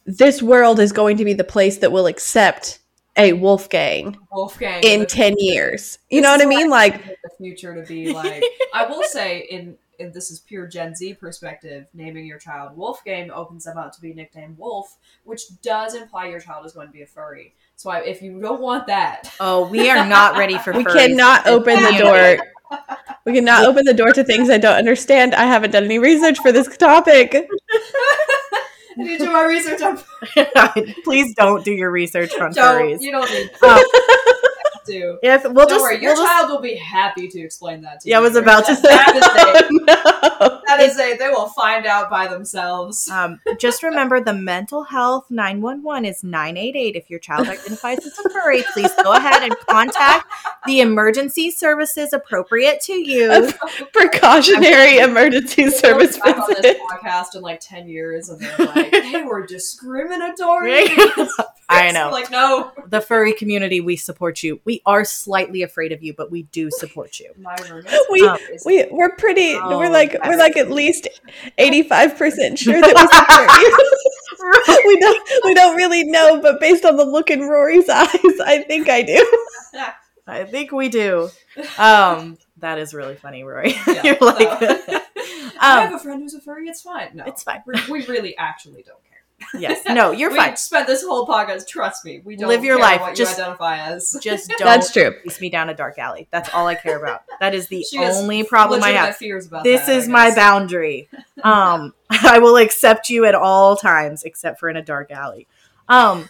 this 0.06 0.42
world 0.44 0.80
is 0.80 0.92
going 0.92 1.18
to 1.18 1.26
be 1.26 1.34
the 1.34 1.44
place 1.44 1.78
that 1.78 1.92
will 1.92 2.08
accept 2.08 2.80
a 3.16 3.34
Wolfgang 3.34 4.18
Wolfgang 4.32 4.82
in 4.84 5.06
10 5.06 5.36
years. 5.38 6.00
You 6.10 6.22
know 6.22 6.32
what 6.32 6.42
I 6.42 6.46
mean? 6.46 6.70
Like 6.70 7.04
the 7.06 7.30
future 7.38 7.76
to 7.76 7.88
be 7.88 8.14
like. 8.14 8.44
I 8.74 8.86
will 8.86 9.04
say, 9.08 9.48
in, 9.50 9.78
in 10.00 10.12
this 10.12 10.32
is 10.32 10.40
pure 10.40 10.68
Gen 10.68 10.96
Z 10.96 11.14
perspective, 11.16 11.86
naming 11.94 12.26
your 12.26 12.40
child 12.40 12.76
Wolfgang 12.76 13.30
opens 13.32 13.66
them 13.66 13.78
up 13.78 13.94
to 13.94 14.02
be 14.02 14.14
nicknamed 14.14 14.58
Wolf, 14.58 14.98
which 15.24 15.44
does 15.62 15.94
imply 15.96 16.28
your 16.28 16.40
child 16.40 16.66
is 16.66 16.74
going 16.74 16.88
to 16.88 16.94
be 16.94 17.04
a 17.04 17.08
furry. 17.08 17.54
So 17.76 17.90
I, 17.90 18.00
if 18.00 18.22
you 18.22 18.40
don't 18.40 18.62
want 18.62 18.88
that, 18.88 19.32
Oh, 19.40 19.68
we 19.68 19.90
are 19.90 20.06
not 20.06 20.38
ready 20.38 20.58
for. 20.58 20.74
we 20.78 20.84
cannot 20.84 21.46
open 21.48 21.76
the 21.76 21.98
door. 21.98 22.38
We 23.26 23.34
cannot 23.34 23.66
open 23.66 23.86
the 23.86 23.94
door 23.94 24.12
to 24.12 24.24
things 24.24 24.50
I 24.50 24.58
don't 24.58 24.76
understand. 24.76 25.36
I 25.36 25.44
haven't 25.46 25.72
done 25.72 25.84
any 25.86 26.00
research 26.00 26.40
for 26.40 26.52
this 26.52 26.76
topic. 26.76 27.34
I 28.98 29.04
need 29.04 29.18
to 29.20 29.26
do 29.26 29.32
my 29.32 29.44
research 29.44 29.82
on. 29.82 30.00
Please 31.04 31.34
don't 31.36 31.64
do 31.66 31.72
your 31.72 31.92
research 31.92 32.34
on 32.40 32.52
Don't 32.54 32.82
furries. 32.82 33.02
you 33.02 33.12
don't 33.12 33.30
need 33.32 33.50
Um, 33.64 33.84
to. 34.86 35.18
If 35.24 35.44
we'll 35.44 35.54
Don't 35.54 35.70
just, 35.70 35.82
worry, 35.82 36.02
your 36.02 36.14
we'll 36.14 36.24
just- 36.24 36.28
child 36.32 36.50
will 36.52 36.62
be 36.62 36.76
happy 36.76 37.28
to 37.28 37.40
explain 37.40 37.82
that 37.82 38.02
to 38.02 38.08
you. 38.10 38.12
Yeah, 38.14 38.18
I 38.18 38.22
was 38.22 38.36
about 38.36 38.66
to 38.68 38.76
say 38.76 38.82
That- 38.84 39.16
is 39.16 39.70
a- 39.70 39.74
no. 40.50 40.62
that 40.68 40.80
is 40.80 40.98
a 41.00 41.18
they 41.18 41.30
will 41.30 41.50
find 41.50 41.86
out 41.86 42.10
by 42.10 42.28
themselves. 42.28 43.10
Um, 43.24 43.40
just 43.60 43.84
remember 43.84 44.20
the 44.20 44.34
mental 44.34 44.84
health 44.84 45.28
911 45.30 46.06
is 46.06 46.24
988. 46.24 46.96
If 46.96 47.10
your 47.10 47.20
child 47.20 47.48
identifies 47.48 48.00
as 48.00 48.18
a 48.26 48.30
furry, 48.30 48.64
please 48.74 48.92
go 49.04 49.14
ahead 49.14 49.44
and 49.44 49.56
contact 49.70 50.26
the 50.66 50.82
emergency 50.82 51.52
services 51.52 52.12
appropriate 52.12 52.82
to 52.82 52.94
you. 52.94 53.52
Precautionary 53.94 54.98
emergency 54.98 55.70
service 55.70 56.18
Back 56.18 56.38
on 56.40 56.56
this 56.62 56.78
podcast 56.90 57.36
in 57.36 57.42
like 57.42 57.60
ten 57.60 57.88
years, 57.88 58.30
and 58.30 58.40
they're 58.42 58.68
like, 58.68 58.92
"They 58.92 59.22
were 59.24 59.46
discriminatory." 59.46 60.88
I 61.70 61.92
know. 61.92 62.10
like, 62.12 62.30
no, 62.32 62.72
The 62.88 63.02
furry 63.02 63.34
community, 63.34 63.80
we 63.82 63.96
support 63.96 64.44
you. 64.44 64.60
We 64.66 64.82
are 64.86 65.04
slightly 65.06 65.62
afraid 65.62 65.92
of 65.92 66.04
you, 66.04 66.14
but 66.14 66.30
we 66.32 66.44
do 66.44 66.70
support 66.72 67.20
you. 67.20 67.32
We- 68.12 68.28
Um, 68.28 68.38
We 68.66 68.86
we're 68.92 69.16
pretty 69.16 69.54
Oh, 69.56 69.78
we're 69.80 69.90
like 69.90 70.16
we're 70.26 70.38
like 70.38 70.58
at 70.58 70.70
least 70.70 71.08
eighty 71.58 71.84
five 71.84 72.18
percent 72.18 72.60
sure 72.60 72.80
that 72.80 72.96
we 72.96 73.08
support 73.08 74.78
you. 74.78 74.88
we 74.88 75.00
don't 75.00 75.46
we 75.46 75.54
don't 75.54 75.76
really 75.76 76.04
know, 76.04 76.42
but 76.42 76.60
based 76.60 76.86
on 76.86 76.98
the 76.98 77.06
look 77.06 77.30
in 77.32 77.42
Rory's 77.42 77.90
eyes, 78.04 78.40
I 78.46 78.64
think 78.68 78.90
I 78.90 79.02
do. 79.02 79.40
I 80.28 80.44
think 80.46 80.72
we 80.72 80.90
do. 80.90 81.30
Um, 81.78 82.38
that 82.58 82.78
is 82.80 82.94
really 82.94 83.16
funny, 83.16 83.44
Rory. 83.44 83.76
Yeah, 83.88 84.04
You're 84.04 84.18
like, 84.22 84.60
so- 84.60 85.00
I 85.60 85.82
have 85.82 85.90
um, 85.90 85.96
a 85.96 86.00
friend 86.00 86.22
who's 86.22 86.34
a 86.34 86.42
furry. 86.42 86.68
It's 86.68 86.82
fine. 86.82 87.10
No, 87.14 87.24
it's 87.26 87.44
fine. 87.44 87.62
we 87.66 87.74
we 87.90 88.06
really 88.08 88.38
actually 88.38 88.84
don't 88.84 89.04
care. 89.04 89.13
Yes, 89.54 89.84
no, 89.88 90.12
you're 90.12 90.32
we 90.32 90.38
fine. 90.38 90.56
spent 90.58 90.88
this 90.88 91.04
whole 91.04 91.28
podcast. 91.28 91.68
Trust 91.68 92.06
me, 92.06 92.22
we 92.24 92.36
don't 92.36 92.48
Live 92.50 92.64
your 92.64 92.78
care 92.78 92.86
life, 92.86 93.02
What 93.02 93.16
just- 93.16 93.38
you 93.38 93.44
identify 93.44 93.78
as. 93.80 94.18
Just 94.22 94.50
don't 94.58 94.60
That's 94.66 94.92
true. 94.92 95.16
chase 95.24 95.40
me 95.42 95.50
down 95.50 95.70
a 95.70 95.74
dark 95.74 95.98
alley. 96.00 96.28
That's 96.32 96.50
all 96.54 96.68
I 96.68 96.76
care 96.76 96.98
about. 96.98 97.24
That 97.40 97.54
is 97.54 97.68
the 97.68 97.84
She 97.90 98.00
only 98.00 98.44
problem 98.44 98.84
I 98.84 98.92
have. 98.92 99.16
Fears 99.18 99.48
about 99.48 99.64
This 99.64 99.86
that, 99.86 99.96
I 99.96 99.98
is 99.98 100.08
my 100.08 100.34
boundary. 100.36 101.10
Um, 101.44 101.94
I 102.10 102.40
will 102.40 102.58
accept 102.58 103.10
you 103.10 103.26
at 103.26 103.36
all 103.36 103.76
times, 103.76 104.24
except 104.24 104.60
for 104.60 104.70
in 104.70 104.76
a 104.78 104.82
dark 104.84 105.12
alley. 105.12 105.48
Um, 105.90 106.30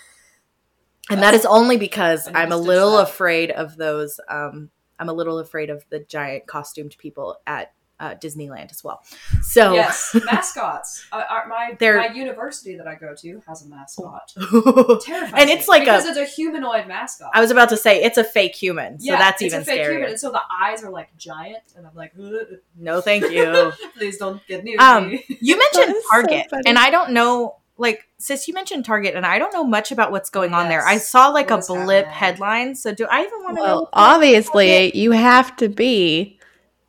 and 1.10 1.22
that 1.22 1.34
is 1.34 1.46
only 1.46 1.78
because 1.78 2.28
I 2.28 2.32
need 2.32 2.38
I'm 2.38 2.52
a 2.52 2.58
little 2.58 2.98
afraid 3.00 3.52
of 3.52 3.76
those. 3.78 4.20
Um, 4.30 4.70
I'm 5.00 5.10
a 5.10 5.14
little 5.14 5.40
afraid 5.40 5.70
of 5.70 5.84
the 5.90 6.00
giant 6.00 6.48
costumed 6.48 6.96
people 6.98 7.38
at 7.46 7.74
uh, 8.04 8.16
Disneyland 8.16 8.72
as 8.72 8.84
well. 8.84 9.02
So 9.42 9.74
Yes, 9.74 10.16
mascots. 10.26 11.06
Uh, 11.12 11.24
my 11.48 11.76
They're- 11.80 11.98
my 11.98 12.08
university 12.14 12.76
that 12.78 12.88
I 12.88 12.96
go 12.96 13.16
to 13.24 13.42
has 13.48 13.66
a 13.66 13.68
mascot. 13.70 14.34
Terrifying. 14.38 15.34
And 15.42 15.50
it's 15.50 15.68
like 15.68 15.84
a- 15.84 15.86
because 15.86 16.06
it's 16.06 16.18
a 16.18 16.26
humanoid 16.26 16.88
mascot. 16.88 17.32
I 17.34 17.40
was 17.42 17.52
about 17.52 17.70
to 17.70 17.78
say 17.78 18.04
it's 18.04 18.18
a 18.18 18.24
fake 18.24 18.56
human, 18.56 19.00
so 19.00 19.06
Yeah, 19.12 19.18
that's 19.18 19.42
it's 19.42 19.54
even 19.54 19.62
a 19.62 19.66
fake 19.66 19.82
scarier. 19.82 19.92
human, 19.94 20.10
and 20.12 20.20
so 20.20 20.32
the 20.32 20.42
eyes 20.62 20.84
are 20.84 20.90
like 20.90 21.16
giant, 21.18 21.64
and 21.78 21.86
I'm 21.88 21.96
like, 21.96 22.12
"Ugh, 22.22 22.58
No, 22.78 23.02
thank 23.02 23.24
you. 23.32 23.72
please 23.98 24.18
don't 24.18 24.46
get 24.48 24.64
near 24.64 24.78
Um, 24.80 25.10
me. 25.10 25.26
You 25.42 25.58
mentioned 25.58 25.96
is 25.98 26.04
so 26.04 26.10
Target, 26.12 26.48
and 26.66 26.78
I 26.78 26.90
don't 26.90 27.12
know, 27.12 27.58
like, 27.78 28.08
sis, 28.18 28.48
you 28.48 28.54
mentioned 28.54 28.86
Target, 28.86 29.16
and 29.16 29.26
I 29.26 29.40
don't 29.40 29.54
know 29.54 29.64
much 29.64 29.92
about 29.92 30.12
what's 30.12 30.30
going 30.30 30.54
on 30.54 30.70
there. 30.70 30.86
I 30.86 30.98
saw 30.98 31.30
like 31.30 31.50
What 31.50 31.64
a 31.70 31.74
blip 31.74 32.06
happening? 32.06 32.20
headline, 32.20 32.76
so 32.76 32.94
do 32.94 33.06
I 33.10 33.22
even 33.22 33.44
want 33.44 33.58
to 33.58 33.62
Well, 33.64 33.82
know? 33.82 33.90
obviously, 33.94 34.96
you 34.98 35.12
have 35.12 35.56
to 35.58 35.70
be 35.70 36.40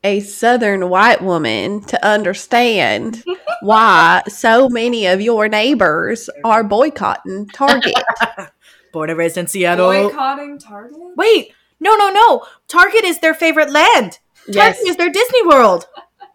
a 0.05 0.21
southern 0.21 0.89
white 0.91 1.23
woman 1.23 1.81
to 1.85 2.07
understand 2.07 3.25
why 3.63 4.23
so 4.29 4.69
many 4.69 5.07
of 5.07 5.21
your 5.21 5.49
neighbors 5.49 6.29
are 6.45 6.63
boycotting 6.63 7.49
Target. 7.49 7.95
Born 8.93 9.11
and 9.11 9.19
raised 9.19 9.37
in 9.39 9.47
Seattle. 9.49 9.89
Boycotting 9.89 10.59
Target. 10.59 10.97
Wait, 11.17 11.53
no, 11.81 11.97
no, 11.97 12.11
no. 12.11 12.45
Target 12.69 13.05
is 13.05 13.19
their 13.21 13.35
favorite 13.35 13.71
land. 13.71 14.19
Target 14.47 14.55
yes, 14.55 14.79
is 14.81 14.97
their 14.97 15.11
Disney 15.11 15.45
World. 15.47 15.87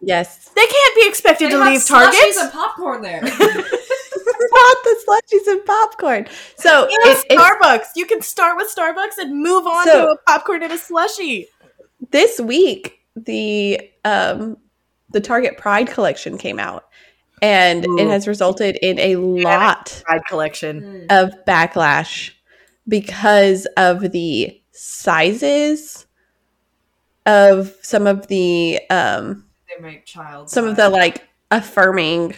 yes. 0.02 0.48
They 0.54 0.66
can't 0.66 0.94
be 0.96 1.06
expected 1.08 1.46
They 1.46 1.50
to 1.52 1.58
have 1.62 1.68
leave 1.72 1.80
slushies 1.80 2.12
Target. 2.12 2.36
and 2.38 2.52
popcorn 2.52 3.02
there. 3.02 3.22
Not 4.42 4.76
the 4.84 4.96
slushies 5.06 5.52
and 5.52 5.64
popcorn. 5.64 6.26
So 6.56 6.88
You 6.88 6.98
know, 7.04 7.10
it, 7.12 7.26
it's 7.30 7.34
Starbucks. 7.34 7.86
You 7.96 8.04
can 8.06 8.20
start 8.20 8.56
with 8.56 8.74
Starbucks 8.74 9.18
and 9.18 9.40
move 9.40 9.66
on 9.66 9.86
So- 9.86 10.06
to 10.06 10.10
a 10.12 10.16
popcorn 10.26 10.62
and 10.62 10.72
a 10.72 10.78
slushie. 10.78 11.46
this 12.10 12.40
week 12.40 12.99
the 13.24 13.80
um 14.04 14.56
the 15.10 15.20
Target 15.20 15.56
Pride 15.58 15.88
collection 15.88 16.38
came 16.38 16.58
out, 16.58 16.84
and 17.42 17.86
Ooh. 17.86 17.98
it 17.98 18.06
has 18.08 18.28
resulted 18.28 18.76
in 18.82 18.98
a 18.98 19.16
lot 19.16 20.02
Pride 20.06 20.22
collection. 20.28 21.06
Mm. 21.08 21.24
of 21.24 21.32
backlash 21.46 22.30
because 22.88 23.66
of 23.76 24.12
the 24.12 24.60
sizes 24.72 26.06
of 27.26 27.74
some 27.82 28.06
of 28.06 28.26
the 28.28 28.80
um 28.90 29.44
They 29.68 29.82
make 29.82 30.06
child. 30.06 30.48
some 30.50 30.66
of 30.66 30.76
the 30.76 30.88
like 30.88 31.28
affirming 31.50 32.34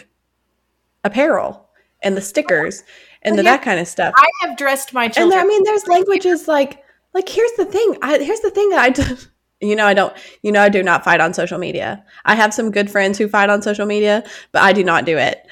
apparel 1.03 1.69
and 2.01 2.17
the 2.17 2.21
stickers 2.21 2.83
and 3.21 3.37
the, 3.37 3.43
yeah, 3.43 3.55
that 3.57 3.63
kind 3.63 3.79
of 3.79 3.87
stuff. 3.87 4.13
I 4.17 4.27
have 4.41 4.57
dressed 4.57 4.93
my 4.93 5.05
and 5.05 5.13
children. 5.13 5.29
there, 5.37 5.41
I 5.41 5.47
mean, 5.47 5.63
there's 5.63 5.87
languages 5.87 6.47
like 6.47 6.83
like 7.13 7.29
here's 7.29 7.51
the 7.53 7.65
thing. 7.65 7.97
I, 8.01 8.17
here's 8.17 8.41
the 8.41 8.51
thing 8.51 8.69
that 8.69 8.79
I 8.79 8.89
do. 8.89 9.03
You 9.63 9.75
know, 9.75 9.85
I 9.85 9.93
don't. 9.93 10.13
You 10.41 10.51
know, 10.51 10.61
I 10.61 10.69
do 10.69 10.83
not 10.83 11.03
fight 11.03 11.21
on 11.21 11.33
social 11.33 11.57
media. 11.57 12.03
I 12.25 12.35
have 12.35 12.53
some 12.53 12.71
good 12.71 12.91
friends 12.91 13.17
who 13.17 13.27
fight 13.27 13.49
on 13.49 13.61
social 13.61 13.85
media, 13.85 14.23
but 14.51 14.61
I 14.61 14.73
do 14.73 14.83
not 14.83 15.05
do 15.05 15.17
it. 15.17 15.45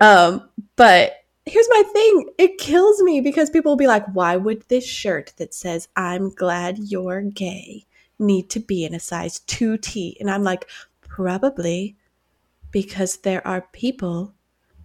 Um, 0.00 0.48
but 0.76 1.12
here's 1.46 1.68
my 1.70 1.82
thing: 1.92 2.30
it 2.38 2.58
kills 2.58 3.02
me 3.02 3.20
because 3.20 3.50
people 3.50 3.72
will 3.72 3.76
be 3.76 3.86
like, 3.86 4.06
"Why 4.12 4.36
would 4.36 4.62
this 4.68 4.86
shirt 4.86 5.32
that 5.38 5.54
says 5.54 5.88
I'm 5.96 6.30
glad 6.30 6.78
you're 6.78 7.22
gay 7.22 7.86
need 8.18 8.48
to 8.50 8.60
be 8.60 8.84
in 8.84 8.94
a 8.94 9.00
size 9.00 9.40
two 9.40 9.78
T?" 9.78 10.16
And 10.20 10.30
I'm 10.30 10.44
like, 10.44 10.68
Probably 11.14 11.94
because 12.72 13.18
there 13.18 13.46
are 13.46 13.68
people 13.70 14.34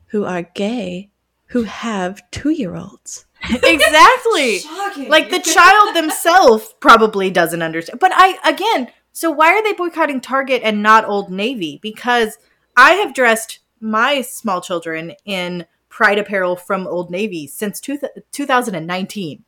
who 0.09 0.25
are 0.25 0.43
gay 0.43 1.09
who 1.47 1.63
have 1.63 2.21
two 2.29 2.51
year 2.51 2.75
olds. 2.75 3.25
exactly. 3.63 4.59
Shocking. 4.59 5.09
Like 5.09 5.29
the 5.29 5.39
child 5.39 5.95
themselves 5.95 6.73
probably 6.79 7.29
doesn't 7.29 7.61
understand. 7.61 7.99
But 7.99 8.11
I 8.13 8.37
again, 8.43 8.91
so 9.11 9.31
why 9.31 9.53
are 9.53 9.63
they 9.63 9.73
boycotting 9.73 10.21
Target 10.21 10.61
and 10.63 10.83
not 10.83 11.05
Old 11.05 11.31
Navy? 11.31 11.79
Because 11.81 12.37
I 12.75 12.93
have 12.93 13.13
dressed 13.13 13.59
my 13.79 14.21
small 14.21 14.61
children 14.61 15.13
in 15.25 15.65
Pride 15.89 16.19
apparel 16.19 16.55
from 16.55 16.87
Old 16.87 17.09
Navy 17.09 17.47
since 17.47 17.79
two, 17.79 17.99
2019. 18.31 19.43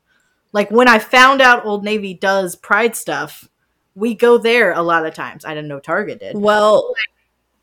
Like 0.53 0.71
when 0.71 0.87
I 0.87 0.99
found 0.99 1.41
out 1.41 1.65
Old 1.65 1.83
Navy 1.83 2.13
does 2.13 2.55
Pride 2.55 2.95
stuff, 2.95 3.47
we 3.95 4.15
go 4.15 4.37
there 4.37 4.73
a 4.73 4.81
lot 4.81 5.05
of 5.05 5.13
times. 5.13 5.45
I 5.45 5.53
didn't 5.53 5.69
know 5.69 5.79
Target 5.79 6.19
did. 6.19 6.37
Well, 6.37 6.93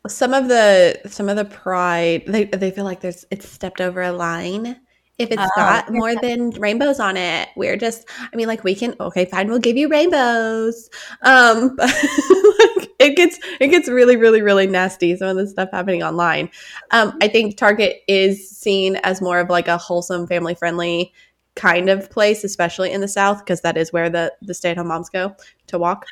some 0.07 0.33
of 0.33 0.47
the 0.47 0.99
some 1.07 1.29
of 1.29 1.35
the 1.35 1.45
pride 1.45 2.23
they 2.25 2.45
they 2.45 2.71
feel 2.71 2.85
like 2.85 3.01
there's 3.01 3.25
it's 3.29 3.47
stepped 3.47 3.81
over 3.81 4.01
a 4.01 4.11
line 4.11 4.79
if 5.19 5.31
it's 5.31 5.41
Oh. 5.41 5.49
got 5.55 5.91
more 5.91 6.15
than 6.15 6.49
rainbows 6.51 6.99
on 6.99 7.17
it. 7.17 7.49
We're 7.55 7.77
just 7.77 8.09
I 8.31 8.35
mean 8.35 8.47
like 8.47 8.63
we 8.63 8.73
can 8.73 8.95
okay 8.99 9.25
fine 9.25 9.49
we'll 9.49 9.59
give 9.59 9.77
you 9.77 9.89
rainbows. 9.89 10.89
Um 11.21 11.75
but 11.77 11.89
like, 11.89 12.89
it 12.99 13.15
gets 13.15 13.37
it 13.59 13.67
gets 13.67 13.87
really 13.89 14.15
really 14.15 14.41
really 14.41 14.65
nasty 14.65 15.15
some 15.15 15.27
of 15.27 15.35
the 15.35 15.47
stuff 15.47 15.69
happening 15.71 16.01
online. 16.01 16.49
Um 16.91 17.17
I 17.21 17.27
think 17.27 17.57
Target 17.57 17.97
is 18.07 18.49
seen 18.49 18.95
as 19.03 19.21
more 19.21 19.39
of 19.39 19.49
like 19.49 19.67
a 19.67 19.77
wholesome 19.77 20.25
family 20.25 20.55
friendly 20.55 21.13
kind 21.55 21.89
of 21.89 22.09
place 22.09 22.45
especially 22.45 22.89
in 22.91 23.01
the 23.01 23.07
south 23.07 23.39
because 23.39 23.59
that 23.61 23.75
is 23.75 23.91
where 23.91 24.09
the 24.09 24.33
the 24.41 24.53
stay-at-home 24.53 24.87
moms 24.87 25.09
go 25.09 25.35
to 25.67 25.77
walk 25.77 26.05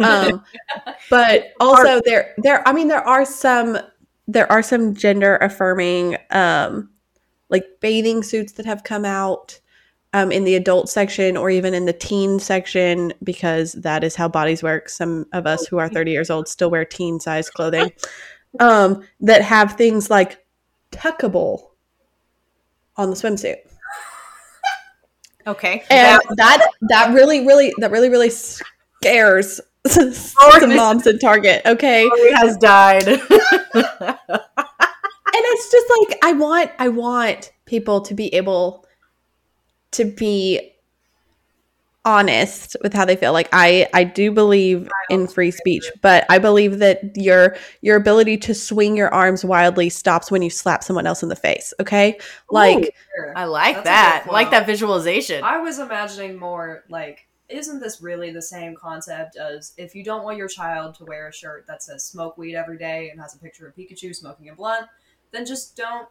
um, 0.00 0.44
but 1.10 1.52
also 1.58 2.02
there 2.04 2.34
there 2.38 2.66
i 2.68 2.72
mean 2.72 2.88
there 2.88 3.06
are 3.06 3.24
some 3.24 3.78
there 4.28 4.50
are 4.52 4.62
some 4.62 4.94
gender 4.94 5.36
affirming 5.38 6.18
um 6.30 6.90
like 7.50 7.64
bathing 7.80 8.22
suits 8.22 8.52
that 8.52 8.66
have 8.66 8.84
come 8.84 9.04
out 9.04 9.60
um, 10.12 10.32
in 10.32 10.44
the 10.44 10.56
adult 10.56 10.88
section 10.88 11.36
or 11.36 11.50
even 11.50 11.74
in 11.74 11.84
the 11.84 11.92
teen 11.92 12.40
section 12.40 13.12
because 13.22 13.72
that 13.74 14.02
is 14.02 14.16
how 14.16 14.28
bodies 14.28 14.62
work. 14.62 14.88
Some 14.88 15.26
of 15.32 15.46
us 15.46 15.66
who 15.66 15.78
are 15.78 15.88
30 15.88 16.10
years 16.10 16.30
old 16.30 16.48
still 16.48 16.70
wear 16.70 16.84
teen 16.84 17.20
size 17.20 17.48
clothing 17.48 17.92
um, 18.58 19.04
that 19.20 19.42
have 19.42 19.74
things 19.74 20.10
like 20.10 20.44
tuckable 20.90 21.70
on 22.96 23.10
the 23.10 23.16
swimsuit. 23.16 23.58
Okay. 25.46 25.84
and 25.90 26.20
that 26.36 26.68
that 26.82 27.14
really 27.14 27.46
really 27.46 27.72
that 27.78 27.90
really 27.90 28.10
really 28.10 28.30
scares 28.30 29.60
some 29.86 30.76
moms 30.76 31.06
at 31.06 31.20
target 31.20 31.62
okay? 31.64 32.08
Has 32.34 32.56
died. 32.58 33.04
and 35.40 35.52
it's 35.54 35.70
just 35.70 35.86
like 35.98 36.18
i 36.22 36.32
want 36.32 36.70
i 36.78 36.88
want 36.88 37.52
people 37.64 38.00
to 38.00 38.14
be 38.14 38.32
able 38.34 38.86
to 39.90 40.04
be 40.04 40.72
honest 42.04 42.76
with 42.82 42.94
how 42.94 43.04
they 43.04 43.16
feel 43.16 43.32
like 43.32 43.48
i 43.52 43.86
i 43.92 44.02
do 44.02 44.30
believe 44.32 44.88
in 45.10 45.26
free 45.26 45.50
speech 45.50 45.84
but 46.00 46.24
i 46.30 46.38
believe 46.38 46.78
that 46.78 47.14
your 47.14 47.56
your 47.82 47.96
ability 47.96 48.38
to 48.38 48.54
swing 48.54 48.96
your 48.96 49.12
arms 49.12 49.44
wildly 49.44 49.90
stops 49.90 50.30
when 50.30 50.40
you 50.40 50.48
slap 50.48 50.82
someone 50.82 51.06
else 51.06 51.22
in 51.22 51.28
the 51.28 51.36
face 51.36 51.74
okay 51.78 52.18
like 52.50 52.94
Sure. 53.20 53.36
I 53.36 53.44
like 53.44 53.76
That's 53.76 53.86
that. 53.86 54.24
I 54.28 54.32
like 54.32 54.50
that 54.50 54.66
visualization. 54.66 55.42
I 55.44 55.58
was 55.58 55.78
imagining 55.78 56.38
more 56.38 56.84
like, 56.88 57.26
isn't 57.48 57.80
this 57.80 58.00
really 58.00 58.30
the 58.30 58.42
same 58.42 58.76
concept 58.76 59.36
as 59.36 59.72
if 59.76 59.94
you 59.94 60.04
don't 60.04 60.22
want 60.22 60.38
your 60.38 60.48
child 60.48 60.94
to 60.96 61.04
wear 61.04 61.28
a 61.28 61.32
shirt 61.32 61.66
that 61.66 61.82
says 61.82 62.04
smoke 62.04 62.38
weed 62.38 62.54
every 62.54 62.78
day 62.78 63.10
and 63.10 63.20
has 63.20 63.34
a 63.34 63.38
picture 63.38 63.66
of 63.66 63.74
Pikachu 63.74 64.14
smoking 64.14 64.48
a 64.50 64.54
blunt, 64.54 64.86
then 65.32 65.46
just 65.46 65.76
don't 65.76 66.08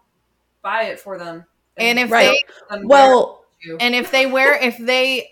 buy 0.61 0.84
it 0.84 0.99
for 0.99 1.17
them. 1.17 1.45
And 1.78 1.99
if 1.99 2.11
Right. 2.11 2.43
they 2.70 2.76
them 2.76 2.88
well 2.88 3.45
and 3.80 3.95
if 3.95 4.11
they 4.11 4.26
wear 4.26 4.55
if 4.55 4.78
they 4.78 5.32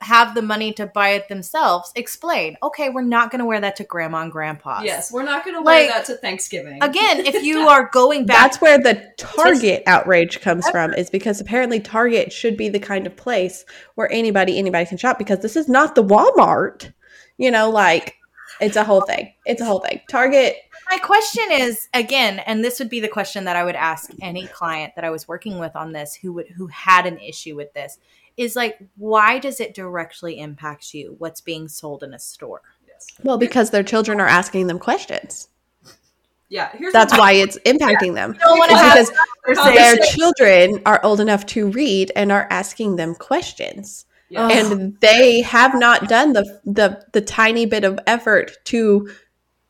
have 0.00 0.34
the 0.34 0.40
money 0.40 0.72
to 0.72 0.86
buy 0.86 1.10
it 1.10 1.28
themselves, 1.28 1.92
explain. 1.96 2.56
Okay, 2.62 2.88
we're 2.88 3.02
not 3.02 3.30
going 3.30 3.40
to 3.40 3.44
wear 3.44 3.60
that 3.60 3.76
to 3.76 3.84
grandma 3.84 4.22
and 4.22 4.32
grandpa. 4.32 4.80
yes, 4.82 5.12
we're 5.12 5.22
not 5.22 5.44
going 5.44 5.54
to 5.54 5.60
Like, 5.60 5.88
wear 5.88 5.98
that 5.98 6.06
to 6.06 6.16
Thanksgiving. 6.16 6.82
Again, 6.82 7.20
if 7.26 7.42
you 7.44 7.60
are 7.68 7.90
going 7.92 8.24
back 8.24 8.36
that's 8.38 8.60
where 8.60 8.78
the 8.78 9.12
target 9.18 9.82
outrage 9.86 10.40
comes 10.40 10.66
from 10.70 10.94
is 10.94 11.10
because 11.10 11.40
apparently 11.42 11.78
target 11.78 12.32
should 12.32 12.56
be 12.56 12.70
the 12.70 12.78
kind 12.78 13.06
of 13.06 13.16
place 13.16 13.64
where 13.96 14.10
anybody 14.10 14.58
anybody 14.58 14.86
can 14.86 14.96
shop 14.96 15.18
because 15.18 15.40
this 15.40 15.56
is 15.56 15.68
not 15.68 15.94
the 15.94 16.02
walmart 16.04 16.92
you 17.36 17.50
know 17.50 17.68
like 17.70 18.14
it's 18.60 18.76
a 18.76 18.84
whole 18.84 19.02
thing. 19.02 19.32
It's 19.44 19.60
a 19.60 19.64
whole 19.64 19.80
thing. 19.80 20.00
Target 20.08 20.56
My 20.90 20.98
question 20.98 21.44
is 21.50 21.88
again, 21.94 22.40
and 22.40 22.64
this 22.64 22.78
would 22.78 22.88
be 22.88 23.00
the 23.00 23.08
question 23.08 23.44
that 23.44 23.56
I 23.56 23.64
would 23.64 23.76
ask 23.76 24.10
any 24.20 24.46
client 24.46 24.94
that 24.96 25.04
I 25.04 25.10
was 25.10 25.28
working 25.28 25.58
with 25.58 25.74
on 25.76 25.92
this 25.92 26.14
who 26.14 26.32
would 26.34 26.48
who 26.48 26.66
had 26.68 27.06
an 27.06 27.18
issue 27.18 27.56
with 27.56 27.72
this 27.74 27.98
is 28.36 28.56
like 28.56 28.78
why 28.96 29.38
does 29.38 29.60
it 29.60 29.74
directly 29.74 30.38
impact 30.38 30.94
you 30.94 31.14
what's 31.18 31.40
being 31.40 31.68
sold 31.68 32.02
in 32.02 32.14
a 32.14 32.18
store? 32.18 32.62
yes. 32.86 33.06
well 33.22 33.38
because 33.38 33.70
their 33.70 33.82
children 33.82 34.20
are 34.20 34.26
asking 34.26 34.66
them 34.66 34.78
questions. 34.78 35.48
Yeah, 36.48 36.70
here's 36.76 36.92
that's 36.92 37.12
what 37.12 37.20
why 37.20 37.32
it's 37.32 37.58
impacting 37.66 38.14
them. 38.14 38.36
Don't 38.38 38.58
wanna 38.58 38.74
It's 38.74 39.10
have 39.10 39.16
because 39.44 39.74
their 39.74 39.96
children 40.14 40.80
are 40.86 41.00
old 41.02 41.20
enough 41.20 41.44
to 41.46 41.68
read 41.70 42.12
and 42.14 42.30
are 42.30 42.46
asking 42.50 42.96
them 42.96 43.16
questions 43.16 44.05
Yes. 44.28 44.70
and 44.72 44.98
they 45.00 45.40
have 45.42 45.74
not 45.78 46.08
done 46.08 46.32
the 46.32 46.60
the 46.64 47.04
the 47.12 47.20
tiny 47.20 47.64
bit 47.64 47.84
of 47.84 47.98
effort 48.08 48.52
to 48.64 49.08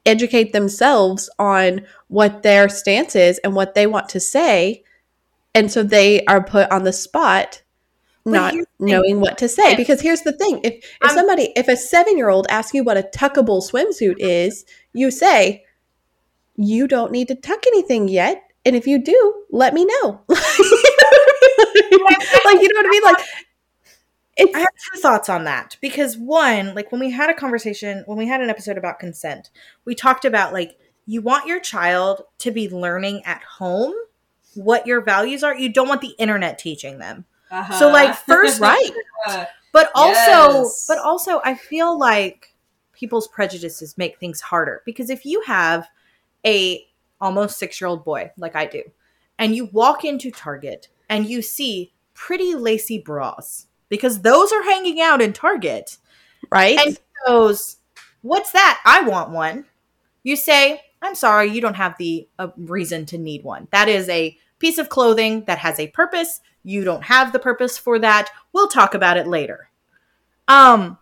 educate 0.07 0.52
themselves 0.52 1.28
on 1.38 1.84
what 2.09 2.42
their 2.42 2.68
stance 2.68 3.14
is 3.16 3.38
and 3.40 3.54
what 3.54 3.74
they 3.74 3.86
want 3.86 4.09
to 4.11 4.20
say. 4.20 4.82
And 5.54 5.70
so 5.70 5.82
they 5.82 6.24
are 6.26 6.42
put 6.42 6.70
on 6.70 6.84
the 6.84 6.92
spot 6.92 7.62
But 8.24 8.30
not 8.32 8.52
here's 8.54 8.66
the 8.78 8.86
thing. 8.86 8.94
knowing 8.94 9.20
what 9.20 9.36
to 9.38 9.48
say. 9.48 9.70
Yeah. 9.72 9.76
because 9.76 10.00
here's 10.00 10.22
the 10.22 10.32
thing. 10.32 10.61
If 10.64 10.74
if 10.74 10.84
I'm- 11.02 11.14
somebody 11.16 11.52
if 11.57 11.68
a 11.68 11.72
7-year-old 11.76 12.46
asks 12.48 12.72
you 12.72 12.82
what 12.84 12.96
a 12.96 13.02
tuckable 13.02 13.61
swimsuit 13.68 14.16
is 14.18 14.64
you 14.94 15.11
say 15.11 15.64
you 16.57 16.88
don't 16.88 17.12
need 17.12 17.28
to 17.28 17.34
tuck 17.34 17.66
anything 17.66 18.09
yet. 18.09 18.42
And 18.64 18.74
if 18.74 18.86
you 18.86 18.98
do 19.02 19.44
let 19.50 19.74
me 19.74 19.84
know. 19.84 20.20
Like 22.44 22.61
you 22.62 22.68
know 22.68 22.78
what 22.80 22.86
i 22.86 22.90
mean? 22.90 23.02
Like 23.02 23.18
it's 24.37 24.55
I 24.55 24.59
have 24.61 24.68
two 24.93 25.01
thoughts 25.01 25.28
on 25.28 25.45
that 25.45 25.76
because 25.80 26.16
one, 26.16 26.74
like 26.74 26.93
when 26.93 27.01
we 27.01 27.11
had 27.11 27.30
a 27.30 27.34
conversation, 27.34 28.03
when 28.07 28.18
we 28.18 28.26
had 28.26 28.41
an 28.41 28.51
episode 28.51 28.76
about 28.78 28.99
consent, 28.99 29.51
we 29.84 29.95
talked 29.95 30.24
about 30.24 30.53
like 30.53 30.78
you 31.07 31.22
want 31.22 31.47
your 31.47 31.61
child 31.61 32.22
to 32.39 32.51
be 32.51 32.68
learning 32.68 33.22
at 33.24 33.43
home 33.43 33.95
what 34.55 34.87
your 34.87 35.01
values 35.01 35.43
are. 35.45 35.57
You 35.57 35.72
don't 35.72 35.89
want 35.89 36.01
the 36.01 36.14
internet 36.18 36.59
teaching 36.59 36.99
them. 36.99 37.24
Uh-huh. 37.51 37.78
So 37.78 37.89
like 37.91 38.14
first 38.14 38.61
right 38.61 38.91
But 39.72 39.91
also, 39.95 40.62
Yes. 40.64 40.87
but 40.89 40.99
also, 40.99 41.41
I 41.45 41.55
feel 41.55 41.99
like 41.99 42.55
people's 42.93 43.28
prejudices 43.28 43.97
make 43.99 44.18
things 44.18 44.41
harder 44.41 44.82
because 44.87 45.11
if 45.11 45.24
you 45.26 45.43
have 45.47 45.87
a 46.47 46.87
almost 47.20 47.59
six 47.59 47.80
year 47.80 47.89
old 47.89 48.05
boy 48.05 48.30
like 48.37 48.57
I 48.57 48.66
do, 48.66 48.82
and 49.39 49.55
you 49.55 49.66
walk 49.66 50.05
into 50.05 50.30
Target 50.30 50.89
and 51.09 51.26
you 51.26 51.43
see 51.43 51.93
pretty 52.14 52.55
lacy 52.55 52.99
bras 52.99 53.66
because 53.89 54.22
those 54.22 54.53
are 54.53 54.62
hanging 54.62 55.01
out 55.01 55.22
in 55.22 55.32
Target, 55.32 55.99
right 56.51 56.78
and 56.78 56.91
he 56.91 56.99
goes, 57.26 57.76
"What's 58.22 58.53
that? 58.53 58.80
I 58.84 59.03
want 59.03 59.30
one." 59.30 59.64
You 60.22 60.37
say, 60.37 60.82
"I'm 61.03 61.14
sorry, 61.14 61.51
you 61.51 61.61
don't 61.61 61.74
have 61.74 61.97
the 61.99 62.28
uh, 62.39 62.49
reason 62.57 63.07
to 63.07 63.18
need 63.18 63.45
one. 63.45 63.68
That 63.70 63.89
is 63.89 64.09
a 64.09 64.37
piece 64.59 64.78
of 64.78 64.89
clothing 64.89 65.45
that 65.45 65.59
has 65.59 65.78
a 65.78 65.89
purpose. 65.89 66.41
You 66.64 66.82
don't 66.84 67.05
have 67.05 67.32
the 67.32 67.39
purpose 67.39 67.78
for 67.78 67.99
that. 68.01 68.30
We'll 68.53 68.68
talk 68.68 68.95
about 68.95 69.16
it 69.16 69.26
later." 69.26 69.70
Um, 70.49 70.99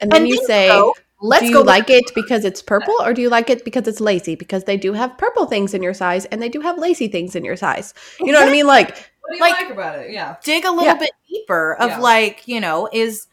And 0.00 0.12
then 0.12 0.22
and 0.22 0.28
you 0.28 0.44
say, 0.46 0.68
go, 0.68 0.94
"Let's 1.20 1.42
do 1.42 1.48
you 1.48 1.54
go 1.54 1.62
like 1.62 1.88
it 1.88 2.04
because 2.14 2.44
it's 2.44 2.60
purple 2.62 2.94
or 3.02 3.14
do 3.14 3.22
you 3.22 3.30
like 3.30 3.48
it 3.48 3.64
because 3.64 3.88
it's 3.88 4.00
lacy? 4.00 4.34
Because 4.34 4.64
they 4.64 4.76
do 4.76 4.92
have 4.92 5.16
purple 5.16 5.46
things 5.46 5.72
in 5.72 5.82
your 5.82 5.94
size 5.94 6.26
and 6.26 6.42
they 6.42 6.48
do 6.48 6.60
have 6.60 6.78
lacy 6.78 7.08
things 7.08 7.34
in 7.34 7.44
your 7.44 7.56
size. 7.56 7.94
You 8.20 8.32
know 8.32 8.40
what 8.40 8.48
I 8.48 8.52
mean? 8.52 8.66
Like, 8.66 9.10
what 9.26 9.32
do 9.32 9.34
you 9.36 9.40
like- 9.40 9.62
like, 9.62 9.70
about 9.70 9.98
it? 9.98 10.10
Yeah. 10.10 10.36
dig 10.44 10.64
a 10.64 10.70
little 10.70 10.84
Yeah. 10.84 10.94
bit 10.94 11.10
deeper 11.28 11.74
of 11.74 11.90
Yeah. 11.90 11.98
like 11.98 12.46
you 12.48 12.60
know 12.60 12.88
is 12.92 13.26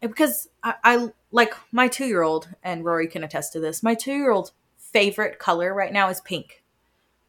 because 0.00 0.48
I, 0.62 0.74
I 0.84 1.08
like 1.32 1.54
my 1.72 1.88
two 1.88 2.06
year 2.06 2.22
old 2.22 2.48
and 2.62 2.84
Rory 2.84 3.06
can 3.06 3.24
attest 3.24 3.52
to 3.54 3.60
this. 3.60 3.82
My 3.82 3.94
two 3.94 4.12
year 4.14 4.30
old 4.30 4.52
favorite 4.78 5.38
color 5.38 5.74
right 5.74 5.92
now 5.92 6.08
is 6.08 6.20
pink 6.20 6.62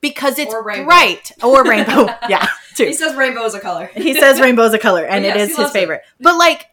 because 0.02 0.38
it's 0.38 0.54
Or 0.54 0.64
rainbow. 0.64 0.86
bright 0.86 1.32
or 1.44 1.64
rainbow. 1.68 2.08
yeah, 2.30 2.48
He 2.76 2.94
says 2.94 3.16
rainbow 3.16 3.44
is 3.46 3.54
a 3.56 3.60
color. 3.60 3.90
He 3.96 4.14
says 4.14 4.40
rainbow 4.40 4.64
is 4.64 4.74
a 4.74 4.78
color, 4.80 5.04
and 5.10 5.24
Yes, 5.26 5.36
it 5.36 5.38
he 5.38 5.44
is 5.44 5.50
his 5.50 5.58
loves 5.58 5.70
it. 5.72 5.74
favorite. 5.80 6.02
But 6.20 6.38
like, 6.38 6.68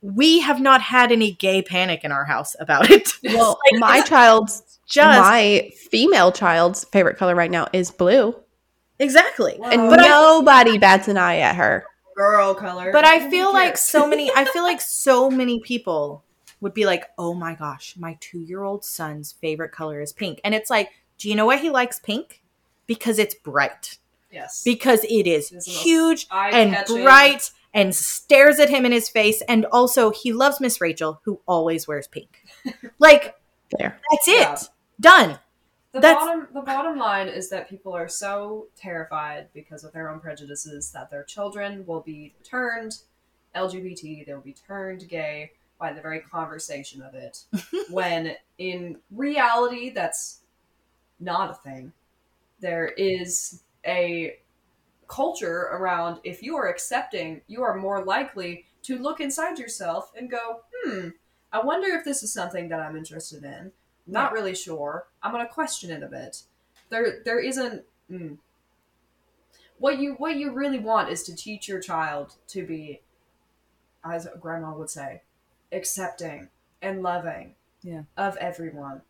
we 0.00 0.38
have 0.40 0.60
not 0.60 0.80
had 0.80 1.10
any 1.10 1.32
gay 1.32 1.60
panic 1.60 2.04
in 2.04 2.12
our 2.12 2.24
house 2.24 2.54
about 2.60 2.88
it. 2.90 3.10
well, 3.24 3.58
Like, 3.72 3.80
my 3.80 4.00
child's, 4.02 4.78
just 4.86 5.18
my 5.20 5.70
female 5.90 6.30
child's 6.30 6.84
favorite 6.84 7.16
color 7.16 7.34
right 7.34 7.50
now 7.50 7.66
is 7.72 7.90
blue. 7.90 8.36
Exactly. 8.98 9.58
And 9.62 9.88
But 9.90 10.00
I- 10.00 10.08
nobody 10.08 10.78
bats 10.78 11.08
an 11.08 11.16
eye 11.16 11.38
at 11.38 11.56
her. 11.56 11.84
girl 12.16 12.54
color. 12.54 12.90
But 12.92 13.04
I 13.04 13.26
oh 13.26 13.30
feel 13.30 13.52
like 13.52 13.76
so 13.78 14.06
many 14.06 14.30
I 14.34 14.44
feel 14.44 14.62
like 14.64 14.80
so 15.06 15.30
many 15.30 15.60
people 15.60 16.24
would 16.60 16.74
be 16.74 16.84
like, 16.84 17.04
"Oh 17.16 17.34
my 17.34 17.54
gosh, 17.54 17.94
my 17.96 18.18
2-year-old 18.20 18.84
son's 18.84 19.32
favorite 19.32 19.70
color 19.70 20.00
is 20.00 20.12
pink." 20.12 20.40
And 20.44 20.52
it's 20.54 20.68
like, 20.70 20.90
"Do 21.18 21.28
you 21.28 21.36
know 21.36 21.46
why 21.46 21.58
he 21.58 21.70
likes 21.70 22.00
pink? 22.00 22.42
Because 22.88 23.18
it's 23.20 23.34
bright. 23.36 23.98
Yes. 24.32 24.62
Because 24.64 25.04
it 25.04 25.26
is 25.28 25.52
It's 25.52 25.66
huge 25.66 26.26
and 26.32 26.76
bright 26.86 27.50
and 27.72 27.94
stares 27.94 28.58
at 28.58 28.68
him 28.70 28.84
in 28.84 28.92
his 28.92 29.08
face 29.08 29.40
and 29.48 29.64
also 29.66 30.10
he 30.10 30.32
loves 30.32 30.60
Miss 30.60 30.80
Rachel 30.80 31.20
who 31.24 31.40
always 31.46 31.86
wears 31.86 32.08
pink." 32.08 32.44
like 32.98 33.36
There. 33.78 34.00
that's 34.10 34.26
it. 34.28 34.34
Yeah. 34.40 34.58
Done. 35.00 35.38
The 35.98 36.02
That's- 36.02 36.24
bottom 36.24 36.48
the 36.52 36.60
bottom 36.60 36.96
line 36.96 37.28
is 37.28 37.50
that 37.50 37.68
people 37.68 37.92
are 37.92 38.08
so 38.08 38.68
terrified 38.76 39.48
because 39.52 39.82
of 39.82 39.92
their 39.92 40.08
own 40.10 40.20
prejudices 40.20 40.92
that 40.92 41.10
their 41.10 41.24
children 41.24 41.84
will 41.86 42.00
be 42.00 42.34
turned 42.44 42.98
LGBT, 43.54 44.24
they'll 44.24 44.40
be 44.40 44.54
turned 44.54 45.08
gay 45.08 45.52
by 45.78 45.92
the 45.92 46.00
very 46.00 46.20
conversation 46.20 47.02
of 47.02 47.14
it. 47.14 47.44
when 47.90 48.36
in 48.58 48.98
reality 49.10 49.90
that's 49.90 50.42
not 51.20 51.50
a 51.50 51.54
thing. 51.54 51.92
There 52.60 52.88
is 52.88 53.62
a 53.86 54.36
culture 55.08 55.68
around 55.72 56.20
if 56.22 56.42
you 56.42 56.56
are 56.56 56.68
accepting, 56.68 57.40
you 57.46 57.62
are 57.62 57.74
more 57.74 58.04
likely 58.04 58.66
to 58.82 58.98
look 58.98 59.20
inside 59.20 59.58
yourself 59.58 60.12
and 60.16 60.30
go, 60.30 60.60
hmm, 60.72 61.08
I 61.52 61.64
wonder 61.64 61.88
if 61.88 62.04
this 62.04 62.22
is 62.22 62.32
something 62.32 62.68
that 62.68 62.80
I'm 62.80 62.96
interested 62.96 63.42
in. 63.42 63.72
Not 64.08 64.32
really 64.32 64.54
sure. 64.54 65.06
I'm 65.22 65.32
gonna 65.32 65.48
question 65.48 65.90
it 65.90 66.02
a 66.02 66.06
bit. 66.08 66.42
There, 66.88 67.20
there 67.24 67.40
isn't. 67.40 67.84
Mm. 68.10 68.38
What 69.78 69.98
you 69.98 70.14
what 70.14 70.36
you 70.36 70.52
really 70.52 70.78
want 70.78 71.10
is 71.10 71.22
to 71.24 71.36
teach 71.36 71.68
your 71.68 71.80
child 71.80 72.34
to 72.48 72.66
be, 72.66 73.00
as 74.04 74.26
Grandma 74.40 74.72
would 74.74 74.90
say, 74.90 75.22
accepting 75.72 76.48
and 76.82 77.02
loving 77.02 77.54
Yeah. 77.82 78.02
of 78.16 78.36
everyone. 78.38 79.02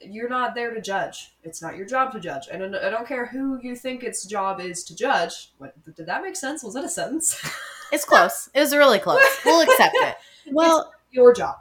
You're 0.00 0.28
not 0.28 0.54
there 0.54 0.72
to 0.72 0.80
judge. 0.80 1.34
It's 1.42 1.60
not 1.60 1.76
your 1.76 1.86
job 1.86 2.12
to 2.12 2.20
judge. 2.20 2.46
And 2.52 2.76
I 2.76 2.90
don't 2.90 3.08
care 3.08 3.26
who 3.26 3.58
you 3.60 3.74
think 3.74 4.04
its 4.04 4.24
job 4.24 4.60
is 4.60 4.84
to 4.84 4.94
judge. 4.94 5.52
What 5.58 5.74
did 5.96 6.06
that 6.06 6.22
make 6.22 6.36
sense? 6.36 6.62
Was 6.62 6.74
that 6.74 6.84
a 6.84 6.88
sentence? 6.88 7.40
It's 7.90 8.04
close. 8.04 8.50
It 8.52 8.60
was 8.60 8.76
really 8.76 8.98
close. 8.98 9.24
We'll 9.46 9.62
accept 9.62 9.94
it. 9.98 10.16
Well, 10.52 10.92
your 11.10 11.32
job. 11.32 11.56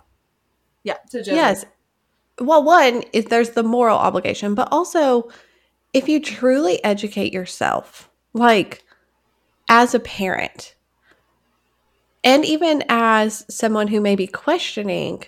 Yeah. 0.83 0.97
To 1.11 1.23
judge. 1.23 1.33
yes. 1.33 1.65
Well, 2.39 2.63
one 2.63 3.03
is 3.13 3.25
there's 3.25 3.51
the 3.51 3.63
moral 3.63 3.97
obligation, 3.97 4.53
but 4.55 4.67
also 4.71 5.29
if 5.93 6.07
you 6.07 6.19
truly 6.19 6.83
educate 6.83 7.33
yourself, 7.33 8.09
like 8.33 8.83
as 9.69 9.95
a 9.95 9.99
parent, 9.99 10.75
and 12.23 12.45
even 12.45 12.83
as 12.89 13.45
someone 13.49 13.87
who 13.87 14.01
may 14.01 14.15
be 14.15 14.27
questioning, 14.27 15.23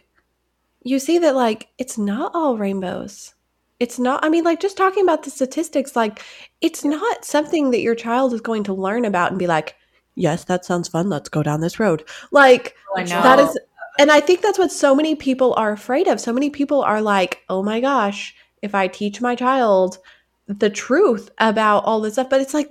you 0.83 0.99
see 0.99 1.17
that 1.19 1.35
like 1.35 1.69
it's 1.77 1.97
not 1.97 2.31
all 2.35 2.57
rainbows. 2.57 3.33
It's 3.79 3.97
not, 3.97 4.23
I 4.25 4.29
mean, 4.29 4.43
like 4.43 4.59
just 4.59 4.75
talking 4.75 5.03
about 5.03 5.23
the 5.23 5.29
statistics, 5.29 5.95
like 5.95 6.21
it's 6.59 6.83
not 6.83 7.23
something 7.23 7.71
that 7.71 7.79
your 7.79 7.95
child 7.95 8.33
is 8.33 8.41
going 8.41 8.63
to 8.65 8.73
learn 8.73 9.05
about 9.05 9.31
and 9.31 9.39
be 9.39 9.47
like, 9.47 9.75
yes, 10.15 10.43
that 10.45 10.65
sounds 10.65 10.89
fun. 10.89 11.09
Let's 11.09 11.29
go 11.29 11.41
down 11.41 11.61
this 11.61 11.79
road. 11.79 12.03
Like, 12.31 12.75
oh, 12.95 12.99
know. 12.99 13.05
that 13.07 13.39
is 13.39 13.57
and 13.99 14.11
i 14.11 14.19
think 14.19 14.41
that's 14.41 14.57
what 14.57 14.71
so 14.71 14.95
many 14.95 15.13
people 15.13 15.53
are 15.55 15.71
afraid 15.71 16.07
of. 16.07 16.19
So 16.19 16.33
many 16.33 16.49
people 16.49 16.81
are 16.81 17.01
like 17.01 17.43
oh 17.49 17.61
my 17.61 17.79
gosh 17.79 18.35
if 18.61 18.73
i 18.73 18.87
teach 18.87 19.21
my 19.21 19.35
child 19.35 19.99
the 20.47 20.69
truth 20.69 21.29
about 21.37 21.83
all 21.85 22.01
this 22.01 22.13
stuff 22.13 22.29
but 22.29 22.41
it's 22.41 22.55
like 22.55 22.69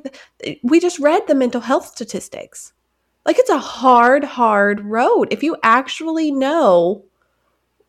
we 0.64 0.80
just 0.80 0.98
read 0.98 1.26
the 1.28 1.34
mental 1.36 1.60
health 1.60 1.86
statistics. 1.86 2.72
Like 3.24 3.38
it's 3.38 3.50
a 3.50 3.58
hard 3.58 4.24
hard 4.24 4.80
road. 4.80 5.28
If 5.30 5.42
you 5.42 5.56
actually 5.62 6.32
know 6.32 7.04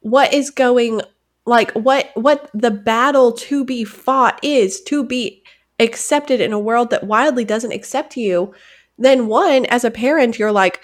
what 0.01 0.33
is 0.33 0.49
going 0.49 1.01
like 1.45 1.71
what 1.71 2.11
what 2.15 2.49
the 2.53 2.71
battle 2.71 3.31
to 3.31 3.65
be 3.65 3.83
fought 3.83 4.39
is 4.43 4.81
to 4.81 5.03
be 5.03 5.43
accepted 5.79 6.39
in 6.39 6.53
a 6.53 6.59
world 6.59 6.89
that 6.89 7.05
wildly 7.05 7.45
doesn't 7.45 7.71
accept 7.71 8.17
you 8.17 8.53
then 8.97 9.27
one 9.27 9.65
as 9.67 9.83
a 9.83 9.91
parent 9.91 10.37
you're 10.37 10.51
like 10.51 10.81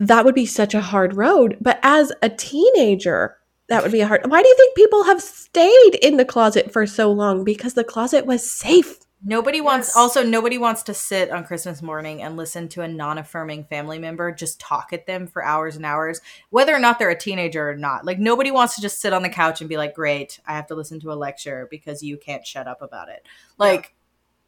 that 0.00 0.24
would 0.24 0.34
be 0.34 0.46
such 0.46 0.74
a 0.74 0.80
hard 0.80 1.14
road. 1.14 1.56
But 1.60 1.78
as 1.82 2.12
a 2.22 2.28
teenager, 2.28 3.36
that 3.68 3.82
would 3.82 3.92
be 3.92 4.00
a 4.00 4.06
hard. 4.08 4.28
Why 4.28 4.42
do 4.42 4.48
you 4.48 4.56
think 4.56 4.74
people 4.74 5.04
have 5.04 5.22
stayed 5.22 5.94
in 6.02 6.16
the 6.16 6.24
closet 6.24 6.72
for 6.72 6.86
so 6.86 7.12
long? 7.12 7.44
Because 7.44 7.74
the 7.74 7.84
closet 7.84 8.26
was 8.26 8.50
safe. 8.50 8.98
Nobody 9.22 9.60
wants 9.60 9.88
Yes. 9.88 9.96
also 9.96 10.24
nobody 10.24 10.56
wants 10.56 10.82
to 10.84 10.94
sit 10.94 11.30
on 11.30 11.44
Christmas 11.44 11.82
morning 11.82 12.22
and 12.22 12.38
listen 12.38 12.68
to 12.70 12.80
a 12.80 12.88
non-affirming 12.88 13.64
family 13.64 13.98
member 13.98 14.32
just 14.32 14.58
talk 14.58 14.94
at 14.94 15.06
them 15.06 15.26
for 15.26 15.44
hours 15.44 15.76
and 15.76 15.84
hours, 15.84 16.22
whether 16.48 16.74
or 16.74 16.78
not 16.78 16.98
they're 16.98 17.10
a 17.10 17.18
teenager 17.18 17.68
or 17.68 17.76
not. 17.76 18.06
Like 18.06 18.18
nobody 18.18 18.50
wants 18.50 18.76
to 18.76 18.80
just 18.80 18.98
sit 18.98 19.12
on 19.12 19.22
the 19.22 19.28
couch 19.28 19.60
and 19.60 19.68
be 19.68 19.76
like, 19.76 19.94
"Great, 19.94 20.40
I 20.46 20.54
have 20.54 20.66
to 20.68 20.74
listen 20.74 20.98
to 21.00 21.12
a 21.12 21.14
lecture 21.14 21.68
because 21.70 22.02
you 22.02 22.16
can't 22.16 22.46
shut 22.46 22.66
up 22.66 22.80
about 22.80 23.10
it." 23.10 23.26
Like 23.58 23.94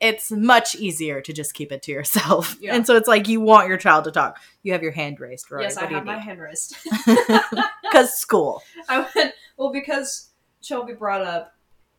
it's 0.02 0.32
much 0.32 0.74
easier 0.74 1.20
to 1.20 1.32
just 1.32 1.54
keep 1.54 1.70
it 1.70 1.80
to 1.84 1.92
yourself. 1.92 2.56
Yeah. 2.62 2.74
And 2.74 2.86
so 2.86 2.96
it's 2.96 3.08
like 3.08 3.28
you 3.28 3.40
want 3.40 3.66
your 3.68 3.76
child 3.76 4.04
to 4.04 4.10
talk. 4.12 4.38
You 4.62 4.72
have 4.72 4.82
your 4.82 4.92
hand 4.92 5.18
raised, 5.18 5.50
right? 5.50 5.62
Yes, 5.62 5.76
I 5.76 5.82
what 5.82 5.88
do 5.88 5.94
have 5.96 6.04
my 6.04 6.18
hand 6.18 6.40
raised. 6.40 6.76
Cuz 7.92 8.10
school. 8.12 8.62
I 8.88 9.06
went 9.14 9.34
well 9.56 9.72
because 9.72 10.30
Shelby 10.60 10.92
brought 10.92 11.22
up. 11.22 11.54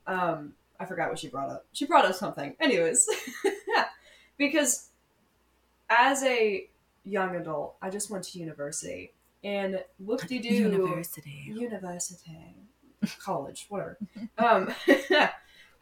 Um, 0.06 0.54
I 0.80 0.86
forgot 0.86 1.10
what 1.10 1.20
she 1.20 1.28
brought 1.30 1.50
up. 1.50 1.66
She 1.74 1.86
brought 1.86 2.06
up 2.06 2.16
something. 2.16 2.56
Anyways, 2.60 3.10
because 4.38 4.90
as 5.90 6.24
a 6.24 6.70
young 7.04 7.36
adult, 7.36 7.76
I 7.82 7.90
just 7.90 8.10
went 8.10 8.24
to 8.26 8.40
university 8.40 9.14
and 9.44 9.84
whoop 10.00 10.22
de 10.28 10.40
doo 10.40 10.54
University. 10.54 11.44
university, 11.48 12.56
college, 13.20 13.66
whatever. 13.70 13.98
um, 14.38 14.74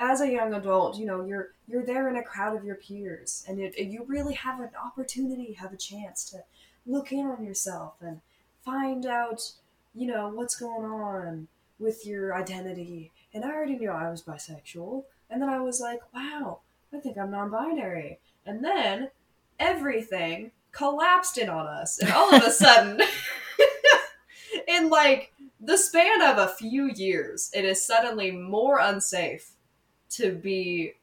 as 0.02 0.20
a 0.20 0.32
young 0.32 0.56
adult, 0.56 0.98
you 0.98 1.06
know, 1.06 1.24
you're 1.24 1.50
you're 1.68 1.86
there 1.86 2.10
in 2.10 2.16
a 2.18 2.24
crowd 2.24 2.58
of 2.58 2.66
your 2.66 2.76
peers, 2.76 3.46
and 3.48 3.60
it, 3.60 3.78
you 3.78 4.04
really 4.08 4.34
have 4.34 4.60
an 4.60 4.72
opportunity, 4.84 5.54
have 5.54 5.72
a 5.72 5.78
chance 5.78 6.26
to 6.32 6.40
look 6.88 7.12
in 7.12 7.28
on 7.28 7.46
yourself 7.46 7.94
and 8.02 8.20
find 8.66 9.06
out, 9.06 9.52
you 9.94 10.08
know, 10.08 10.30
what's 10.30 10.56
going 10.56 10.86
on 10.86 11.48
with 11.80 12.06
your 12.06 12.36
identity. 12.36 13.12
And 13.34 13.46
I 13.46 13.52
already 13.52 13.78
knew 13.78 13.92
I 13.92 14.10
was 14.10 14.24
bisexual, 14.24 15.04
and 15.30 15.40
then 15.40 15.50
I 15.50 15.60
was 15.60 15.80
like, 15.80 16.02
wow, 16.14 16.62
I 16.92 16.98
think 16.98 17.18
I'm 17.18 17.32
non-binary, 17.32 18.18
and 18.46 18.66
then 18.66 19.12
everything 19.60 20.52
collapsed 20.72 21.38
in 21.38 21.48
on 21.48 21.68
us, 21.68 22.00
and 22.00 22.12
all 22.12 22.34
of 22.34 22.44
a 22.44 22.52
sudden. 22.52 23.02
in 24.68 24.90
like 24.90 25.32
the 25.60 25.78
span 25.78 26.24
of 26.24 26.40
a 26.40 26.54
few 26.56 26.90
years, 26.90 27.52
it 27.54 27.66
is 27.66 27.86
suddenly 27.86 28.32
more 28.32 28.80
unsafe 28.80 29.52
to 30.12 30.34
be 30.34 30.94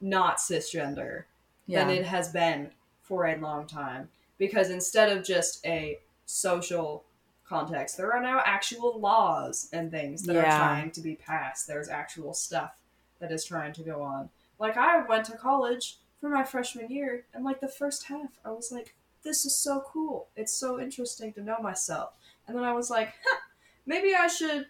not 0.00 0.38
cisgender 0.38 1.24
than 1.68 1.90
it 1.90 2.04
has 2.04 2.28
been 2.28 2.70
for 3.02 3.26
a 3.26 3.36
long 3.36 3.66
time. 3.66 4.08
Because 4.38 4.70
instead 4.70 5.14
of 5.14 5.24
just 5.24 5.64
a 5.66 5.98
social 6.24 7.04
context, 7.44 7.96
there 7.96 8.12
are 8.12 8.22
now 8.22 8.40
actual 8.44 8.98
laws 9.00 9.68
and 9.72 9.90
things 9.90 10.22
that 10.22 10.36
are 10.36 10.42
trying 10.42 10.90
to 10.92 11.00
be 11.00 11.16
passed. 11.16 11.66
There's 11.66 11.88
actual 11.88 12.34
stuff 12.34 12.72
that 13.18 13.32
is 13.32 13.44
trying 13.44 13.72
to 13.72 13.82
go 13.82 14.02
on. 14.02 14.28
Like, 14.58 14.76
I 14.76 15.04
went 15.04 15.24
to 15.26 15.36
college 15.36 15.98
for 16.20 16.28
my 16.28 16.44
freshman 16.44 16.90
year, 16.90 17.24
and 17.34 17.44
like 17.44 17.60
the 17.60 17.68
first 17.68 18.04
half, 18.04 18.38
I 18.44 18.50
was 18.50 18.70
like, 18.72 18.94
this 19.24 19.44
is 19.44 19.56
so 19.56 19.84
cool. 19.86 20.28
It's 20.36 20.52
so 20.52 20.80
interesting 20.80 21.32
to 21.34 21.42
know 21.42 21.58
myself. 21.60 22.10
And 22.46 22.56
then 22.56 22.64
I 22.64 22.72
was 22.72 22.90
like, 22.90 23.14
huh, 23.24 23.40
maybe 23.86 24.14
I 24.14 24.28
should 24.28 24.66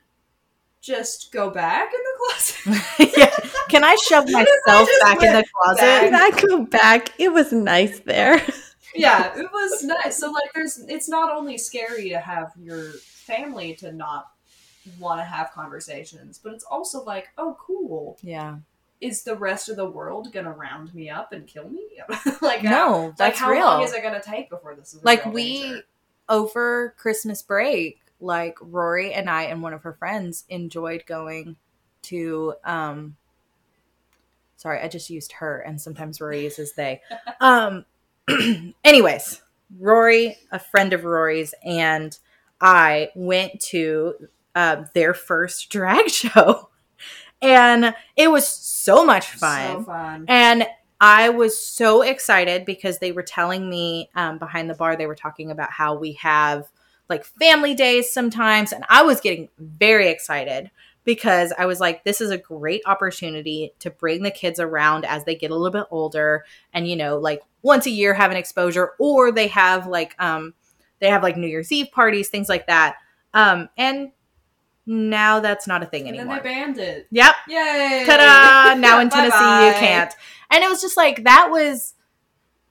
just 0.81 1.33
go 1.33 1.51
back 1.51 1.91
in 1.93 2.01
the 2.01 2.19
closet. 2.19 3.13
yeah. 3.19 3.31
Can 3.69 3.85
I 3.85 3.97
shove 4.09 4.25
myself 4.31 4.89
just 4.89 5.01
back 5.03 5.23
in 5.23 5.29
the 5.29 5.35
went 5.35 5.49
closet? 5.53 5.81
Can 5.81 6.15
I 6.15 6.31
go 6.49 6.65
back? 6.65 7.13
It 7.19 7.33
was 7.33 7.53
nice 7.53 8.01
there. 8.01 8.41
yeah, 8.95 9.37
it 9.39 9.49
was 9.53 9.85
nice. 9.85 10.17
So 10.19 10.31
like 10.31 10.53
there's 10.55 10.79
it's 10.89 11.09
not 11.09 11.31
only 11.31 11.59
scary 11.59 12.09
to 12.11 12.19
have 12.19 12.53
your 12.61 12.93
family 12.93 13.75
to 13.77 13.93
not 13.93 14.31
want 14.99 15.21
to 15.21 15.25
have 15.25 15.51
conversations, 15.53 16.41
but 16.43 16.55
it's 16.55 16.65
also 16.65 17.05
like, 17.05 17.29
oh 17.37 17.57
cool. 17.61 18.17
Yeah. 18.23 18.57
Is 19.01 19.23
the 19.23 19.37
rest 19.37 19.69
of 19.69 19.77
the 19.77 19.89
world 19.89 20.33
gonna 20.33 20.51
round 20.53 20.93
me 20.95 21.09
up 21.09 21.33
and 21.33 21.47
kill 21.47 21.69
me? 21.69 21.87
like 22.43 22.61
how, 22.63 22.71
No, 22.71 23.05
like 23.07 23.17
that's 23.17 23.39
how 23.39 23.51
real. 23.51 23.65
long 23.67 23.83
is 23.85 23.93
it 23.93 24.03
gonna 24.03 24.23
take 24.23 24.51
before 24.51 24.75
this 24.75 24.93
is 24.95 25.05
like 25.05 25.25
real 25.27 25.35
we 25.35 25.63
danger? 25.63 25.83
over 26.29 26.95
Christmas 26.99 27.41
break, 27.43 28.01
like 28.21 28.57
Rory 28.61 29.13
and 29.13 29.29
I 29.29 29.45
and 29.45 29.63
one 29.63 29.73
of 29.73 29.83
her 29.83 29.95
friends 29.95 30.45
enjoyed 30.49 31.05
going 31.07 31.57
to 32.03 32.55
um 32.65 33.17
sorry, 34.57 34.81
I 34.81 34.89
just 34.89 35.11
used 35.11 35.33
her 35.33 35.61
and 35.61 35.81
sometimes 35.81 36.21
Rory 36.21 36.43
uses 36.43 36.73
they. 36.75 37.01
Um 37.41 37.85
anyways, 38.85 39.43
Rory, 39.79 40.37
a 40.51 40.59
friend 40.59 40.93
of 40.93 41.05
Rory's 41.05 41.55
and 41.65 42.19
I 42.61 43.11
went 43.15 43.61
to 43.61 44.29
uh, 44.55 44.85
their 44.95 45.15
first 45.15 45.71
drag 45.71 46.11
show. 46.11 46.69
And 47.41 47.95
it 48.17 48.31
was 48.31 48.47
so 48.49 49.05
much 49.05 49.27
fun. 49.27 49.79
So 49.79 49.85
fun. 49.85 50.25
And 50.27 50.67
I 51.01 51.29
was 51.29 51.65
so 51.65 52.03
excited 52.03 52.65
because 52.65 52.99
they 52.99 53.13
were 53.13 53.23
telling 53.23 53.71
me 53.71 54.11
um, 54.17 54.39
behind 54.39 54.69
the 54.69 54.75
bar, 54.75 54.97
they 54.97 55.07
were 55.07 55.15
talking 55.15 55.53
about 55.53 55.71
how 55.71 55.95
we 55.95 56.15
have 56.15 56.69
like 57.09 57.25
family 57.25 57.75
days 57.75 58.13
sometimes. 58.13 58.73
And 58.73 58.85
I 58.89 59.03
was 59.03 59.21
getting 59.21 59.49
very 59.59 60.09
excited 60.09 60.71
because 61.05 61.53
I 61.59 61.67
was 61.67 61.81
like, 61.81 62.05
this 62.05 62.21
is 62.21 62.31
a 62.31 62.37
great 62.39 62.83
opportunity 62.85 63.73
to 63.79 63.91
bring 63.91 64.23
the 64.23 64.31
kids 64.31 64.61
around 64.61 65.05
as 65.07 65.25
they 65.25 65.35
get 65.35 65.51
a 65.51 65.55
little 65.57 65.71
bit 65.73 65.89
older 65.91 66.45
and, 66.75 66.87
you 66.87 66.97
know, 66.97 67.17
like 67.19 67.41
once 67.63 67.87
a 67.87 67.91
year 67.91 68.13
have 68.15 68.31
an 68.31 68.37
exposure 68.37 68.93
or 68.99 69.33
they 69.33 69.47
have 69.49 69.87
like, 69.87 70.15
um, 70.19 70.53
they 71.01 71.09
have 71.09 71.23
like 71.23 71.37
New 71.37 71.47
Year's 71.47 71.73
Eve 71.73 71.91
parties, 71.93 72.29
things 72.29 72.49
like 72.49 72.67
that. 72.67 72.97
Um, 73.33 73.69
and 73.79 74.13
now 74.85 75.41
that's 75.41 75.67
not 75.67 75.83
a 75.83 75.87
thing 75.87 76.09
And 76.09 76.17
anymore. 76.17 76.37
they 76.37 76.43
banned 76.43 76.79
it. 76.79 77.07
Yep. 77.11 77.35
Yay! 77.49 78.05
Ta-da! 78.07 78.75
Now 78.81 79.01
in 79.01 79.09
Tennessee 79.11 79.67
you 79.67 79.73
can't. 79.75 80.13
And 80.51 80.63
it 80.65 80.69
was 80.69 80.81
just 80.81 80.97
like 80.97 81.25
that 81.25 81.49
was 81.51 81.95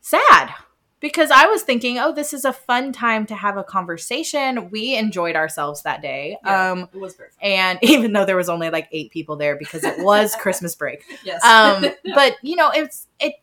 sad 0.02 0.54
because 1.00 1.30
I 1.30 1.45
was 1.45 1.62
thinking, 1.62 2.00
oh, 2.00 2.12
this 2.12 2.34
is 2.34 2.43
a 2.43 2.52
fun 2.54 2.91
time 2.91 3.26
to 3.28 3.36
have 3.36 3.58
a 3.58 3.64
conversation. 3.64 4.70
We 4.72 4.95
enjoyed 4.95 5.36
ourselves 5.36 5.84
that 5.84 6.02
day. 6.02 6.38
Yeah, 6.43 6.72
Um 6.72 6.89
it 6.93 7.00
was 7.00 7.16
very 7.16 7.30
fun. 7.30 7.50
and 7.50 7.80
even 7.84 8.14
though 8.14 8.26
there 8.26 8.38
was 8.38 8.50
only 8.50 8.70
like 8.70 8.88
eight 8.91 9.12
people 9.12 9.36
there 9.36 9.56
because 9.56 9.84
it 9.84 10.00
was 10.00 10.36
Christmas 10.39 10.76
break. 10.76 11.04
Yes. 11.24 11.43
Um 11.43 11.86
but 12.16 12.36
you 12.41 12.56
know, 12.56 12.72
it's 12.72 13.08
it 13.20 13.36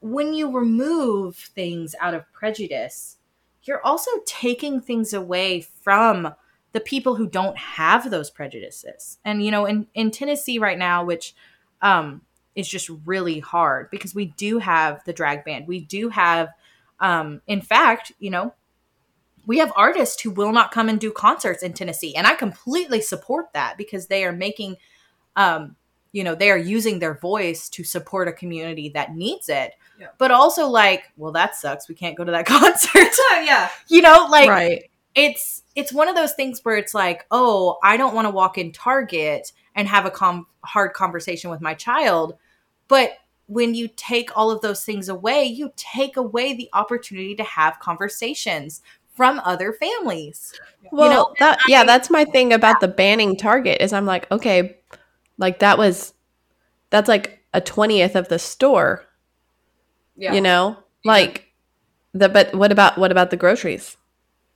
when 0.00 0.34
you 0.34 0.50
remove 0.52 1.36
things 1.36 1.94
out 2.00 2.14
of 2.14 2.30
prejudice, 2.32 3.16
you're 3.62 3.84
also 3.84 4.10
taking 4.24 4.80
things 4.80 5.12
away 5.12 5.60
from 5.60 6.34
the 6.72 6.80
people 6.80 7.16
who 7.16 7.26
don't 7.26 7.56
have 7.56 8.10
those 8.10 8.30
prejudices. 8.30 9.18
And 9.24 9.42
you 9.44 9.50
know, 9.50 9.64
in 9.64 9.86
in 9.94 10.10
Tennessee 10.10 10.58
right 10.58 10.78
now, 10.78 11.04
which 11.04 11.34
um 11.82 12.22
is 12.56 12.66
just 12.66 12.90
really 13.04 13.38
hard 13.38 13.90
because 13.90 14.14
we 14.14 14.24
do 14.24 14.58
have 14.58 15.04
the 15.04 15.12
drag 15.12 15.44
band. 15.44 15.68
We 15.68 15.80
do 15.80 16.08
have 16.08 16.48
um 16.98 17.42
in 17.46 17.60
fact, 17.60 18.10
you 18.18 18.30
know, 18.30 18.54
we 19.46 19.58
have 19.58 19.72
artists 19.76 20.20
who 20.22 20.30
will 20.30 20.52
not 20.52 20.72
come 20.72 20.88
and 20.88 20.98
do 20.98 21.12
concerts 21.12 21.62
in 21.62 21.74
Tennessee 21.74 22.16
and 22.16 22.26
I 22.26 22.34
completely 22.34 23.00
support 23.00 23.52
that 23.52 23.76
because 23.76 24.06
they 24.06 24.24
are 24.24 24.32
making 24.32 24.76
um 25.36 25.76
you 26.12 26.24
know, 26.24 26.34
they 26.34 26.50
are 26.50 26.56
using 26.56 26.98
their 26.98 27.18
voice 27.18 27.68
to 27.68 27.84
support 27.84 28.26
a 28.26 28.32
community 28.32 28.88
that 28.90 29.14
needs 29.14 29.50
it. 29.50 29.74
Yeah. 30.00 30.06
But 30.16 30.30
also 30.30 30.66
like, 30.66 31.12
well 31.18 31.32
that 31.32 31.54
sucks. 31.54 31.88
We 31.88 31.94
can't 31.94 32.16
go 32.16 32.24
to 32.24 32.32
that 32.32 32.46
concert. 32.46 33.12
yeah. 33.44 33.68
you 33.88 34.00
know, 34.00 34.26
like 34.30 34.48
right. 34.48 34.90
it's 35.14 35.62
it's 35.74 35.92
one 35.92 36.08
of 36.08 36.16
those 36.16 36.32
things 36.32 36.60
where 36.62 36.76
it's 36.76 36.94
like, 36.94 37.26
oh, 37.30 37.76
I 37.82 37.98
don't 37.98 38.14
want 38.14 38.24
to 38.24 38.30
walk 38.30 38.56
in 38.56 38.72
Target 38.72 39.52
and 39.76 39.86
have 39.86 40.06
a 40.06 40.10
com- 40.10 40.46
hard 40.64 40.94
conversation 40.94 41.50
with 41.50 41.60
my 41.60 41.74
child, 41.74 42.34
but 42.88 43.18
when 43.48 43.74
you 43.74 43.88
take 43.96 44.36
all 44.36 44.50
of 44.50 44.60
those 44.60 44.84
things 44.84 45.08
away, 45.08 45.44
you 45.44 45.72
take 45.76 46.16
away 46.16 46.54
the 46.54 46.68
opportunity 46.72 47.34
to 47.36 47.44
have 47.44 47.78
conversations 47.78 48.82
from 49.14 49.40
other 49.44 49.72
families. 49.72 50.52
Well, 50.92 51.10
know, 51.10 51.34
that 51.38 51.58
yeah, 51.68 51.84
that's 51.84 52.10
my 52.10 52.24
thing 52.24 52.52
about 52.52 52.80
the 52.80 52.88
banning 52.88 53.36
Target 53.36 53.80
is 53.80 53.92
I'm 53.92 54.06
like, 54.06 54.30
okay, 54.30 54.78
like 55.38 55.60
that 55.60 55.78
was 55.78 56.12
that's 56.90 57.08
like 57.08 57.40
a 57.54 57.60
twentieth 57.60 58.14
of 58.16 58.28
the 58.28 58.38
store, 58.38 59.04
Yeah. 60.16 60.34
you 60.34 60.40
know, 60.40 60.76
like 61.04 61.52
the 62.12 62.28
but 62.28 62.54
what 62.54 62.72
about 62.72 62.98
what 62.98 63.12
about 63.12 63.30
the 63.30 63.36
groceries? 63.36 63.96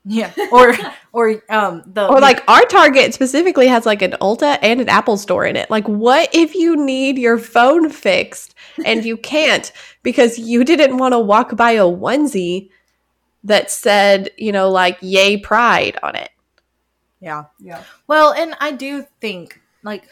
Yeah, 0.05 0.33
or 0.51 0.75
or 1.13 1.43
um 1.51 1.83
the 1.87 2.09
Or 2.09 2.21
like 2.21 2.43
our 2.49 2.65
Target 2.65 3.13
specifically 3.13 3.67
has 3.69 3.85
like 3.85 4.01
an 4.01 4.13
Ulta 4.21 4.59
and 4.63 4.81
an 4.81 4.89
Apple 4.89 5.19
store 5.19 5.45
in 5.45 5.57
it. 5.57 5.71
Like, 5.71 5.87
what 5.87 6.31
if 6.33 6.55
you 6.55 6.77
need 6.77 7.19
your 7.19 7.39
phone 7.39 7.91
fixed 7.91 8.55
and 8.85 9.05
you 9.05 9.17
can't 9.17 9.71
because 10.03 10.39
you 10.39 10.65
didn't 10.65 10.97
want 10.97 11.13
to 11.13 11.19
walk 11.19 11.55
by 11.57 11.73
a 11.73 11.85
onesie 11.85 12.71
that 13.45 13.71
said, 13.71 14.31
you 14.39 14.53
know, 14.53 14.71
like 14.71 14.99
"Yay 15.03 15.37
Pride" 15.37 15.99
on 16.03 16.17
it? 16.17 16.31
yeah. 17.21 17.45
Yeah. 17.59 17.85
Well, 18.07 18.33
and 18.33 18.57
I 18.61 18.73
do 18.73 19.05
think 19.21 19.61
like 19.83 20.09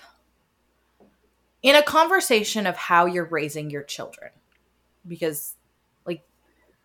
in 1.63 1.75
a 1.75 1.83
conversation 1.83 2.67
of 2.67 2.77
how 2.77 3.07
you're 3.07 3.25
raising 3.25 3.71
your 3.71 3.83
children, 3.83 4.31
because 5.07 5.55
like 5.57 5.58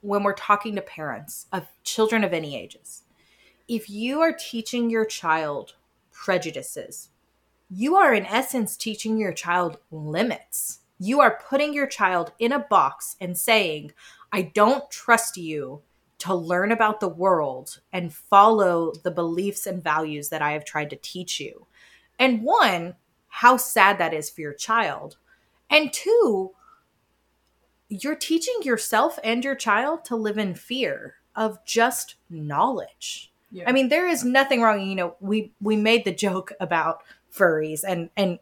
when 0.03 0.21
we're 0.21 0.33
talking 0.33 0.75
to 0.75 0.81
parents 0.81 1.47
of 1.51 1.65
children 1.83 2.23
of 2.23 2.33
any 2.33 2.57
ages, 2.57 3.03
if 3.67 3.89
you 3.89 4.19
are 4.19 4.33
teaching 4.37 4.89
your 4.89 5.05
child 5.05 5.75
prejudices, 6.11 7.09
you 7.69 7.95
are 7.95 8.13
in 8.13 8.25
essence 8.25 8.75
teaching 8.75 9.17
your 9.17 9.31
child 9.31 9.77
limits. 9.91 10.79
You 10.99 11.21
are 11.21 11.39
putting 11.49 11.73
your 11.73 11.87
child 11.87 12.33
in 12.37 12.51
a 12.51 12.59
box 12.59 13.15
and 13.21 13.37
saying, 13.37 13.93
I 14.31 14.43
don't 14.43 14.91
trust 14.91 15.37
you 15.37 15.81
to 16.19 16.35
learn 16.35 16.71
about 16.71 16.99
the 16.99 17.07
world 17.07 17.79
and 17.91 18.13
follow 18.13 18.93
the 19.03 19.11
beliefs 19.11 19.65
and 19.65 19.83
values 19.83 20.29
that 20.29 20.41
I 20.41 20.51
have 20.51 20.65
tried 20.65 20.89
to 20.89 20.95
teach 20.97 21.39
you. 21.39 21.65
And 22.19 22.43
one, 22.43 22.95
how 23.27 23.57
sad 23.57 23.97
that 23.97 24.13
is 24.13 24.29
for 24.29 24.41
your 24.41 24.53
child. 24.53 25.17
And 25.69 25.91
two, 25.91 26.51
you're 28.01 28.15
teaching 28.15 28.55
yourself 28.63 29.19
and 29.23 29.43
your 29.43 29.55
child 29.55 30.03
to 30.05 30.15
live 30.15 30.37
in 30.37 30.55
fear 30.55 31.15
of 31.35 31.63
just 31.65 32.15
knowledge. 32.29 33.31
Yeah. 33.51 33.65
I 33.67 33.71
mean, 33.71 33.89
there 33.89 34.07
is 34.07 34.23
nothing 34.23 34.61
wrong. 34.61 34.81
You 34.81 34.95
know, 34.95 35.15
we 35.19 35.51
we 35.61 35.75
made 35.75 36.05
the 36.05 36.13
joke 36.13 36.51
about 36.59 37.03
furries, 37.31 37.83
and 37.87 38.09
and 38.17 38.39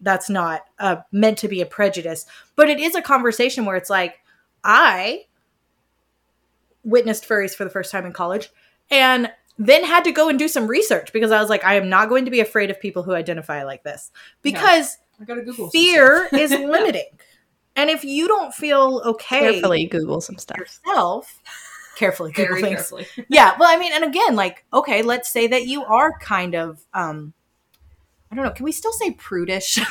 that's 0.00 0.30
not 0.30 0.62
uh, 0.78 0.96
meant 1.12 1.38
to 1.38 1.48
be 1.48 1.60
a 1.60 1.66
prejudice, 1.66 2.26
but 2.54 2.70
it 2.70 2.80
is 2.80 2.94
a 2.94 3.02
conversation 3.02 3.64
where 3.66 3.76
it's 3.76 3.90
like, 3.90 4.20
I 4.64 5.26
witnessed 6.84 7.28
furries 7.28 7.54
for 7.54 7.64
the 7.64 7.70
first 7.70 7.92
time 7.92 8.06
in 8.06 8.12
college, 8.12 8.50
and 8.90 9.30
then 9.58 9.84
had 9.84 10.04
to 10.04 10.12
go 10.12 10.28
and 10.28 10.38
do 10.38 10.48
some 10.48 10.66
research 10.66 11.12
because 11.12 11.30
I 11.30 11.40
was 11.40 11.50
like, 11.50 11.64
I 11.64 11.74
am 11.74 11.88
not 11.88 12.08
going 12.08 12.24
to 12.24 12.30
be 12.30 12.40
afraid 12.40 12.70
of 12.70 12.80
people 12.80 13.02
who 13.02 13.12
identify 13.12 13.62
like 13.62 13.82
this 13.82 14.10
because 14.42 14.98
I 15.20 15.24
gotta 15.24 15.42
Google 15.42 15.70
fear 15.70 16.28
is 16.32 16.50
limiting, 16.52 17.18
and 17.76 17.90
if 17.90 18.04
you 18.04 18.26
don't 18.26 18.52
feel 18.54 19.02
okay 19.04 19.40
Carefully 19.40 19.86
Google 19.86 20.20
some 20.20 20.38
stuff. 20.38 20.58
yourself, 20.58 21.40
carefully 21.96 22.32
Google 22.32 22.56
very 22.56 22.62
things 22.62 22.76
carefully. 22.76 23.06
yeah 23.28 23.56
well 23.58 23.68
i 23.70 23.76
mean 23.78 23.92
and 23.92 24.04
again 24.04 24.36
like 24.36 24.64
okay 24.72 25.02
let's 25.02 25.30
say 25.30 25.46
that 25.46 25.66
you 25.66 25.82
are 25.84 26.18
kind 26.18 26.54
of 26.54 26.84
um 26.92 27.32
i 28.30 28.34
don't 28.34 28.44
know 28.44 28.50
can 28.50 28.64
we 28.64 28.72
still 28.72 28.92
say 28.92 29.12
prudish 29.12 29.78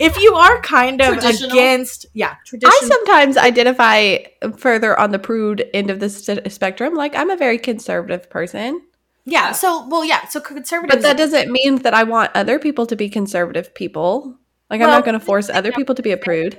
if 0.00 0.16
you 0.20 0.34
are 0.34 0.60
kind 0.62 1.00
of 1.02 1.18
against 1.18 2.06
yeah 2.14 2.36
tradition 2.46 2.70
I 2.72 2.86
sometimes 2.86 3.36
identify 3.36 4.18
further 4.56 4.98
on 4.98 5.10
the 5.10 5.18
prude 5.18 5.68
end 5.74 5.90
of 5.90 5.98
the 6.00 6.08
st- 6.08 6.50
spectrum. 6.52 6.94
Like 6.94 7.16
I'm 7.16 7.30
a 7.30 7.36
very 7.36 7.58
conservative 7.58 8.30
person, 8.30 8.82
yeah 9.24 9.52
so 9.52 9.86
well 9.88 10.04
yeah 10.04 10.26
so 10.28 10.40
conservative 10.40 10.96
but 10.96 11.02
that 11.02 11.16
doesn't 11.16 11.50
mean 11.50 11.76
that 11.82 11.94
I 11.94 12.04
want 12.04 12.30
other 12.34 12.58
people 12.58 12.86
to 12.86 12.96
be 12.96 13.08
conservative 13.08 13.74
people. 13.74 14.38
Like 14.70 14.80
I'm 14.80 14.88
not 14.88 15.04
going 15.04 15.18
to 15.18 15.24
force 15.24 15.48
other 15.48 15.72
people 15.72 15.94
to 15.94 16.02
be 16.02 16.12
a 16.12 16.16
prude. 16.16 16.58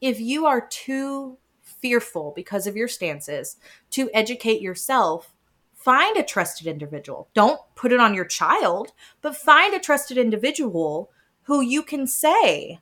if 0.00 0.20
you 0.20 0.46
are 0.46 0.66
too 0.66 1.36
fearful 1.62 2.32
because 2.34 2.66
of 2.66 2.76
your 2.76 2.88
stances 2.88 3.56
to 3.90 4.10
educate 4.12 4.60
yourself 4.60 5.32
find 5.74 6.18
a 6.18 6.22
trusted 6.22 6.66
individual. 6.66 7.28
Don't 7.32 7.58
put 7.74 7.90
it 7.90 8.00
on 8.00 8.14
your 8.14 8.26
child 8.26 8.92
but 9.22 9.36
find 9.36 9.72
a 9.74 9.80
trusted 9.80 10.18
individual 10.18 11.10
who 11.44 11.60
you 11.60 11.82
can 11.82 12.06
say 12.06 12.80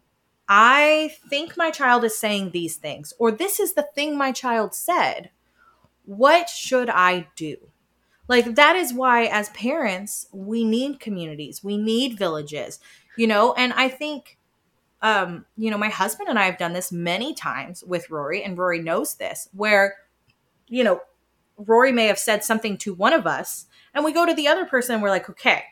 i 0.48 1.12
think 1.28 1.56
my 1.56 1.70
child 1.70 2.02
is 2.04 2.18
saying 2.18 2.50
these 2.50 2.76
things 2.76 3.12
or 3.18 3.30
this 3.30 3.60
is 3.60 3.74
the 3.74 3.86
thing 3.94 4.16
my 4.16 4.32
child 4.32 4.74
said. 4.74 5.30
What 6.04 6.48
should 6.48 6.90
i 6.90 7.28
do? 7.36 7.56
Like 8.26 8.56
that 8.56 8.74
is 8.76 8.92
why 8.92 9.26
as 9.26 9.48
parents 9.50 10.26
we 10.32 10.64
need 10.64 11.00
communities. 11.00 11.62
We 11.62 11.76
need 11.76 12.18
villages 12.18 12.80
you 13.16 13.26
know? 13.26 13.52
And 13.54 13.72
i 13.74 13.88
think 13.88 14.37
um, 15.02 15.44
you 15.56 15.70
know, 15.70 15.78
my 15.78 15.88
husband 15.88 16.28
and 16.28 16.38
I 16.38 16.44
have 16.46 16.58
done 16.58 16.72
this 16.72 16.90
many 16.92 17.34
times 17.34 17.84
with 17.86 18.10
Rory, 18.10 18.42
and 18.42 18.56
Rory 18.58 18.80
knows 18.80 19.14
this, 19.14 19.48
where, 19.52 19.96
you 20.66 20.82
know, 20.84 21.00
Rory 21.56 21.92
may 21.92 22.06
have 22.06 22.18
said 22.18 22.44
something 22.44 22.76
to 22.78 22.94
one 22.94 23.12
of 23.12 23.26
us, 23.26 23.66
and 23.94 24.04
we 24.04 24.12
go 24.12 24.26
to 24.26 24.34
the 24.34 24.48
other 24.48 24.64
person 24.64 24.94
and 24.94 25.02
we're 25.02 25.10
like, 25.10 25.28
okay, 25.30 25.64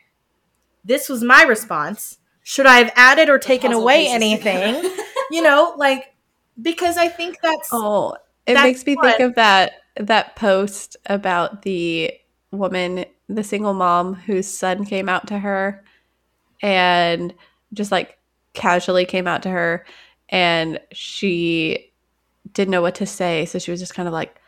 this 0.84 1.08
was 1.08 1.22
my 1.22 1.42
response. 1.42 2.18
Should 2.42 2.66
I 2.66 2.78
have 2.78 2.92
added 2.94 3.28
or 3.28 3.38
taken 3.38 3.72
away 3.72 4.06
anything? 4.08 4.74
you 5.30 5.42
know, 5.42 5.74
like, 5.76 6.14
because 6.60 6.96
I 6.96 7.08
think 7.08 7.38
that's, 7.42 7.68
Oh, 7.72 8.14
it 8.46 8.54
That's 8.54 8.62
makes 8.64 8.86
me 8.86 8.94
what- 8.94 9.16
think 9.16 9.28
of 9.30 9.34
that 9.36 9.72
that 9.98 10.36
post 10.36 10.96
about 11.06 11.62
the 11.62 12.12
woman, 12.52 13.04
the 13.28 13.42
single 13.42 13.72
mom 13.74 14.14
whose 14.14 14.46
son 14.46 14.84
came 14.84 15.08
out 15.08 15.26
to 15.28 15.38
her 15.38 15.82
and 16.62 17.34
just 17.72 17.90
like 17.90 18.18
casually 18.56 19.04
came 19.04 19.28
out 19.28 19.44
to 19.44 19.50
her 19.50 19.86
and 20.28 20.80
she 20.92 21.92
didn't 22.52 22.72
know 22.72 22.82
what 22.82 22.96
to 22.96 23.06
say, 23.06 23.44
so 23.44 23.60
she 23.60 23.70
was 23.70 23.78
just 23.78 23.94
kind 23.94 24.08
of 24.08 24.12
like 24.12 24.40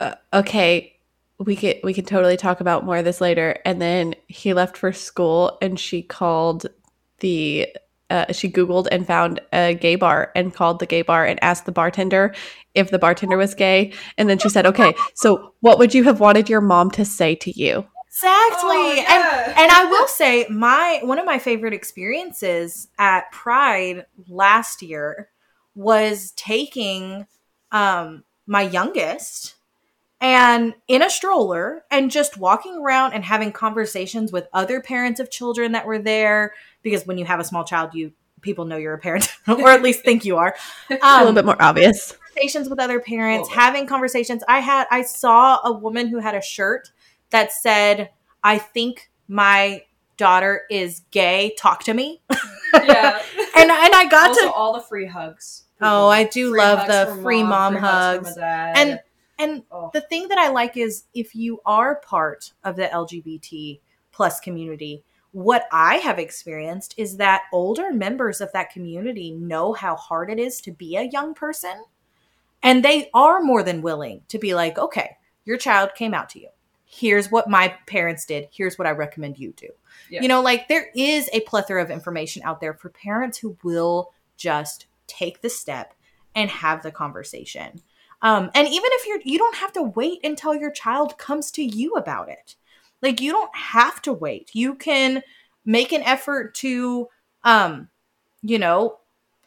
uh, 0.00 0.16
okay, 0.32 0.96
we 1.38 1.54
can 1.54 1.74
we 1.84 1.94
can 1.94 2.04
totally 2.04 2.36
talk 2.36 2.60
about 2.60 2.84
more 2.84 2.96
of 2.96 3.04
this 3.04 3.20
later 3.20 3.58
and 3.64 3.80
then 3.80 4.14
he 4.26 4.52
left 4.52 4.76
for 4.76 4.92
school 4.92 5.58
and 5.62 5.78
she 5.78 6.02
called 6.02 6.66
the 7.20 7.68
uh, 8.10 8.30
she 8.30 8.50
Googled 8.50 8.88
and 8.92 9.06
found 9.06 9.40
a 9.52 9.74
gay 9.74 9.94
bar 9.94 10.32
and 10.36 10.52
called 10.52 10.80
the 10.80 10.86
gay 10.86 11.00
bar 11.00 11.24
and 11.24 11.42
asked 11.42 11.64
the 11.64 11.72
bartender 11.72 12.34
if 12.74 12.90
the 12.90 12.98
bartender 12.98 13.38
was 13.38 13.54
gay. 13.54 13.92
And 14.18 14.28
then 14.28 14.38
she 14.38 14.50
said, 14.50 14.66
okay, 14.66 14.92
so 15.14 15.54
what 15.60 15.78
would 15.78 15.94
you 15.94 16.04
have 16.04 16.20
wanted 16.20 16.50
your 16.50 16.60
mom 16.60 16.90
to 16.92 17.06
say 17.06 17.34
to 17.36 17.58
you? 17.58 17.86
Exactly. 18.12 18.68
Oh, 18.68 18.94
And 18.98 19.06
yeah. 19.06 19.54
and 19.56 19.72
I 19.72 19.84
will 19.86 20.06
say 20.06 20.46
my 20.50 21.00
one 21.02 21.18
of 21.18 21.24
my 21.24 21.38
favorite 21.38 21.72
experiences 21.72 22.88
at 22.98 23.32
Pride 23.32 24.04
last 24.28 24.82
year 24.82 25.30
was 25.74 26.32
taking 26.32 27.26
um 27.70 28.24
my 28.46 28.62
youngest 28.62 29.54
and 30.20 30.74
in 30.88 31.02
a 31.02 31.08
stroller 31.08 31.84
and 31.90 32.10
just 32.10 32.36
walking 32.36 32.76
around 32.76 33.14
and 33.14 33.24
having 33.24 33.50
conversations 33.50 34.30
with 34.30 34.46
other 34.52 34.82
parents 34.82 35.18
of 35.18 35.30
children 35.30 35.72
that 35.72 35.86
were 35.86 35.98
there 35.98 36.52
because 36.82 37.06
when 37.06 37.16
you 37.16 37.24
have 37.24 37.40
a 37.40 37.44
small 37.44 37.64
child 37.64 37.94
you 37.94 38.12
people 38.42 38.66
know 38.66 38.76
you're 38.76 38.92
a 38.92 38.98
parent 38.98 39.32
or 39.48 39.70
at 39.70 39.82
least 39.82 40.04
think 40.04 40.26
you 40.26 40.36
are 40.36 40.54
a 40.90 40.94
little 40.94 41.28
um, 41.28 41.34
bit 41.34 41.46
more 41.46 41.60
obvious. 41.60 42.12
conversations 42.12 42.68
with 42.68 42.78
other 42.78 43.00
parents, 43.00 43.48
having 43.48 43.86
conversations. 43.86 44.42
I 44.48 44.58
had 44.60 44.86
I 44.90 45.02
saw 45.02 45.60
a 45.64 45.72
woman 45.72 46.08
who 46.08 46.18
had 46.18 46.34
a 46.34 46.42
shirt 46.42 46.90
that 47.32 47.52
said, 47.52 48.10
"I 48.42 48.58
think 48.58 49.10
my 49.28 49.82
daughter 50.16 50.62
is 50.70 51.02
gay. 51.10 51.54
Talk 51.58 51.82
to 51.84 51.94
me." 51.94 52.22
yeah. 52.74 53.20
And 53.54 53.70
and 53.70 53.94
I 53.94 54.06
got 54.10 54.30
also, 54.30 54.46
to 54.46 54.52
all 54.52 54.72
the 54.72 54.80
free 54.80 55.06
hugs. 55.06 55.64
Oh, 55.80 56.08
I 56.08 56.24
do 56.24 56.50
Free 56.50 56.58
love 56.58 56.86
the 56.88 57.20
free 57.22 57.42
mom 57.42 57.74
free 57.74 57.80
hugs. 57.82 58.34
dad. 58.34 58.76
and 58.76 59.00
and 59.38 59.62
oh, 59.70 59.90
the 59.92 60.00
thing 60.00 60.28
that 60.28 60.38
I 60.38 60.48
like 60.48 60.76
is 60.76 61.04
if 61.14 61.34
you 61.34 61.60
are 61.66 61.96
part 61.96 62.52
of 62.64 62.76
the 62.76 62.86
LGBT 62.86 63.80
plus 64.10 64.40
community, 64.40 65.04
what 65.32 65.66
I 65.70 65.96
have 65.96 66.18
experienced 66.18 66.94
is 66.96 67.16
that 67.18 67.42
older 67.52 67.92
members 67.92 68.40
of 68.40 68.50
that 68.52 68.70
community 68.70 69.32
know 69.32 69.72
how 69.72 69.96
hard 69.96 70.30
it 70.30 70.38
is 70.38 70.60
to 70.62 70.72
be 70.72 70.96
a 70.96 71.02
young 71.10 71.34
person. 71.34 71.84
And 72.62 72.84
they 72.84 73.10
are 73.12 73.42
more 73.42 73.62
than 73.62 73.82
willing 73.82 74.22
to 74.28 74.38
be 74.38 74.54
like, 74.54 74.78
okay, 74.78 75.16
your 75.44 75.56
child 75.56 75.90
came 75.94 76.14
out 76.14 76.28
to 76.30 76.40
you. 76.40 76.48
Here's 76.94 77.30
what 77.30 77.48
my 77.48 77.74
parents 77.86 78.26
did. 78.26 78.48
Here's 78.52 78.78
what 78.78 78.86
I 78.86 78.90
recommend 78.90 79.38
you 79.38 79.52
do. 79.52 79.68
Yeah. 80.10 80.20
You 80.20 80.28
know, 80.28 80.42
like 80.42 80.68
there 80.68 80.90
is 80.94 81.30
a 81.32 81.40
plethora 81.40 81.82
of 81.82 81.90
information 81.90 82.42
out 82.44 82.60
there 82.60 82.74
for 82.74 82.90
parents 82.90 83.38
who 83.38 83.56
will 83.64 84.12
just 84.36 84.86
take 85.06 85.40
the 85.40 85.48
step 85.48 85.94
and 86.34 86.50
have 86.50 86.82
the 86.82 86.90
conversation. 86.90 87.80
Um, 88.20 88.50
and 88.54 88.68
even 88.68 88.90
if 88.92 89.06
you're, 89.06 89.20
you 89.24 89.38
don't 89.38 89.56
have 89.56 89.72
to 89.72 89.82
wait 89.82 90.20
until 90.22 90.54
your 90.54 90.70
child 90.70 91.16
comes 91.16 91.50
to 91.52 91.62
you 91.62 91.94
about 91.94 92.28
it. 92.28 92.56
Like 93.00 93.22
you 93.22 93.32
don't 93.32 93.56
have 93.56 94.02
to 94.02 94.12
wait. 94.12 94.50
You 94.52 94.74
can 94.74 95.22
make 95.64 95.92
an 95.92 96.02
effort 96.02 96.54
to, 96.56 97.08
um, 97.42 97.88
you 98.42 98.58
know, 98.58 98.98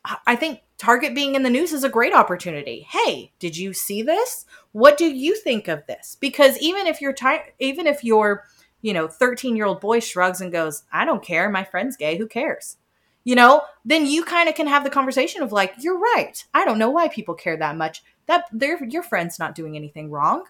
I- 0.03 0.17
I 0.25 0.35
think 0.35 0.61
Target 0.77 1.15
being 1.15 1.35
in 1.35 1.43
the 1.43 1.49
news 1.49 1.71
is 1.71 1.85
a 1.85 1.89
great 1.89 2.13
opportunity. 2.13 2.85
Hey, 2.89 3.31
did 3.39 3.55
you 3.55 3.73
see 3.73 4.01
this? 4.01 4.45
What 4.73 4.97
do 4.97 5.05
you 5.05 5.35
think 5.35 5.69
of 5.69 5.85
this? 5.87 6.17
Because 6.19 6.57
even 6.59 6.85
if 6.85 6.99
you're 6.99 7.13
ti- 7.13 7.53
even 7.59 7.87
if 7.87 8.03
your, 8.03 8.43
you 8.81 8.93
know, 8.93 9.07
13 9.07 9.55
year 9.55 9.65
old 9.65 9.79
boy 9.79 10.01
shrugs 10.01 10.41
and 10.41 10.51
goes, 10.51 10.83
I 10.91 11.05
don't 11.05 11.23
care, 11.23 11.49
my 11.49 11.63
friend's 11.63 11.95
gay, 11.95 12.17
who 12.17 12.27
cares? 12.27 12.77
You 13.23 13.35
know, 13.35 13.61
then 13.85 14.05
you 14.05 14.23
kind 14.23 14.49
of 14.49 14.55
can 14.55 14.67
have 14.67 14.83
the 14.83 14.89
conversation 14.89 15.41
of 15.41 15.51
like, 15.51 15.73
you're 15.79 15.97
right. 15.97 16.43
I 16.53 16.65
don't 16.65 16.77
know 16.77 16.91
why 16.91 17.07
people 17.07 17.35
care 17.35 17.57
that 17.57 17.77
much. 17.77 18.03
That 18.27 18.45
their 18.51 18.83
your 18.83 19.03
friend's 19.03 19.39
not 19.39 19.55
doing 19.55 19.75
anything 19.75 20.11
wrong. 20.11 20.43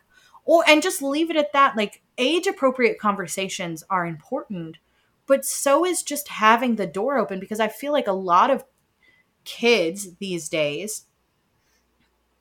Or 0.43 0.63
and 0.67 0.81
just 0.81 1.01
leave 1.03 1.29
it 1.29 1.37
at 1.37 1.53
that. 1.53 1.77
Like 1.77 2.01
age 2.17 2.47
appropriate 2.47 2.99
conversations 2.99 3.83
are 3.91 4.05
important, 4.05 4.77
but 5.27 5.45
so 5.45 5.85
is 5.85 6.03
just 6.03 6.27
having 6.29 6.75
the 6.75 6.87
door 6.87 7.17
open 7.17 7.39
because 7.39 7.59
I 7.59 7.67
feel 7.67 7.91
like 7.91 8.07
a 8.07 8.13
lot 8.13 8.49
of 8.49 8.63
kids 9.45 10.15
these 10.15 10.49
days 10.49 11.05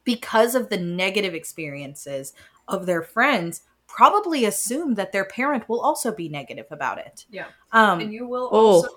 because 0.04 0.54
of 0.54 0.68
the 0.68 0.76
negative 0.78 1.34
experiences 1.34 2.32
of 2.68 2.86
their 2.86 3.02
friends 3.02 3.62
probably 3.86 4.44
assume 4.44 4.94
that 4.94 5.12
their 5.12 5.24
parent 5.24 5.68
will 5.68 5.80
also 5.80 6.12
be 6.14 6.28
negative 6.28 6.66
about 6.70 6.98
it. 6.98 7.24
Yeah. 7.30 7.46
Um 7.72 8.00
and 8.00 8.12
you 8.12 8.26
will 8.26 8.48
Oh. 8.52 8.56
also 8.76 8.88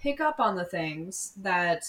pick 0.00 0.20
up 0.20 0.40
on 0.40 0.56
the 0.56 0.64
things 0.64 1.32
that 1.36 1.84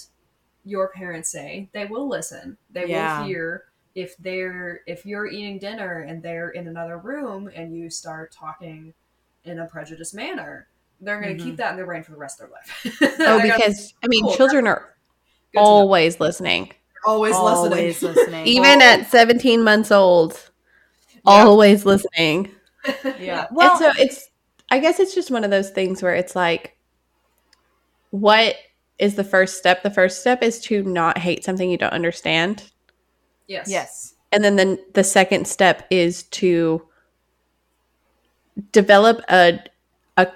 your 0.65 0.89
parents 0.89 1.29
say. 1.29 1.67
They 1.73 1.85
will 1.85 2.07
listen. 2.07 2.57
They 2.71 2.85
Yeah. 2.85 3.19
will 3.19 3.27
hear 3.27 3.63
if 3.95 4.15
they're 4.17 4.81
if 4.85 5.05
you're 5.05 5.27
eating 5.27 5.59
dinner 5.59 5.99
and 6.01 6.21
they're 6.21 6.49
in 6.51 6.67
another 6.67 6.97
room 6.97 7.49
and 7.53 7.75
you 7.75 7.89
start 7.89 8.31
talking 8.31 8.93
in 9.45 9.59
a 9.59 9.65
prejudiced 9.65 10.13
manner. 10.15 10.67
They're 11.01 11.19
going 11.19 11.35
to 11.35 11.41
Mhm. 11.41 11.45
keep 11.45 11.57
that 11.57 11.71
in 11.71 11.75
their 11.75 11.85
brain 11.85 12.03
for 12.03 12.11
the 12.11 12.17
rest 12.17 12.39
of 12.39 12.49
their 12.49 12.53
life. 12.55 13.19
Oh, 13.27 13.41
because 13.41 13.93
I 14.03 14.07
mean, 14.07 14.23
Cool. 14.23 14.35
children 14.35 14.67
are 14.67 14.92
Good 15.53 15.59
to 15.59 15.65
always 15.65 16.19
listening. 16.19 16.71
always, 17.05 17.33
always 17.35 18.01
listening. 18.01 18.15
listening. 18.15 18.47
Even 18.47 18.81
at 18.81 19.09
17 19.09 19.63
months 19.63 19.91
old, 19.91 20.33
Yeah. 21.13 21.19
always 21.25 21.85
listening. 21.85 22.49
yeah. 23.19 23.47
well, 23.51 23.71
and 23.71 23.79
so 23.79 24.01
it's 24.01 24.29
I 24.71 24.79
guess 24.79 24.99
it's 24.99 25.13
just 25.13 25.31
one 25.31 25.43
of 25.43 25.51
those 25.51 25.69
things 25.69 26.01
where 26.01 26.15
it's 26.15 26.35
like 26.35 26.77
what 28.09 28.55
is 28.99 29.15
the 29.15 29.23
first 29.23 29.57
step? 29.57 29.81
The 29.83 29.89
first 29.89 30.21
step 30.21 30.43
is 30.43 30.59
to 30.61 30.83
not 30.83 31.17
hate 31.17 31.43
something 31.43 31.69
you 31.69 31.77
don't 31.77 31.93
understand. 31.93 32.63
Yes. 33.47 33.67
yes. 33.69 34.13
And 34.31 34.43
then 34.43 34.55
the, 34.55 34.83
the 34.93 35.03
second 35.03 35.47
step 35.47 35.85
is 35.89 36.23
to 36.23 36.87
develop 38.71 39.21
a 39.29 39.59
a 40.17 40.27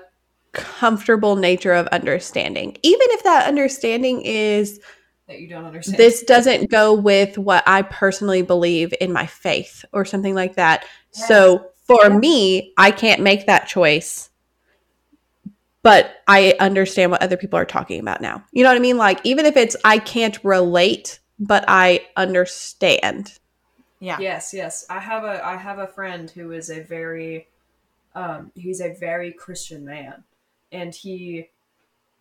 comfortable 0.53 1.35
nature 1.35 1.73
of 1.73 1.87
understanding. 1.87 2.77
Even 2.83 3.07
if 3.11 3.23
that 3.23 3.47
understanding 3.47 4.21
is 4.23 4.79
That 5.27 5.41
you 5.41 5.47
don't 5.47 5.65
understand. 5.65 5.97
this 5.97 6.23
doesn't 6.23 6.69
go 6.69 6.93
with 6.93 7.37
what 7.37 7.63
I 7.67 7.81
personally 7.81 8.43
believe 8.43 8.93
in 9.01 9.11
my 9.11 9.25
faith 9.25 9.83
or 9.91 10.05
something 10.05 10.33
like 10.33 10.55
that. 10.55 10.85
So 11.11 11.71
for 11.83 12.09
me, 12.09 12.73
I 12.77 12.91
can't 12.91 13.21
make 13.21 13.45
that 13.47 13.67
choice. 13.67 14.29
But 15.83 16.21
I 16.27 16.55
understand 16.59 17.11
what 17.11 17.21
other 17.21 17.37
people 17.37 17.57
are 17.57 17.65
talking 17.65 17.99
about 17.99 18.21
now. 18.21 18.43
You 18.51 18.63
know 18.63 18.69
what 18.69 18.77
I 18.77 18.79
mean? 18.79 18.97
Like 18.97 19.19
even 19.23 19.45
if 19.45 19.55
it's 19.57 19.75
I 19.83 19.99
can't 19.99 20.37
relate, 20.43 21.19
but 21.39 21.65
I 21.67 22.05
understand. 22.15 23.37
Yeah. 23.99 24.17
Yes, 24.19 24.53
yes. 24.53 24.85
I 24.89 24.99
have 24.99 25.23
a 25.23 25.45
I 25.45 25.55
have 25.55 25.79
a 25.79 25.87
friend 25.87 26.29
who 26.29 26.51
is 26.51 26.69
a 26.69 26.81
very 26.81 27.47
um 28.15 28.51
he's 28.55 28.81
a 28.81 28.93
very 28.93 29.31
Christian 29.31 29.85
man 29.85 30.23
and 30.71 30.93
he 30.93 31.49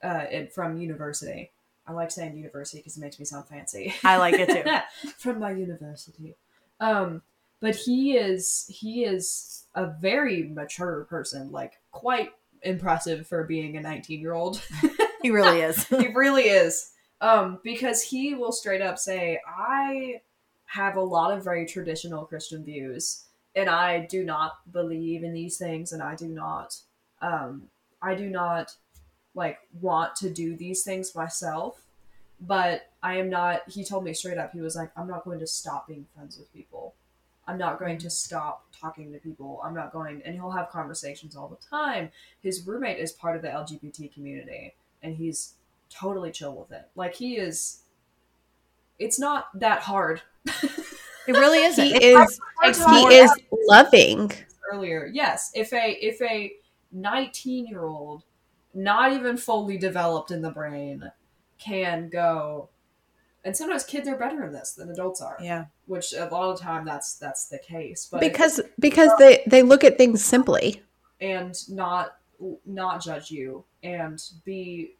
uh 0.02 0.26
from 0.52 0.76
university. 0.76 1.50
I 1.86 1.92
like 1.92 2.10
saying 2.10 2.36
university 2.36 2.78
because 2.78 2.96
it 2.96 3.00
makes 3.00 3.18
me 3.18 3.24
sound 3.24 3.46
fancy. 3.46 3.94
I 4.02 4.16
like 4.16 4.34
it 4.34 4.48
too. 4.48 5.08
from 5.18 5.38
my 5.38 5.52
university. 5.52 6.34
Um 6.80 7.22
but 7.60 7.74
he 7.74 8.16
is 8.16 8.66
he 8.68 9.04
is 9.04 9.64
a 9.74 9.86
very 9.86 10.44
mature 10.44 11.06
person, 11.08 11.50
like 11.50 11.74
quite 11.92 12.30
impressive 12.62 13.26
for 13.26 13.44
being 13.44 13.76
a 13.76 13.80
19-year-old. 13.80 14.62
He 15.26 15.30
really 15.30 15.60
is. 15.60 15.84
he 15.88 16.06
really 16.08 16.44
is. 16.44 16.92
Um, 17.20 17.58
because 17.64 18.02
he 18.02 18.34
will 18.34 18.52
straight 18.52 18.82
up 18.82 18.98
say, 18.98 19.40
I 19.46 20.20
have 20.66 20.96
a 20.96 21.02
lot 21.02 21.36
of 21.36 21.42
very 21.42 21.66
traditional 21.66 22.26
Christian 22.26 22.64
views, 22.64 23.24
and 23.56 23.68
I 23.68 24.06
do 24.06 24.24
not 24.24 24.58
believe 24.72 25.24
in 25.24 25.32
these 25.32 25.56
things, 25.56 25.92
and 25.92 26.02
I 26.02 26.14
do 26.14 26.28
not, 26.28 26.76
um, 27.22 27.64
I 28.00 28.14
do 28.14 28.28
not 28.28 28.76
like 29.36 29.58
want 29.80 30.16
to 30.16 30.30
do 30.30 30.56
these 30.56 30.82
things 30.82 31.14
myself. 31.14 31.82
But 32.40 32.90
I 33.02 33.18
am 33.18 33.30
not. 33.30 33.62
He 33.68 33.84
told 33.84 34.02
me 34.02 34.12
straight 34.12 34.38
up. 34.38 34.52
He 34.52 34.60
was 34.60 34.74
like, 34.74 34.90
I'm 34.96 35.06
not 35.06 35.24
going 35.24 35.38
to 35.38 35.46
stop 35.46 35.86
being 35.86 36.06
friends 36.14 36.36
with 36.36 36.52
people. 36.52 36.94
I'm 37.46 37.58
not 37.58 37.78
going 37.78 37.98
to 37.98 38.10
stop 38.10 38.64
talking 38.78 39.12
to 39.12 39.18
people. 39.18 39.60
I'm 39.64 39.74
not 39.74 39.92
going, 39.92 40.20
and 40.24 40.34
he'll 40.34 40.50
have 40.50 40.68
conversations 40.70 41.36
all 41.36 41.46
the 41.46 41.64
time. 41.70 42.10
His 42.42 42.66
roommate 42.66 42.98
is 42.98 43.12
part 43.12 43.36
of 43.36 43.42
the 43.42 43.48
LGBT 43.48 44.12
community, 44.12 44.74
and 45.02 45.14
he's 45.14 45.54
totally 45.88 46.32
chill 46.32 46.56
with 46.56 46.72
it. 46.72 46.88
Like 46.96 47.14
he 47.14 47.36
is. 47.36 47.82
It's 48.98 49.18
not 49.18 49.46
that 49.60 49.82
hard. 49.82 50.22
It 50.46 51.32
really 51.32 51.58
isn't. 51.64 51.84
He 51.84 52.04
is 52.04 52.40
hard 52.58 52.74
to 52.74 52.88
he 53.08 53.14
is 53.14 53.30
loving. 53.68 54.32
earlier. 54.72 55.08
Yes, 55.12 55.52
if 55.54 55.72
a 55.72 55.92
if 56.04 56.20
a 56.22 56.52
19 56.92 57.66
year 57.66 57.84
old, 57.84 58.24
not 58.76 59.12
even 59.12 59.36
fully 59.36 59.78
developed 59.78 60.30
in 60.30 60.42
the 60.42 60.50
brain, 60.50 61.10
can 61.58 62.08
go, 62.10 62.68
and 63.44 63.56
sometimes 63.56 63.84
kids 63.84 64.06
are 64.08 64.16
better 64.16 64.44
in 64.44 64.52
this 64.52 64.72
than 64.74 64.90
adults 64.90 65.20
are. 65.22 65.36
yeah. 65.40 65.64
Which 65.86 66.12
a 66.12 66.26
lot 66.26 66.50
of 66.52 66.60
time 66.60 66.84
that's 66.84 67.14
that's 67.14 67.46
the 67.46 67.58
case. 67.58 68.06
But 68.10 68.20
Because 68.20 68.60
because 68.78 69.10
they 69.18 69.42
they 69.46 69.62
look 69.62 69.82
at 69.84 69.96
things 69.98 70.22
simply. 70.24 70.82
and 71.20 71.56
not 71.70 72.16
not 72.66 73.02
judge 73.02 73.30
you 73.30 73.64
and 73.82 74.22
be 74.44 74.92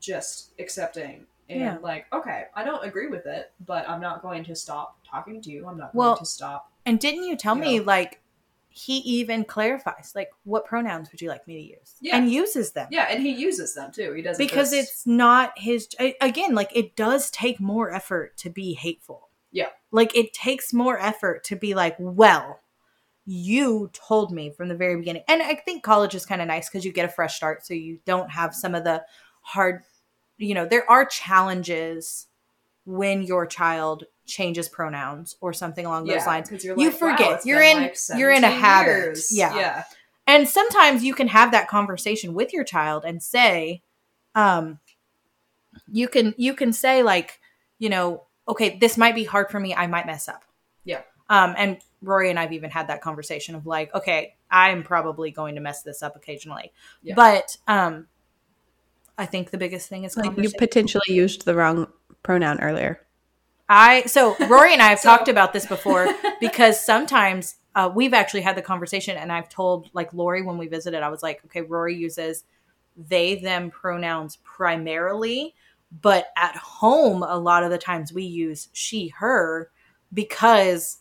just 0.00 0.52
accepting 0.58 1.26
and 1.50 1.60
Yeah. 1.60 1.76
like 1.82 2.06
okay 2.14 2.44
i 2.54 2.64
don't 2.64 2.82
agree 2.82 3.08
with 3.08 3.26
it 3.26 3.52
but 3.66 3.86
i'm 3.86 4.00
not 4.00 4.22
going 4.22 4.42
to 4.44 4.54
stop 4.56 4.96
talking 5.06 5.42
to 5.42 5.50
you 5.50 5.66
i'm 5.68 5.76
not 5.76 5.94
Well, 5.94 6.14
going 6.14 6.20
to 6.20 6.24
stop 6.26 6.72
And 6.86 6.98
didn't 6.98 7.24
you 7.24 7.36
tell 7.36 7.54
me 7.54 7.76
Yeah. 7.76 7.82
like 7.84 8.21
he 8.74 8.98
even 8.98 9.44
clarifies 9.44 10.12
like 10.14 10.30
what 10.44 10.64
pronouns 10.64 11.10
would 11.12 11.20
you 11.20 11.28
like 11.28 11.46
me 11.46 11.54
to 11.54 11.60
use 11.78 11.94
Yeah. 12.00 12.16
and 12.16 12.30
uses 12.30 12.72
them 12.72 12.88
Yeah, 12.90 13.06
and 13.10 13.22
he 13.22 13.30
uses 13.32 13.74
them 13.74 13.92
too. 13.92 14.12
He 14.14 14.22
doesn't 14.22 14.44
because 14.44 14.70
just- 14.70 14.82
it's 14.90 15.06
not 15.06 15.52
his 15.56 15.88
again 16.20 16.54
like 16.54 16.74
it 16.74 16.96
does 16.96 17.30
take 17.30 17.60
more 17.60 17.92
effort 17.92 18.36
to 18.38 18.50
be 18.50 18.74
hateful 18.74 19.28
Yeah. 19.50 19.68
like 19.90 20.16
it 20.16 20.32
takes 20.32 20.72
more 20.72 20.98
effort 20.98 21.44
to 21.44 21.56
be 21.56 21.74
like 21.74 21.96
well 21.98 22.60
you 23.24 23.88
told 23.92 24.32
me 24.32 24.50
from 24.50 24.68
the 24.68 24.74
very 24.74 24.96
beginning 24.96 25.22
and 25.28 25.42
i 25.42 25.54
think 25.54 25.84
college 25.84 26.14
is 26.14 26.26
kind 26.26 26.40
of 26.42 26.48
nice 26.48 26.68
because 26.68 26.84
you 26.84 26.92
get 26.92 27.04
a 27.04 27.12
fresh 27.12 27.36
start 27.36 27.64
so 27.64 27.72
you 27.72 28.00
don't 28.04 28.30
have 28.32 28.52
some 28.54 28.74
of 28.74 28.82
the 28.82 29.04
hard 29.42 29.82
you 30.38 30.54
know 30.54 30.66
there 30.66 30.88
are 30.90 31.04
challenges 31.04 32.26
when 32.84 33.22
your 33.22 33.46
child 33.46 34.04
changes 34.32 34.68
pronouns 34.68 35.36
or 35.40 35.52
something 35.52 35.84
along 35.86 36.04
those 36.06 36.16
yeah, 36.16 36.26
lines 36.26 36.48
'cause 36.48 36.64
you're 36.64 36.78
You 36.78 36.90
like, 36.90 37.00
wow, 37.00 37.10
forget. 37.10 37.32
it's 37.32 37.46
You're 37.46 37.62
in- 37.62 37.76
like 37.76 37.96
you're 38.16 38.30
in 38.32 38.44
a 38.44 38.50
habit. 38.50 38.88
years. 38.90 39.30
Yeah. 39.36 39.54
yeah, 39.56 39.84
and 40.26 40.48
sometimes 40.48 41.04
you 41.04 41.14
can 41.14 41.28
have 41.28 41.50
that 41.52 41.68
conversation 41.68 42.34
with 42.34 42.52
your 42.52 42.64
child 42.64 43.04
and 43.04 43.22
say 43.22 43.82
um 44.34 44.78
you 45.90 46.08
can 46.08 46.34
you 46.36 46.54
can 46.54 46.72
say 46.72 47.02
like 47.02 47.40
you 47.78 47.88
know 47.88 48.22
okay 48.48 48.78
this 48.78 48.96
might 48.96 49.14
be 49.14 49.24
hard 49.24 49.50
for 49.50 49.60
me 49.60 49.74
i 49.74 49.86
might 49.86 50.06
mess 50.06 50.28
up 50.28 50.44
Yeah. 50.84 51.02
um 51.28 51.54
and 51.56 51.78
rory 52.02 52.30
and 52.30 52.38
i've 52.38 52.52
even 52.52 52.70
had 52.70 52.88
that 52.88 53.00
conversation 53.02 53.54
of 53.54 53.66
like 53.66 53.94
okay 53.94 54.34
i'm 54.50 54.82
probably 54.82 55.30
going 55.30 55.54
to 55.54 55.60
mess 55.60 55.82
this 55.82 56.02
up 56.02 56.16
occasionally 56.16 56.72
Yeah. 57.02 57.14
but 57.14 57.56
um 57.68 58.06
i 59.18 59.26
think 59.26 59.50
the 59.50 59.58
biggest 59.58 59.88
thing 59.88 60.04
is 60.04 60.16
Like 60.16 60.36
you 60.38 60.50
potentially 60.58 61.14
used 61.14 61.44
the 61.44 61.54
wrong 61.54 61.88
pronoun 62.22 62.60
earlier. 62.60 63.00
I 63.72 64.02
so 64.02 64.36
Rory 64.48 64.72
and 64.72 64.82
I 64.82 64.88
have 64.88 64.98
So- 65.00 65.08
talked 65.08 65.28
about 65.28 65.52
this 65.52 65.66
before 65.66 66.08
because 66.40 66.84
sometimes 66.84 67.56
uh, 67.74 67.90
we've 67.94 68.12
actually 68.12 68.42
had 68.42 68.56
the 68.56 68.62
conversation, 68.62 69.16
and 69.16 69.32
I've 69.32 69.48
told 69.48 69.88
like 69.94 70.12
Lori 70.12 70.42
when 70.42 70.58
we 70.58 70.68
visited, 70.68 71.02
I 71.02 71.08
was 71.08 71.22
like, 71.22 71.42
okay, 71.46 71.62
Rory 71.62 71.96
uses 71.96 72.44
they 72.96 73.36
them 73.36 73.70
pronouns 73.70 74.36
primarily, 74.44 75.54
but 76.02 76.26
at 76.36 76.54
home 76.56 77.22
a 77.22 77.38
lot 77.38 77.64
of 77.64 77.70
the 77.70 77.78
times 77.78 78.12
we 78.12 78.24
use 78.24 78.68
she 78.72 79.08
her 79.08 79.70
because 80.12 80.98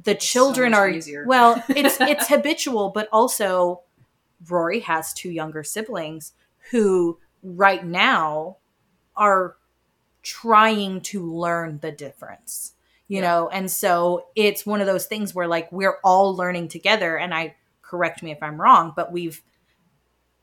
the 0.00 0.12
so 0.12 0.18
children 0.18 0.70
much 0.70 0.78
are 0.78 0.88
easier. 0.90 1.24
well, 1.26 1.62
it's 1.68 1.96
it's 2.00 2.28
habitual, 2.28 2.90
but 2.90 3.08
also 3.12 3.80
Rory 4.48 4.80
has 4.80 5.12
two 5.12 5.30
younger 5.30 5.64
siblings 5.64 6.32
who 6.70 7.18
right 7.42 7.84
now 7.84 8.58
are 9.16 9.56
trying 10.24 11.00
to 11.02 11.22
learn 11.32 11.78
the 11.80 11.92
difference 11.92 12.72
you 13.08 13.18
Yeah. 13.20 13.28
know 13.28 13.48
and 13.50 13.70
so 13.70 14.26
it's 14.34 14.64
one 14.66 14.80
of 14.80 14.86
those 14.86 15.06
things 15.06 15.34
where 15.34 15.46
like 15.46 15.70
we're 15.70 15.98
all 16.02 16.34
learning 16.34 16.68
together 16.68 17.16
and 17.16 17.32
i 17.34 17.54
correct 17.82 18.22
me 18.22 18.30
if 18.32 18.42
i'm 18.42 18.60
wrong 18.60 18.92
but 18.96 19.12
we've 19.12 19.42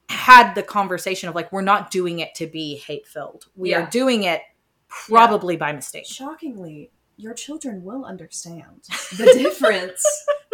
had 0.10 0.54
the 0.54 0.64
conversation 0.64 1.30
of 1.30 1.36
like 1.36 1.52
we're 1.52 1.62
not 1.62 1.90
doing 1.90 2.20
it 2.20 2.36
to 2.36 2.46
be 2.48 2.76
hate 2.78 3.08
filled 3.08 3.46
we 3.56 3.72
Yeah. 3.72 3.84
are 3.84 3.90
doing 3.90 4.24
it 4.24 4.42
probably 4.88 5.56
by 5.58 5.72
mistake 5.72 6.06
Shockingly, 6.06 6.92
your 7.18 7.34
children 7.34 7.84
will 7.84 8.04
understand 8.06 8.84
the 9.18 9.26
difference 9.38 10.04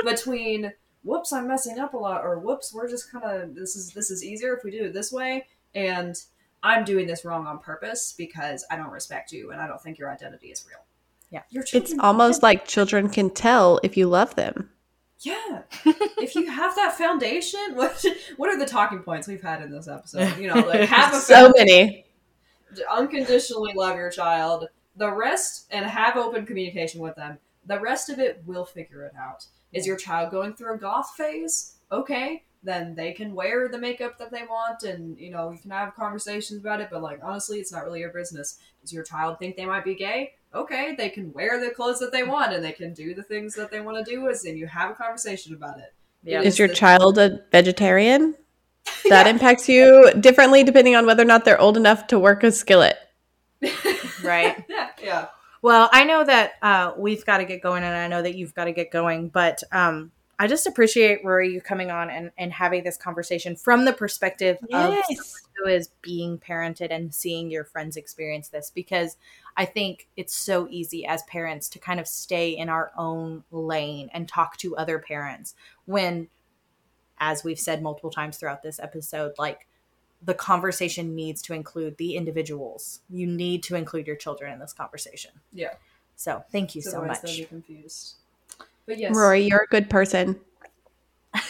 between 0.06 0.72
whoops, 1.04 1.34
I'm 1.34 1.48
messing 1.48 1.80
up 1.80 1.94
a 1.94 1.98
lot, 1.98 2.24
or 2.24 2.38
whoops, 2.40 2.72
we're 2.74 2.88
just 2.90 3.12
kind 3.12 3.24
of 3.26 3.56
this 3.56 3.76
is 3.76 3.94
this 3.94 4.12
is 4.12 4.24
easier 4.24 4.54
if 4.56 4.64
we 4.64 4.70
do 4.72 4.86
it 4.86 4.94
this 4.94 5.12
way, 5.12 5.48
and 5.74 6.16
I'm 6.64 6.84
doing 6.84 7.08
this 7.08 7.24
wrong 7.24 7.46
on 7.48 7.60
purpose 7.60 8.14
because 8.18 8.66
I 8.70 8.76
don't 8.76 8.92
respect 8.92 9.32
you 9.32 9.52
and 9.52 9.62
I 9.62 9.68
don't 9.68 9.82
think 9.82 9.98
your 9.98 10.12
identity 10.12 10.48
is 10.48 10.66
real. 10.68 10.80
Yeah. 11.30 11.44
your 11.50 11.66
It's 11.74 11.94
almost 12.00 12.42
like 12.42 12.66
children 12.66 13.10
can 13.10 13.30
tell 13.30 13.80
if 13.84 13.98
you 13.98 14.08
love 14.08 14.36
them. 14.36 14.70
Yeah. 15.20 15.64
if 15.86 16.36
you 16.36 16.50
have 16.50 16.76
that 16.76 16.98
foundation, 16.98 17.60
what 17.74 18.04
what 18.38 18.50
are 18.50 18.58
the 18.58 18.66
talking 18.66 19.00
points 19.00 19.28
we've 19.28 19.42
had 19.42 19.62
in 19.62 19.72
this 19.72 19.88
episode? 19.88 20.38
You 20.38 20.54
know, 20.54 20.62
like 20.62 20.90
have 20.90 21.14
a 21.14 21.18
So 21.22 21.52
many. 21.56 22.06
unconditionally 22.92 23.74
love 23.76 23.96
your 23.96 24.10
child. 24.10 24.68
The 24.96 25.12
rest 25.12 25.68
and 25.72 25.86
have 25.86 26.18
open 26.18 26.46
communication 26.46 27.02
with 27.02 27.16
them. 27.16 27.38
The 27.66 27.80
rest 27.80 28.10
of 28.10 28.20
it 28.20 28.42
will 28.46 28.66
figure 28.66 29.04
it 29.04 29.14
out. 29.20 29.46
Is 29.74 29.86
your 29.86 29.98
child 29.98 30.32
going 30.32 30.54
through 30.54 30.76
a 30.76 30.78
goth 30.78 31.14
phase? 31.16 31.76
Okay, 31.92 32.44
then 32.64 32.96
they 32.96 33.14
can 33.14 33.34
wear 33.34 33.68
the 33.68 33.78
makeup 33.78 34.18
that 34.18 34.32
they 34.32 34.44
want 34.44 34.84
and 34.84 35.18
you 35.18 35.32
know, 35.32 35.52
you 35.52 35.58
can 35.60 35.72
have 35.72 35.96
conversations 35.96 36.60
about 36.60 36.82
it, 36.82 36.90
but 36.92 37.02
like 37.02 37.20
honestly, 37.24 37.60
it's 37.60 37.72
not 37.72 37.86
really 37.86 38.00
your 38.02 38.12
business. 38.12 38.60
Does 38.82 38.94
your 38.94 39.04
child 39.04 39.40
think 39.40 39.56
they 39.56 39.66
might 39.66 39.84
be 39.86 39.96
gay? 39.96 40.34
Okay, 40.54 40.96
they 40.96 41.10
can 41.10 41.32
wear 41.34 41.60
the 41.60 41.72
clothes 41.72 42.00
that 42.00 42.12
they 42.12 42.24
want 42.24 42.54
and 42.54 42.64
they 42.64 42.72
can 42.72 42.94
do 42.94 43.14
the 43.14 43.24
things 43.24 43.54
that 43.56 43.70
they 43.72 43.82
want 43.82 44.04
to 44.04 44.10
do 44.10 44.28
as 44.28 44.46
and 44.46 44.58
you 44.58 44.68
have 44.68 44.92
a 44.92 44.96
conversation 44.96 45.54
about 45.54 45.78
it. 45.80 45.94
Yeah. 46.24 46.42
Is 46.42 46.58
your 46.60 46.68
the- 46.68 46.74
child 46.76 47.18
a 47.18 47.42
vegetarian? 47.52 48.36
That 49.10 49.28
impacts 49.28 49.68
you 49.68 50.12
differently 50.20 50.64
depending 50.64 50.96
on 50.96 51.06
whether 51.06 51.22
or 51.24 51.26
not 51.26 51.44
they're 51.44 51.60
old 51.60 51.76
enough 51.78 52.08
to 52.08 52.20
work 52.20 52.44
a 52.44 52.52
skillet. 52.52 52.98
Right. 54.24 54.64
yeah. 54.70 54.90
Yeah. 55.02 55.28
Well, 55.62 55.90
I 55.92 56.04
know 56.04 56.24
that 56.24 56.54
uh, 56.62 56.94
we've 56.98 57.26
got 57.26 57.38
to 57.38 57.46
get 57.46 57.62
going, 57.62 57.84
and 57.84 57.96
I 57.96 58.08
know 58.08 58.22
that 58.22 58.36
you've 58.36 58.54
got 58.54 58.66
to 58.66 58.72
get 58.72 58.92
going. 58.92 59.30
But 59.30 59.64
um, 59.72 60.12
I 60.40 60.46
just 60.48 60.68
appreciate 60.68 61.26
Rory 61.26 61.52
you 61.52 61.62
coming 61.62 61.90
on 61.90 62.10
and, 62.12 62.32
and 62.38 62.54
having 62.54 62.84
this 62.84 62.98
conversation 62.98 63.56
from 63.56 63.86
the 63.86 63.94
perspective 63.94 64.58
of 64.72 64.96
who 65.56 65.68
is 65.68 65.90
being 66.04 66.38
parented 66.38 66.92
and 66.92 67.14
seeing 67.14 67.50
your 67.50 67.64
friends 67.64 67.98
experience 67.98 68.50
this, 68.50 68.72
because 68.74 69.18
I 69.56 69.66
think 69.66 70.08
it's 70.16 70.36
so 70.36 70.68
easy 70.70 71.08
as 71.08 71.24
parents 71.24 71.68
to 71.70 71.80
kind 71.80 72.00
of 72.00 72.08
stay 72.08 72.52
in 72.52 72.70
our 72.70 72.92
own 72.96 73.44
lane 73.52 74.12
and 74.14 74.28
talk 74.28 74.58
to 74.58 74.78
other 74.78 75.00
parents 75.00 75.56
when, 75.86 76.28
as 77.18 77.44
we've 77.44 77.60
said 77.60 77.82
multiple 77.82 78.12
times 78.12 78.38
throughout 78.38 78.62
this 78.62 78.80
episode, 78.80 79.32
like 79.40 79.68
the 80.24 80.36
conversation 80.36 81.16
needs 81.16 81.42
to 81.44 81.54
include 81.54 81.98
the 81.98 82.16
individuals. 82.16 83.02
You 83.10 83.26
need 83.26 83.64
to 83.64 83.76
include 83.76 84.06
your 84.06 84.16
children 84.16 84.54
in 84.54 84.60
this 84.60 84.74
conversation. 84.74 85.32
Yeah. 85.52 85.74
So 86.16 86.44
thank 86.52 86.76
you 86.76 86.84
So 86.84 86.92
so 86.92 87.02
much. 87.04 87.48
confused. 87.50 88.18
But 88.88 89.00
yes. 89.00 89.16
Rory, 89.16 89.42
you're 89.42 89.64
a 89.64 89.68
good 89.68 89.90
person. 89.90 90.40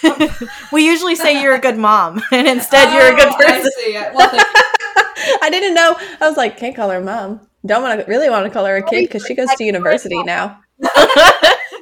we 0.72 0.86
usually 0.86 1.16
say 1.16 1.42
you're 1.42 1.54
a 1.56 1.60
good 1.60 1.78
mom, 1.78 2.22
and 2.32 2.48
instead 2.48 2.94
you're 2.94 3.14
a 3.14 3.16
good 3.16 3.30
Oh, 3.32 3.38
I 3.40 3.46
person. 3.46 3.72
see. 3.78 3.94
Well. 3.94 4.30
I 5.42 5.50
didn't 5.50 5.74
know. 5.76 5.96
I 6.22 6.28
was 6.28 6.38
like, 6.38 6.58
can't 6.58 6.76
call 6.76 6.90
her 6.90 7.02
mom. 7.02 7.48
Don't 7.66 7.84
want 7.84 8.00
to 8.00 8.06
really 8.08 8.30
want 8.30 8.46
to 8.46 8.50
call 8.50 8.66
her 8.66 8.78
a 8.78 8.84
kid 8.84 9.04
because 9.08 9.26
she 9.26 9.36
goes 9.36 9.50
to 9.56 9.64
university 9.64 10.22
now. 10.24 10.60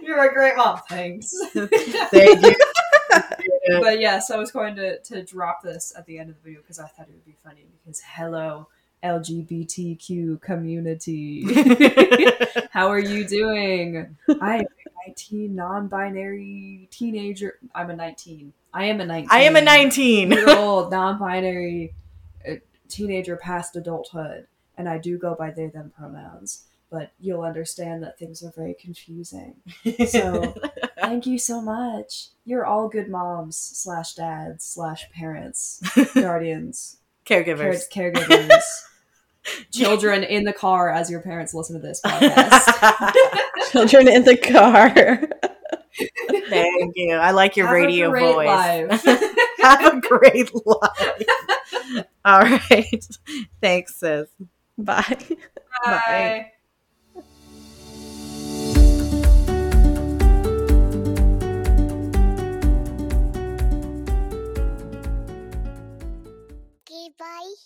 You're 0.01 0.29
a 0.29 0.33
great 0.33 0.55
mom. 0.55 0.79
Thanks. 0.89 1.33
Thank 1.53 2.45
you. 2.45 2.55
but 3.81 3.99
yes, 3.99 4.31
I 4.31 4.37
was 4.37 4.51
going 4.51 4.75
to, 4.75 4.99
to 4.99 5.23
drop 5.23 5.61
this 5.63 5.93
at 5.97 6.05
the 6.05 6.17
end 6.17 6.29
of 6.29 6.35
the 6.37 6.41
video 6.41 6.61
because 6.61 6.79
I 6.79 6.87
thought 6.87 7.07
it 7.07 7.13
would 7.13 7.25
be 7.25 7.35
funny 7.43 7.65
because 7.83 8.01
hello 8.05 8.67
LGBTQ 9.03 10.41
community. 10.41 11.45
How 12.71 12.87
are 12.89 12.99
you 12.99 13.27
doing? 13.27 14.17
I 14.41 14.57
am 14.57 14.65
a 14.84 14.84
19 15.07 15.55
non-binary 15.55 16.87
teenager. 16.91 17.59
I'm 17.73 17.89
a 17.89 17.95
19. 17.95 18.53
I 18.73 18.85
am 18.85 18.99
a 19.01 19.05
19. 19.05 19.29
I 19.31 19.41
am 19.41 19.55
a 19.55 19.61
19. 19.61 20.31
year 20.31 20.49
old 20.57 20.91
non-binary 20.91 21.93
uh, 22.47 22.55
teenager 22.89 23.37
past 23.37 23.75
adulthood, 23.75 24.47
and 24.77 24.89
I 24.89 24.97
do 24.97 25.17
go 25.17 25.35
by 25.35 25.51
they 25.51 25.67
them 25.67 25.91
pronouns. 25.97 26.65
But 26.91 27.11
you'll 27.19 27.41
understand 27.41 28.03
that 28.03 28.17
things 28.17 28.43
are 28.43 28.51
very 28.55 28.75
confusing. 28.79 29.55
So 30.07 30.55
thank 30.99 31.25
you 31.25 31.37
so 31.39 31.59
much. 31.61 32.27
You're 32.45 32.65
all 32.65 32.87
good 32.89 33.09
moms 33.09 33.57
slash 33.57 34.13
dads 34.13 34.63
slash 34.63 35.09
parents, 35.11 35.81
guardians, 36.13 36.97
care- 37.89 38.13
Caregivers. 38.13 38.61
Caregivers, 39.45 39.71
children 39.73 40.23
in 40.23 40.43
the 40.43 40.53
car 40.53 40.89
as 40.91 41.09
your 41.09 41.21
parents 41.21 41.53
listen 41.53 41.79
to 41.79 41.85
this 41.85 42.01
podcast. 42.03 43.13
Children 43.71 44.07
in 44.07 44.23
the 44.23 44.37
car. 44.37 44.93
Thank 46.49 46.93
you. 46.95 47.13
I 47.15 47.31
like 47.31 47.55
your 47.55 47.67
Have 47.67 47.75
a 47.75 47.79
radio 47.79 48.09
great 48.09 48.33
voice. 48.33 48.47
life. 48.47 49.05
Have 49.59 49.93
a 49.95 50.01
great 50.01 50.51
life. 50.65 52.05
All 52.25 52.41
right. 52.41 53.07
Thanks, 53.61 53.95
sis. 53.95 54.27
Bye. 54.77 55.17
Bye. 55.83 56.51